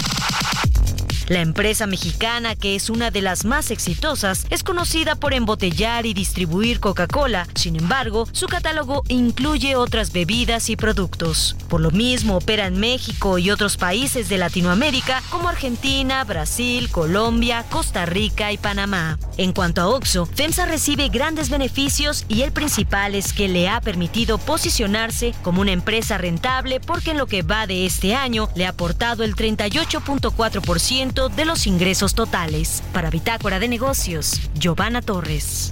La 1.28 1.40
empresa 1.40 1.86
mexicana, 1.86 2.56
que 2.56 2.74
es 2.74 2.90
una 2.90 3.10
de 3.10 3.22
las 3.22 3.44
más 3.44 3.70
exitosas, 3.70 4.46
es 4.50 4.62
conocida 4.62 5.14
por 5.14 5.34
embotellar 5.34 6.04
y 6.04 6.14
distribuir 6.14 6.80
Coca-Cola. 6.80 7.46
Sin 7.54 7.76
embargo, 7.76 8.28
su 8.32 8.46
catálogo 8.46 9.02
incluye 9.08 9.76
otras 9.76 10.12
bebidas 10.12 10.68
y 10.68 10.76
productos. 10.76 11.56
Por 11.68 11.80
lo 11.80 11.90
mismo, 11.90 12.36
opera 12.36 12.66
en 12.66 12.78
México 12.78 13.38
y 13.38 13.50
otros 13.50 13.76
países 13.76 14.28
de 14.28 14.38
Latinoamérica 14.38 15.22
como 15.30 15.48
Argentina, 15.48 16.24
Brasil, 16.24 16.90
Colombia, 16.90 17.64
Costa 17.70 18.04
Rica 18.04 18.52
y 18.52 18.58
Panamá. 18.58 19.18
En 19.36 19.52
cuanto 19.52 19.80
a 19.80 19.88
Oxxo, 19.88 20.26
FEMSA 20.26 20.66
recibe 20.66 21.08
grandes 21.08 21.50
beneficios 21.50 22.24
y 22.28 22.42
el 22.42 22.52
principal 22.52 23.14
es 23.14 23.32
que 23.32 23.48
le 23.48 23.68
ha 23.68 23.80
permitido 23.80 24.38
posicionarse 24.38 25.34
como 25.42 25.60
una 25.60 25.72
empresa 25.72 26.18
rentable 26.18 26.80
porque 26.80 27.12
en 27.12 27.18
lo 27.18 27.26
que 27.26 27.42
va 27.42 27.66
de 27.66 27.86
este 27.86 28.14
año 28.14 28.48
le 28.54 28.66
ha 28.66 28.70
aportado 28.70 29.22
el 29.24 29.36
38.4% 29.36 31.11
de 31.12 31.44
los 31.44 31.66
ingresos 31.66 32.14
totales. 32.14 32.82
Para 32.92 33.10
Bitácora 33.10 33.58
de 33.58 33.68
Negocios, 33.68 34.40
Giovanna 34.54 35.02
Torres. 35.02 35.68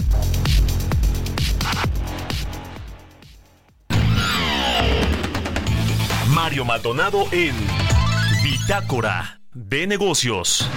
Mario 6.28 6.64
Maldonado 6.64 7.24
en 7.32 7.54
Bitácora 8.42 9.40
de 9.54 9.86
Negocios. 9.86 10.68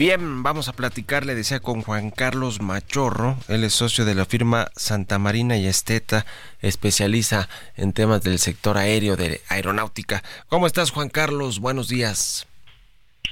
Bien, 0.00 0.42
vamos 0.42 0.68
a 0.68 0.72
platicar, 0.72 1.26
le 1.26 1.34
decía, 1.34 1.60
con 1.60 1.82
Juan 1.82 2.10
Carlos 2.10 2.62
Machorro. 2.62 3.36
Él 3.48 3.64
es 3.64 3.74
socio 3.74 4.06
de 4.06 4.14
la 4.14 4.24
firma 4.24 4.70
Santa 4.74 5.18
Marina 5.18 5.58
y 5.58 5.66
Esteta, 5.66 6.24
especializa 6.62 7.50
en 7.76 7.92
temas 7.92 8.22
del 8.22 8.38
sector 8.38 8.78
aéreo, 8.78 9.16
de 9.16 9.42
aeronáutica. 9.50 10.22
¿Cómo 10.48 10.66
estás, 10.66 10.90
Juan 10.90 11.10
Carlos? 11.10 11.58
Buenos 11.58 11.88
días. 11.88 12.46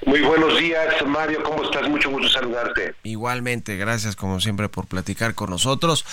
Muy 0.04 0.20
buenos 0.20 0.58
días, 0.58 0.94
Mario. 1.06 1.42
¿Cómo 1.42 1.64
estás? 1.64 1.88
Mucho 1.88 2.10
gusto 2.10 2.28
saludarte. 2.28 2.94
Igualmente, 3.02 3.78
gracias 3.78 4.14
como 4.14 4.38
siempre 4.38 4.68
por 4.68 4.86
platicar 4.86 5.34
con 5.34 5.48
nosotros. 5.48 6.04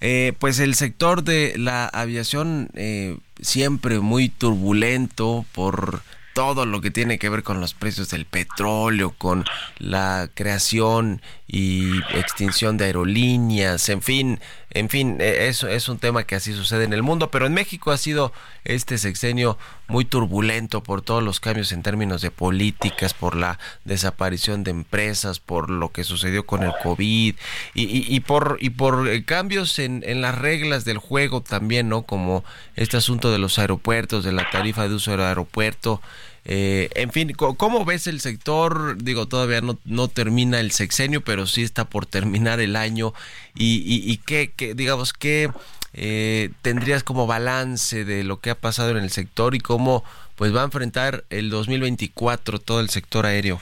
Eh, 0.00 0.32
pues 0.38 0.60
el 0.60 0.76
sector 0.76 1.24
de 1.24 1.54
la 1.58 1.88
aviación 1.88 2.70
eh, 2.74 3.18
siempre 3.40 3.98
muy 3.98 4.28
turbulento 4.28 5.44
por 5.50 6.02
todo 6.38 6.66
lo 6.66 6.80
que 6.80 6.92
tiene 6.92 7.18
que 7.18 7.30
ver 7.30 7.42
con 7.42 7.60
los 7.60 7.74
precios 7.74 8.10
del 8.10 8.24
petróleo, 8.24 9.12
con 9.18 9.44
la 9.78 10.30
creación 10.32 11.20
y 11.48 11.98
extinción 12.14 12.76
de 12.76 12.84
aerolíneas, 12.84 13.88
en 13.88 14.02
fin, 14.02 14.40
en 14.78 14.88
fin, 14.88 15.18
e, 15.20 15.48
eso 15.48 15.68
es 15.68 15.88
un 15.88 15.98
tema 15.98 16.24
que 16.24 16.34
así 16.34 16.52
sucede 16.52 16.84
en 16.84 16.92
el 16.92 17.02
mundo, 17.02 17.30
pero 17.30 17.46
en 17.46 17.54
México 17.54 17.90
ha 17.90 17.98
sido 17.98 18.32
este 18.64 18.98
sexenio 18.98 19.58
muy 19.88 20.04
turbulento 20.04 20.82
por 20.82 21.02
todos 21.02 21.22
los 21.22 21.40
cambios 21.40 21.72
en 21.72 21.82
términos 21.82 22.22
de 22.22 22.30
políticas, 22.30 23.14
por 23.14 23.34
la 23.34 23.58
desaparición 23.84 24.64
de 24.64 24.70
empresas, 24.70 25.40
por 25.40 25.70
lo 25.70 25.90
que 25.90 26.04
sucedió 26.04 26.46
con 26.46 26.62
el 26.62 26.72
COVID 26.82 27.34
y, 27.74 28.14
y, 28.16 28.20
por 28.20 28.58
y 28.60 28.70
por 28.70 29.08
eh, 29.08 29.24
cambios 29.24 29.78
en, 29.78 30.04
en 30.06 30.20
las 30.20 30.36
reglas 30.36 30.84
del 30.84 30.98
juego 30.98 31.42
también, 31.42 31.88
¿no? 31.88 32.02
Como 32.02 32.44
este 32.76 32.96
asunto 32.96 33.32
de 33.32 33.38
los 33.38 33.58
aeropuertos, 33.58 34.24
de 34.24 34.32
la 34.32 34.48
tarifa 34.50 34.88
de 34.88 34.94
uso 34.94 35.10
del 35.10 35.22
aeropuerto. 35.22 36.00
Eh, 36.50 36.88
en 36.94 37.12
fin, 37.12 37.34
¿cómo 37.34 37.84
ves 37.84 38.06
el 38.06 38.20
sector? 38.20 38.96
Digo, 38.96 39.28
todavía 39.28 39.60
no, 39.84 40.08
termina 40.08 40.60
el 40.60 40.70
sexenio, 40.70 41.20
pero 41.20 41.46
sí 41.46 41.62
está 41.62 41.84
por 41.84 42.06
terminar 42.06 42.58
el 42.58 42.74
año. 42.74 43.12
¿Y, 43.54 44.16
qué, 44.24 44.50
digamos, 44.74 45.12
qué 45.12 45.50
eh, 45.92 46.48
tendrías 46.62 47.04
como 47.04 47.26
balance 47.26 48.06
de 48.06 48.24
lo 48.24 48.40
que 48.40 48.48
ha 48.48 48.54
pasado 48.54 48.92
en 48.92 48.96
el 48.96 49.10
sector 49.10 49.54
y 49.54 49.60
cómo 49.60 50.04
pues 50.36 50.54
va 50.54 50.62
a 50.62 50.64
enfrentar 50.64 51.24
el 51.28 51.50
2024 51.50 52.58
todo 52.60 52.80
el 52.80 52.88
sector 52.88 53.26
aéreo? 53.26 53.60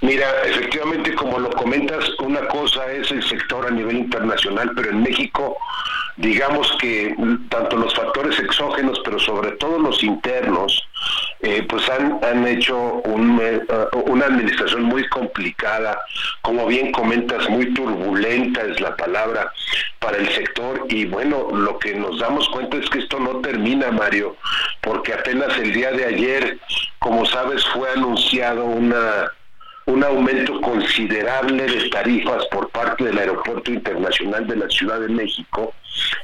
Mira, 0.00 0.26
efectivamente, 0.46 1.14
como 1.14 1.38
lo 1.38 1.50
comentas, 1.50 2.08
una 2.20 2.48
cosa 2.48 2.90
es 2.90 3.10
el 3.10 3.22
sector 3.22 3.66
a 3.66 3.70
nivel 3.70 3.98
internacional, 3.98 4.72
pero 4.74 4.90
en 4.90 5.02
México, 5.02 5.58
digamos 6.16 6.70
que 6.80 7.14
tanto 7.48 7.76
los 7.76 7.94
factores 7.94 8.38
exógenos, 8.38 9.00
pero 9.04 9.18
sobre 9.18 9.52
todo 9.52 9.78
los 9.78 10.02
internos, 10.02 10.80
eh, 11.40 11.66
pues 11.68 11.88
han, 11.90 12.18
han 12.24 12.46
hecho 12.46 12.76
un, 13.04 13.38
uh, 13.38 13.98
una 14.10 14.26
administración 14.26 14.84
muy 14.84 15.06
complicada, 15.08 15.98
como 16.42 16.66
bien 16.66 16.92
comentas, 16.92 17.48
muy 17.48 17.72
turbulenta 17.74 18.62
es 18.62 18.80
la 18.80 18.96
palabra 18.96 19.52
para 19.98 20.16
el 20.18 20.28
sector. 20.30 20.86
Y 20.88 21.04
bueno, 21.06 21.48
lo 21.52 21.78
que 21.78 21.94
nos 21.94 22.18
damos 22.18 22.48
cuenta 22.50 22.76
es 22.76 22.88
que 22.88 23.00
esto 23.00 23.18
no 23.18 23.40
termina, 23.40 23.90
Mario, 23.90 24.36
porque 24.80 25.12
apenas 25.12 25.56
el 25.58 25.72
día 25.72 25.90
de 25.92 26.04
ayer, 26.04 26.58
como 26.98 27.26
sabes, 27.26 27.64
fue 27.74 27.90
anunciado 27.90 28.64
una 28.64 29.32
un 29.86 30.02
aumento 30.02 30.60
considerable 30.60 31.66
de 31.66 31.90
tarifas 31.90 32.46
por 32.46 32.70
parte 32.70 33.04
del 33.04 33.18
Aeropuerto 33.18 33.70
Internacional 33.70 34.46
de 34.46 34.56
la 34.56 34.68
Ciudad 34.68 35.00
de 35.00 35.08
México, 35.08 35.74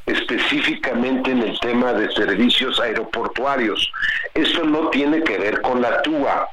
específicamente 0.06 1.30
en 1.30 1.42
el 1.42 1.60
tema 1.60 1.92
de 1.92 2.10
servicios 2.12 2.80
aeroportuarios. 2.80 3.92
Esto 4.34 4.64
no 4.64 4.88
tiene 4.88 5.22
que 5.22 5.38
ver 5.38 5.60
con 5.60 5.82
la 5.82 6.00
TUA. 6.02 6.48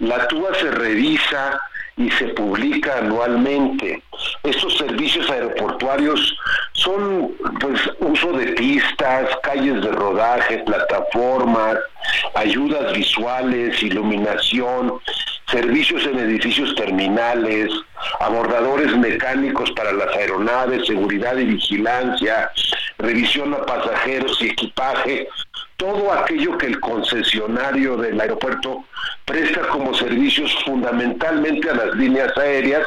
La 0.00 0.26
TUA 0.28 0.54
se 0.54 0.70
revisa 0.70 1.60
y 1.96 2.10
se 2.10 2.26
publica 2.28 2.98
anualmente. 2.98 4.02
Estos 4.42 4.76
servicios 4.76 5.28
aeroportuarios 5.30 6.36
son 6.72 7.32
pues 7.60 7.80
uso 8.00 8.32
de 8.32 8.52
pistas, 8.52 9.28
calles 9.42 9.82
de 9.82 9.92
rodaje, 9.92 10.58
plataformas, 10.58 11.78
ayudas 12.34 12.92
visuales, 12.92 13.82
iluminación, 13.82 14.94
servicios 15.50 16.04
en 16.06 16.18
edificios 16.18 16.74
terminales, 16.74 17.70
abordadores 18.20 18.96
mecánicos 18.96 19.70
para 19.72 19.92
las 19.92 20.14
aeronaves, 20.16 20.86
seguridad 20.86 21.36
y 21.38 21.44
vigilancia, 21.44 22.50
revisión 22.98 23.54
a 23.54 23.64
pasajeros 23.64 24.40
y 24.42 24.48
equipaje, 24.48 25.28
todo 25.76 26.12
aquello 26.12 26.56
que 26.58 26.66
el 26.66 26.80
concesionario 26.80 27.96
del 27.96 28.20
aeropuerto 28.20 28.84
presta 29.24 29.62
como 29.68 29.94
servicios 29.94 30.54
fundamentalmente 30.64 31.70
a 31.70 31.74
las 31.74 31.94
líneas 31.96 32.36
aéreas, 32.36 32.86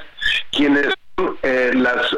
quienes 0.52 0.94
son 1.18 1.38
eh, 1.44 1.72
las 1.74 2.12
eh, 2.14 2.16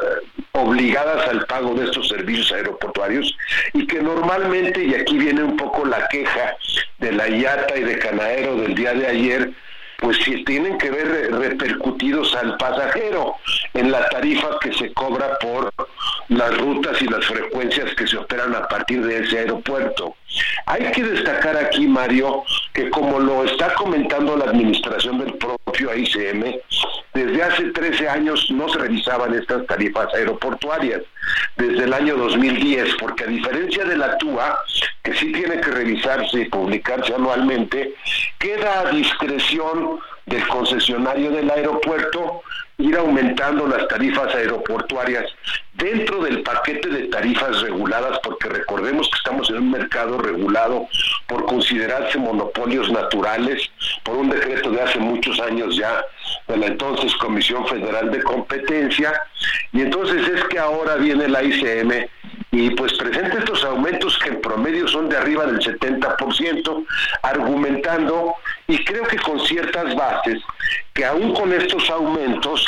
obligadas 0.52 1.28
al 1.28 1.44
pago 1.46 1.74
de 1.74 1.86
estos 1.86 2.08
servicios 2.08 2.52
aeroportuarios 2.52 3.36
y 3.72 3.86
que 3.86 4.02
normalmente, 4.02 4.84
y 4.84 4.94
aquí 4.94 5.18
viene 5.18 5.42
un 5.42 5.56
poco 5.56 5.84
la 5.84 6.06
queja 6.08 6.56
de 6.98 7.12
la 7.12 7.28
IATA 7.28 7.76
y 7.76 7.82
de 7.82 7.98
Canaero 7.98 8.56
del 8.56 8.74
día 8.74 8.94
de 8.94 9.06
ayer, 9.06 9.52
pues 9.98 10.16
si 10.18 10.44
tienen 10.44 10.78
que 10.78 10.90
ver 10.90 11.32
repercutidos 11.32 12.34
al 12.34 12.56
pasajero 12.56 13.36
en 13.72 13.90
la 13.90 14.08
tarifa 14.08 14.58
que 14.60 14.72
se 14.74 14.92
cobra 14.92 15.38
por 15.38 15.72
las 16.36 16.56
rutas 16.58 17.00
y 17.00 17.06
las 17.06 17.24
frecuencias 17.24 17.94
que 17.94 18.06
se 18.06 18.16
operan 18.16 18.54
a 18.54 18.66
partir 18.68 19.04
de 19.04 19.18
ese 19.18 19.38
aeropuerto. 19.38 20.16
Hay 20.66 20.90
que 20.92 21.02
destacar 21.02 21.56
aquí, 21.56 21.86
Mario, 21.86 22.44
que 22.72 22.88
como 22.90 23.18
lo 23.18 23.44
está 23.44 23.74
comentando 23.74 24.36
la 24.36 24.46
administración 24.46 25.18
del 25.18 25.34
propio 25.34 25.90
AICM, 25.90 26.56
desde 27.14 27.42
hace 27.42 27.64
13 27.64 28.08
años 28.08 28.50
no 28.50 28.68
se 28.68 28.78
revisaban 28.78 29.34
estas 29.34 29.66
tarifas 29.66 30.12
aeroportuarias, 30.14 31.02
desde 31.56 31.84
el 31.84 31.92
año 31.92 32.16
2010, 32.16 32.96
porque 32.98 33.24
a 33.24 33.26
diferencia 33.26 33.84
de 33.84 33.96
la 33.96 34.16
TUA, 34.16 34.58
que 35.02 35.14
sí 35.14 35.32
tiene 35.32 35.60
que 35.60 35.70
revisarse 35.70 36.40
y 36.40 36.48
publicarse 36.48 37.14
anualmente, 37.14 37.94
queda 38.38 38.80
a 38.80 38.90
discreción 38.90 39.98
del 40.26 40.46
concesionario 40.48 41.30
del 41.30 41.50
aeropuerto 41.50 42.42
ir 42.82 42.96
aumentando 42.96 43.66
las 43.66 43.86
tarifas 43.88 44.34
aeroportuarias 44.34 45.24
dentro 45.74 46.22
del 46.22 46.42
paquete 46.42 46.88
de 46.88 47.08
tarifas 47.08 47.60
reguladas, 47.62 48.18
porque 48.22 48.48
recordemos 48.48 49.08
que 49.08 49.16
estamos 49.16 49.48
en 49.50 49.56
un 49.56 49.70
mercado 49.70 50.18
regulado 50.18 50.86
por 51.26 51.46
considerarse 51.46 52.18
monopolios 52.18 52.90
naturales, 52.90 53.70
por 54.02 54.16
un 54.16 54.30
decreto 54.30 54.70
de 54.70 54.82
hace 54.82 54.98
muchos 54.98 55.40
años 55.40 55.76
ya 55.76 56.04
de 56.48 56.56
la 56.56 56.66
entonces 56.66 57.14
Comisión 57.16 57.66
Federal 57.66 58.10
de 58.10 58.22
Competencia, 58.22 59.12
y 59.72 59.80
entonces 59.80 60.28
es 60.28 60.44
que 60.44 60.58
ahora 60.58 60.96
viene 60.96 61.28
la 61.28 61.42
ICM 61.42 62.06
y 62.50 62.70
pues 62.70 62.92
presenta 62.94 63.38
estos 63.38 63.64
aumentos 63.64 64.18
que 64.18 64.30
en 64.30 64.40
promedio 64.40 64.86
son 64.88 65.08
de 65.08 65.16
arriba 65.16 65.46
del 65.46 65.58
70%, 65.58 66.84
argumentando, 67.22 68.34
y 68.68 68.78
creo 68.84 69.04
que 69.04 69.16
con 69.18 69.40
ciertas 69.40 69.94
bases, 69.94 70.42
que 70.92 71.04
aún 71.04 71.34
con 71.34 71.52
estos 71.52 71.88
aumentos, 71.90 72.66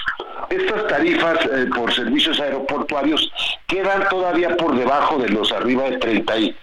estas 0.50 0.86
tarifas 0.86 1.38
eh, 1.46 1.66
por 1.74 1.92
servicios 1.92 2.40
aeroportuarios 2.40 3.30
quedan 3.66 4.08
todavía 4.08 4.56
por 4.56 4.76
debajo 4.76 5.18
de 5.18 5.28
los 5.28 5.52
arriba 5.52 5.84
de 5.84 5.98
30 5.98 6.38
y 6.38 6.56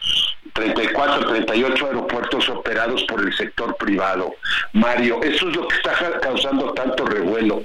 34, 0.54 1.28
38 1.28 1.86
aeropuertos 1.86 2.50
operados 2.50 3.04
por 3.04 3.22
el 3.22 3.34
sector 3.36 3.76
privado. 3.78 4.34
Mario, 4.74 5.20
eso 5.24 5.50
es 5.50 5.56
lo 5.56 5.68
que 5.68 5.76
está 5.76 5.94
causando 6.22 6.74
tanto 6.74 7.06
revuelo. 7.06 7.64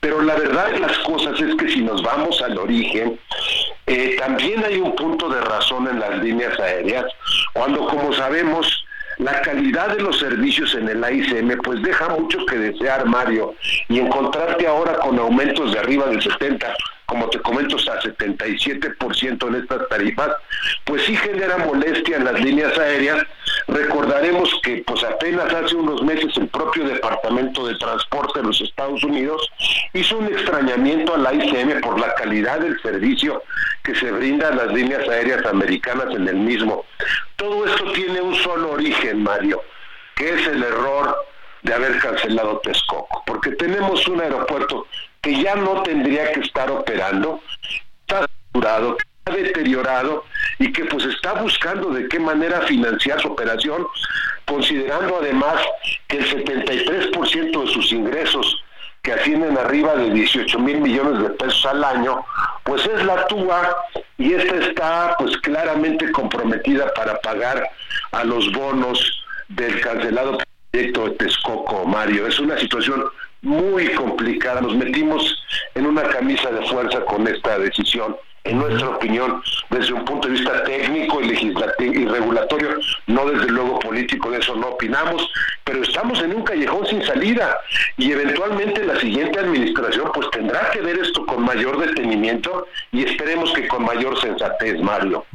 Pero 0.00 0.22
la 0.22 0.34
verdad 0.34 0.70
de 0.70 0.80
las 0.80 0.98
cosas 0.98 1.40
es 1.40 1.54
que 1.56 1.68
si 1.68 1.82
nos 1.82 2.02
vamos 2.02 2.40
al 2.42 2.58
origen, 2.58 3.18
eh, 3.86 4.16
también 4.18 4.64
hay 4.64 4.78
un 4.78 4.94
punto 4.94 5.28
de 5.28 5.40
razón 5.40 5.88
en 5.88 6.00
las 6.00 6.18
líneas 6.22 6.58
aéreas, 6.58 7.04
cuando 7.52 7.86
como 7.86 8.12
sabemos, 8.12 8.84
la 9.18 9.40
calidad 9.40 9.96
de 9.96 10.02
los 10.02 10.18
servicios 10.18 10.74
en 10.74 10.88
el 10.88 11.02
AICM 11.02 11.56
pues 11.62 11.82
deja 11.82 12.08
mucho 12.10 12.44
que 12.46 12.56
desear, 12.56 13.06
Mario, 13.06 13.54
y 13.88 13.98
encontrarte 13.98 14.66
ahora 14.66 14.94
con 14.98 15.18
aumentos 15.18 15.72
de 15.72 15.78
arriba 15.78 16.06
del 16.06 16.22
70, 16.22 16.74
como 17.06 17.30
te 17.30 17.40
comento, 17.40 17.76
hasta 17.76 18.00
77% 18.00 19.48
en 19.48 19.54
estas 19.54 19.88
tarifas, 19.88 20.30
pues 20.84 21.04
sí 21.04 21.16
genera 21.16 21.56
molestia 21.58 22.16
en 22.16 22.24
las 22.24 22.40
líneas 22.40 22.76
aéreas. 22.78 23.24
Recordaremos 23.68 24.50
que 24.62 24.84
pues 24.86 25.02
apenas 25.04 25.52
hace 25.52 25.76
unos 25.76 26.02
meses 26.02 26.36
el 26.36 26.48
propio 26.48 26.84
Departamento 26.84 27.66
de 27.66 27.76
Transporte 27.76 28.40
de 28.40 28.46
los 28.46 28.60
Estados 28.60 29.02
Unidos 29.04 29.48
hizo 29.92 30.18
un 30.18 30.26
extrañamiento 30.26 31.14
a 31.14 31.18
la 31.18 31.32
ICM 31.32 31.80
por 31.80 31.98
la 31.98 32.14
calidad 32.14 32.60
del 32.60 32.80
servicio 32.80 33.42
que 33.82 33.94
se 33.94 34.10
brinda 34.10 34.48
a 34.48 34.54
las 34.54 34.72
líneas 34.72 35.08
aéreas 35.08 35.44
americanas 35.46 36.14
en 36.14 36.28
el 36.28 36.36
mismo. 36.36 36.84
Todo 37.36 37.66
esto 37.66 37.92
tiene 37.92 38.20
un 38.20 38.34
solo 38.34 38.72
origen, 38.72 39.22
Mario, 39.22 39.62
que 40.14 40.34
es 40.34 40.46
el 40.46 40.62
error 40.62 41.16
de 41.62 41.74
haber 41.74 41.98
cancelado 41.98 42.60
Texcoco, 42.62 43.22
porque 43.26 43.50
tenemos 43.52 44.06
un 44.08 44.20
aeropuerto 44.20 44.86
que 45.20 45.42
ya 45.42 45.54
no 45.56 45.82
tendría 45.82 46.32
que 46.32 46.40
estar 46.40 46.70
operando, 46.70 47.40
está 48.00 48.26
saturado, 48.26 48.96
está 48.98 49.36
deteriorado 49.36 50.24
y 50.58 50.72
que 50.72 50.84
pues 50.84 51.04
está 51.04 51.34
buscando 51.34 51.90
de 51.90 52.08
qué 52.08 52.18
manera 52.18 52.62
financiar 52.62 53.20
su 53.20 53.28
operación, 53.28 53.86
considerando 54.44 55.18
además 55.20 55.56
que 56.06 56.18
el 56.18 56.44
73% 56.44 57.64
de 57.64 57.72
sus 57.72 57.92
ingresos 57.92 58.62
que 59.02 59.12
ascienden 59.12 59.56
arriba 59.56 59.94
de 59.94 60.10
18 60.10 60.58
mil 60.58 60.80
millones 60.80 61.22
de 61.22 61.30
pesos 61.30 61.64
al 61.66 61.84
año, 61.84 62.24
pues 62.64 62.84
es 62.86 63.04
la 63.04 63.24
TUA 63.26 63.76
y 64.18 64.32
esta 64.32 64.56
está 64.56 65.14
pues 65.18 65.36
claramente 65.38 66.10
comprometida 66.10 66.92
para 66.94 67.16
pagar 67.20 67.68
a 68.10 68.24
los 68.24 68.50
bonos 68.50 69.22
del 69.48 69.80
cancelado 69.80 70.38
proyecto 70.72 71.04
de 71.04 71.10
Texcoco, 71.12 71.84
Mario. 71.84 72.26
Es 72.26 72.40
una 72.40 72.58
situación 72.58 73.04
muy 73.42 73.92
complicada. 73.94 74.60
Nos 74.60 74.76
metimos 74.76 75.42
en 75.74 75.86
una 75.86 76.02
camisa 76.02 76.50
de 76.50 76.66
fuerza 76.66 77.04
con 77.04 77.26
esta 77.28 77.58
decisión. 77.58 78.16
En 78.44 78.58
nuestra 78.58 78.90
opinión, 78.90 79.42
desde 79.70 79.92
un 79.92 80.04
punto 80.04 80.28
de 80.28 80.34
vista 80.34 80.62
técnico 80.62 81.20
y 81.20 81.26
legislativo 81.26 81.94
y 81.94 82.04
regulatorio, 82.06 82.78
no 83.08 83.28
desde 83.28 83.48
luego 83.48 83.80
político, 83.80 84.30
de 84.30 84.38
eso 84.38 84.54
no 84.54 84.68
opinamos, 84.68 85.28
pero 85.64 85.82
estamos 85.82 86.22
en 86.22 86.32
un 86.32 86.44
callejón 86.44 86.86
sin 86.86 87.04
salida 87.04 87.58
y 87.96 88.12
eventualmente 88.12 88.84
la 88.84 89.00
siguiente 89.00 89.40
administración 89.40 90.12
pues 90.14 90.30
tendrá 90.30 90.70
que 90.70 90.80
ver 90.80 90.96
esto 90.96 91.26
con 91.26 91.44
mayor 91.44 91.76
detenimiento 91.84 92.68
y 92.92 93.02
esperemos 93.02 93.52
que 93.52 93.66
con 93.66 93.84
mayor 93.84 94.20
sensatez, 94.20 94.80
Mario. 94.80 95.26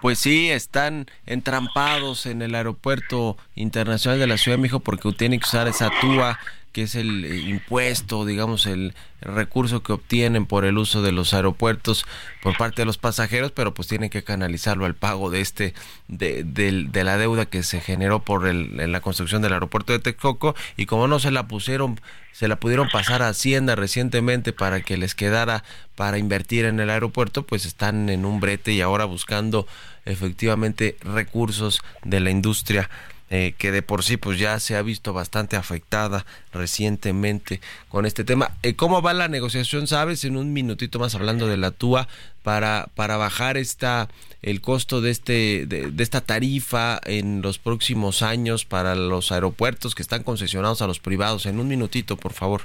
Pues 0.00 0.20
sí, 0.20 0.50
están 0.50 1.06
entrampados 1.26 2.26
en 2.26 2.42
el 2.42 2.54
aeropuerto 2.54 3.36
internacional 3.56 4.20
de 4.20 4.28
la 4.28 4.38
Ciudad 4.38 4.56
de 4.56 4.62
México 4.62 4.78
porque 4.78 5.10
tienen 5.12 5.40
que 5.40 5.46
usar 5.46 5.66
esa 5.66 5.90
TUA, 6.00 6.38
que 6.72 6.82
es 6.82 6.94
el 6.94 7.24
eh, 7.24 7.36
impuesto, 7.36 8.24
digamos, 8.24 8.66
el 8.66 8.94
recurso 9.20 9.82
que 9.82 9.92
obtienen 9.92 10.46
por 10.46 10.64
el 10.64 10.78
uso 10.78 11.02
de 11.02 11.12
los 11.12 11.34
aeropuertos 11.34 12.06
por 12.42 12.56
parte 12.56 12.82
de 12.82 12.86
los 12.86 12.96
pasajeros, 12.96 13.50
pero 13.52 13.74
pues 13.74 13.88
tienen 13.88 14.08
que 14.08 14.22
canalizarlo 14.24 14.86
al 14.86 14.94
pago 14.94 15.30
de 15.30 15.40
este, 15.40 15.74
de, 16.08 16.42
del- 16.44 16.90
de 16.92 17.04
la 17.04 17.18
deuda 17.18 17.46
que 17.46 17.62
se 17.62 17.80
generó 17.80 18.20
por 18.24 18.46
el, 18.46 18.90
la 18.92 19.00
construcción 19.00 19.42
del 19.42 19.52
aeropuerto 19.52 19.92
de 19.92 19.98
Texcoco. 19.98 20.54
Y 20.76 20.86
como 20.86 21.08
no 21.08 21.18
se 21.18 21.30
la 21.30 21.46
pusieron 21.48 22.00
se 22.32 22.46
la 22.48 22.56
pudieron 22.56 22.88
pasar 22.88 23.20
a 23.22 23.28
Hacienda 23.28 23.74
recientemente 23.74 24.52
para 24.54 24.80
que 24.80 24.96
les 24.96 25.14
quedara 25.16 25.64
para 25.96 26.16
invertir 26.16 26.64
en 26.64 26.78
el 26.80 26.88
aeropuerto, 26.88 27.42
pues 27.42 27.66
están 27.66 28.08
en 28.08 28.24
un 28.24 28.38
brete 28.40 28.72
y 28.72 28.80
ahora 28.80 29.04
buscando 29.04 29.66
efectivamente 30.06 30.96
recursos 31.02 31.80
de 32.04 32.20
la 32.20 32.30
industria 32.30 32.88
eh, 33.30 33.54
que 33.56 33.70
de 33.70 33.82
por 33.82 34.02
sí 34.02 34.16
pues 34.16 34.38
ya 34.38 34.58
se 34.58 34.74
ha 34.74 34.82
visto 34.82 35.12
bastante 35.12 35.56
afectada 35.56 36.26
recientemente 36.52 37.60
con 37.88 38.04
este 38.04 38.24
tema. 38.24 38.50
Eh, 38.62 38.74
¿Cómo 38.74 39.02
va 39.02 39.12
la 39.12 39.28
negociación, 39.28 39.86
sabes? 39.86 40.24
En 40.24 40.36
un 40.36 40.52
minutito 40.52 40.98
más 40.98 41.14
hablando 41.14 41.46
de 41.46 41.56
la 41.56 41.70
TUA 41.70 42.08
para, 42.42 42.88
para 42.96 43.16
bajar 43.16 43.56
esta 43.56 44.08
el 44.42 44.60
costo 44.60 45.00
de 45.00 45.10
este 45.10 45.66
de, 45.66 45.90
de 45.90 46.02
esta 46.02 46.22
tarifa 46.22 47.00
en 47.04 47.40
los 47.40 47.58
próximos 47.58 48.22
años 48.22 48.64
para 48.64 48.94
los 48.96 49.30
aeropuertos 49.30 49.94
que 49.94 50.02
están 50.02 50.24
concesionados 50.24 50.82
a 50.82 50.86
los 50.86 50.98
privados. 50.98 51.46
En 51.46 51.60
un 51.60 51.68
minutito, 51.68 52.16
por 52.16 52.32
favor. 52.32 52.62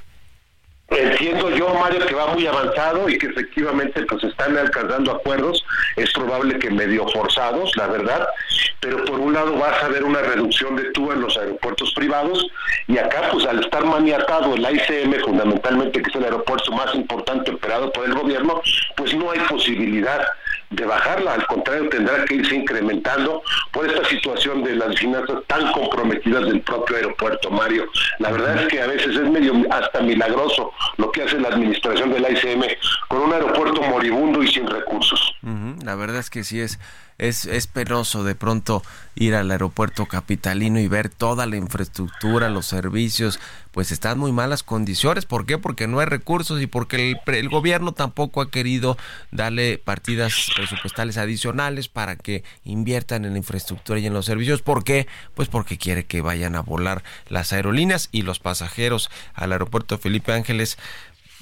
Entiendo 0.88 1.50
yo, 1.50 1.74
Mario, 1.74 2.06
que 2.06 2.14
va 2.14 2.28
muy 2.28 2.46
avanzado 2.46 3.08
y 3.08 3.18
que 3.18 3.26
efectivamente 3.26 4.02
pues 4.06 4.22
están 4.22 4.56
alcanzando 4.56 5.10
acuerdos, 5.12 5.64
es 5.96 6.12
probable 6.12 6.60
que 6.60 6.70
medio 6.70 7.08
forzados, 7.08 7.76
la 7.76 7.88
verdad, 7.88 8.28
pero 8.78 9.04
por 9.04 9.18
un 9.18 9.32
lado 9.32 9.56
vas 9.56 9.82
a 9.82 9.88
ver 9.88 10.04
una 10.04 10.20
reducción 10.20 10.76
de 10.76 10.92
TUA 10.92 11.14
en 11.14 11.22
los 11.22 11.36
aeropuertos 11.36 11.92
privados. 11.94 12.46
Y 12.86 12.98
acá 12.98 13.28
pues 13.32 13.44
al 13.46 13.64
estar 13.64 13.84
maniatado 13.84 14.54
el 14.54 14.62
ICM 14.62 15.24
fundamentalmente, 15.24 16.00
que 16.00 16.08
es 16.08 16.16
el 16.16 16.24
aeropuerto 16.24 16.70
más 16.70 16.94
importante 16.94 17.50
operado 17.50 17.90
por 17.92 18.04
el 18.04 18.14
gobierno, 18.14 18.60
pues 18.96 19.12
no 19.14 19.32
hay 19.32 19.40
posibilidad 19.40 20.24
de 20.70 20.84
bajarla, 20.84 21.34
al 21.34 21.46
contrario 21.46 21.88
tendrá 21.88 22.24
que 22.24 22.36
irse 22.36 22.56
incrementando 22.56 23.42
por 23.72 23.86
esta 23.86 24.04
situación 24.08 24.64
de 24.64 24.76
las 24.76 24.98
finanzas 24.98 25.38
tan 25.46 25.70
comprometidas 25.72 26.44
del 26.44 26.60
propio 26.60 26.96
aeropuerto, 26.96 27.50
Mario. 27.50 27.86
La 28.18 28.30
verdad 28.30 28.62
es 28.62 28.68
que 28.68 28.80
a 28.80 28.86
veces 28.86 29.16
es 29.16 29.30
medio 29.30 29.54
hasta 29.70 30.00
milagroso 30.00 30.72
lo 30.96 31.10
que 31.12 31.22
hace 31.22 31.38
la 31.38 31.48
administración 31.48 32.12
del 32.12 32.26
ICM 32.30 32.64
con 33.08 33.22
un 33.22 33.32
aeropuerto 33.32 33.82
moribundo 33.82 34.42
y 34.42 34.48
sin 34.48 34.66
recursos. 34.66 35.34
La 35.86 35.94
verdad 35.94 36.18
es 36.18 36.30
que 36.30 36.42
sí 36.42 36.58
es, 36.58 36.80
es, 37.16 37.46
es 37.46 37.68
penoso 37.68 38.24
de 38.24 38.34
pronto 38.34 38.82
ir 39.14 39.36
al 39.36 39.52
aeropuerto 39.52 40.06
capitalino 40.06 40.80
y 40.80 40.88
ver 40.88 41.08
toda 41.08 41.46
la 41.46 41.56
infraestructura, 41.56 42.50
los 42.50 42.66
servicios, 42.66 43.38
pues 43.70 43.92
están 43.92 44.14
en 44.14 44.18
muy 44.18 44.32
malas 44.32 44.64
condiciones. 44.64 45.26
¿Por 45.26 45.46
qué? 45.46 45.58
Porque 45.58 45.86
no 45.86 46.00
hay 46.00 46.06
recursos 46.06 46.60
y 46.60 46.66
porque 46.66 47.12
el, 47.12 47.34
el 47.34 47.48
gobierno 47.48 47.92
tampoco 47.92 48.40
ha 48.40 48.50
querido 48.50 48.98
darle 49.30 49.78
partidas 49.78 50.48
presupuestales 50.56 51.18
adicionales 51.18 51.86
para 51.86 52.16
que 52.16 52.42
inviertan 52.64 53.24
en 53.24 53.32
la 53.32 53.38
infraestructura 53.38 54.00
y 54.00 54.06
en 54.06 54.12
los 54.12 54.26
servicios. 54.26 54.62
¿Por 54.62 54.82
qué? 54.82 55.06
Pues 55.36 55.48
porque 55.48 55.78
quiere 55.78 56.04
que 56.04 56.20
vayan 56.20 56.56
a 56.56 56.62
volar 56.62 57.04
las 57.28 57.52
aerolíneas 57.52 58.08
y 58.10 58.22
los 58.22 58.40
pasajeros 58.40 59.08
al 59.34 59.52
aeropuerto 59.52 59.98
Felipe 59.98 60.32
Ángeles 60.32 60.78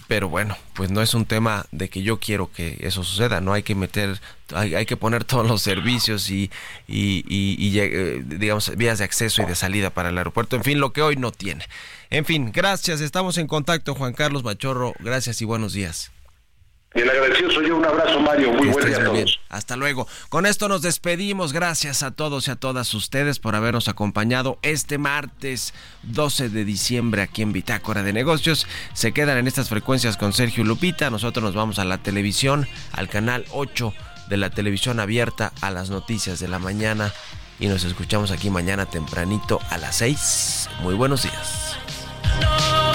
pero 0.09 0.29
bueno, 0.29 0.57
pues 0.75 0.91
no 0.91 1.01
es 1.03 1.15
un 1.15 1.25
tema 1.25 1.67
de 1.73 1.89
que 1.89 2.03
yo 2.03 2.21
quiero 2.21 2.51
que 2.53 2.77
eso 2.81 3.03
suceda, 3.05 3.41
no 3.41 3.53
hay 3.53 3.63
que 3.63 3.75
meter, 3.75 4.21
hay, 4.55 4.75
hay 4.75 4.87
que 4.87 4.97
poner 4.97 5.25
todos 5.25 5.47
los 5.47 5.63
servicios 5.63 6.31
y, 6.31 6.51
y, 6.87 7.25
y- 7.29 7.57
y 7.59 7.79
eh, 7.79 8.23
digamos, 8.25 8.75
vías 8.77 8.99
de 8.99 9.05
acceso 9.05 9.43
y 9.43 9.47
de 9.47 9.55
salida 9.55 9.91
para 9.91 10.11
el 10.11 10.19
aeropuerto, 10.19 10.57
en 10.57 10.65
fin, 10.65 10.79
lo 10.81 10.93
que 10.93 11.03
hoy 11.03 11.17
no 11.17 11.33
tiene. 11.33 11.67
En 12.11 12.25
fin, 12.25 12.53
gracias, 12.53 13.01
estamos 13.01 13.39
en 13.39 13.47
contacto, 13.47 13.95
Juan 13.95 14.13
Carlos 14.13 14.45
Machorro, 14.45 14.95
gracias 15.01 15.41
y 15.43 15.45
buenos 15.45 15.73
días. 15.73 16.11
Y 16.95 17.01
el 17.01 17.11
agradecido 17.11 17.51
soy 17.51 17.69
yo, 17.69 17.77
un 17.77 17.85
abrazo 17.85 18.21
Mario, 18.21 18.53
muy 18.53 18.69
buen 18.69 18.87
día 18.87 18.97
a 18.97 19.01
bien. 19.01 19.25
todos. 19.25 19.41
Hasta 19.49 19.75
luego. 19.75 20.07
Con 20.29 20.47
esto 20.47 20.69
nos 20.69 20.81
despedimos. 20.81 21.53
Gracias 21.53 22.05
a 22.05 22.13
todos 22.13 22.47
y 22.47 22.53
a 22.53 22.57
todas 22.57 22.95
ustedes 22.95 23.41
por 23.41 23.57
habernos 23.57 23.89
acompañado 23.89 24.59
este 24.63 24.97
martes 24.99 25.75
12 26.05 26.51
de 26.51 26.65
diciembre 26.65 27.23
aquí 27.23 27.43
en 27.43 27.53
Bitácora 27.53 28.05
de 28.05 28.13
Negocios. 28.13 28.69
Se 28.93 29.13
quedan 29.13 29.39
en 29.39 29.49
estas 29.49 29.69
frecuencias 29.69 30.17
con 30.17 30.33
Sergio 30.33 30.63
y 30.63 30.67
Lupita. 30.69 31.11
Nosotros 31.11 31.43
nos 31.43 31.55
vamos 31.57 31.81
a 31.81 31.85
la 31.85 31.99
televisión, 31.99 32.69
al 32.93 33.09
canal 33.09 33.45
8 33.51 33.93
de 34.29 34.37
la 34.37 34.51
televisión 34.51 35.01
abierta 35.01 35.53
a 35.63 35.73
las 35.73 35.91
noticias 35.91 36.39
de 36.39 36.47
la 36.47 36.61
mañana. 36.61 37.13
Y 37.59 37.67
nos 37.67 37.83
escuchamos 37.83 38.31
aquí 38.31 38.51
mañana 38.51 38.87
tempranito 38.87 39.61
a 39.71 39.79
las 39.79 39.97
6. 39.97 40.69
Muy 40.83 40.95
buenos 40.95 41.25
días. 41.25 41.77
No, 42.41 42.95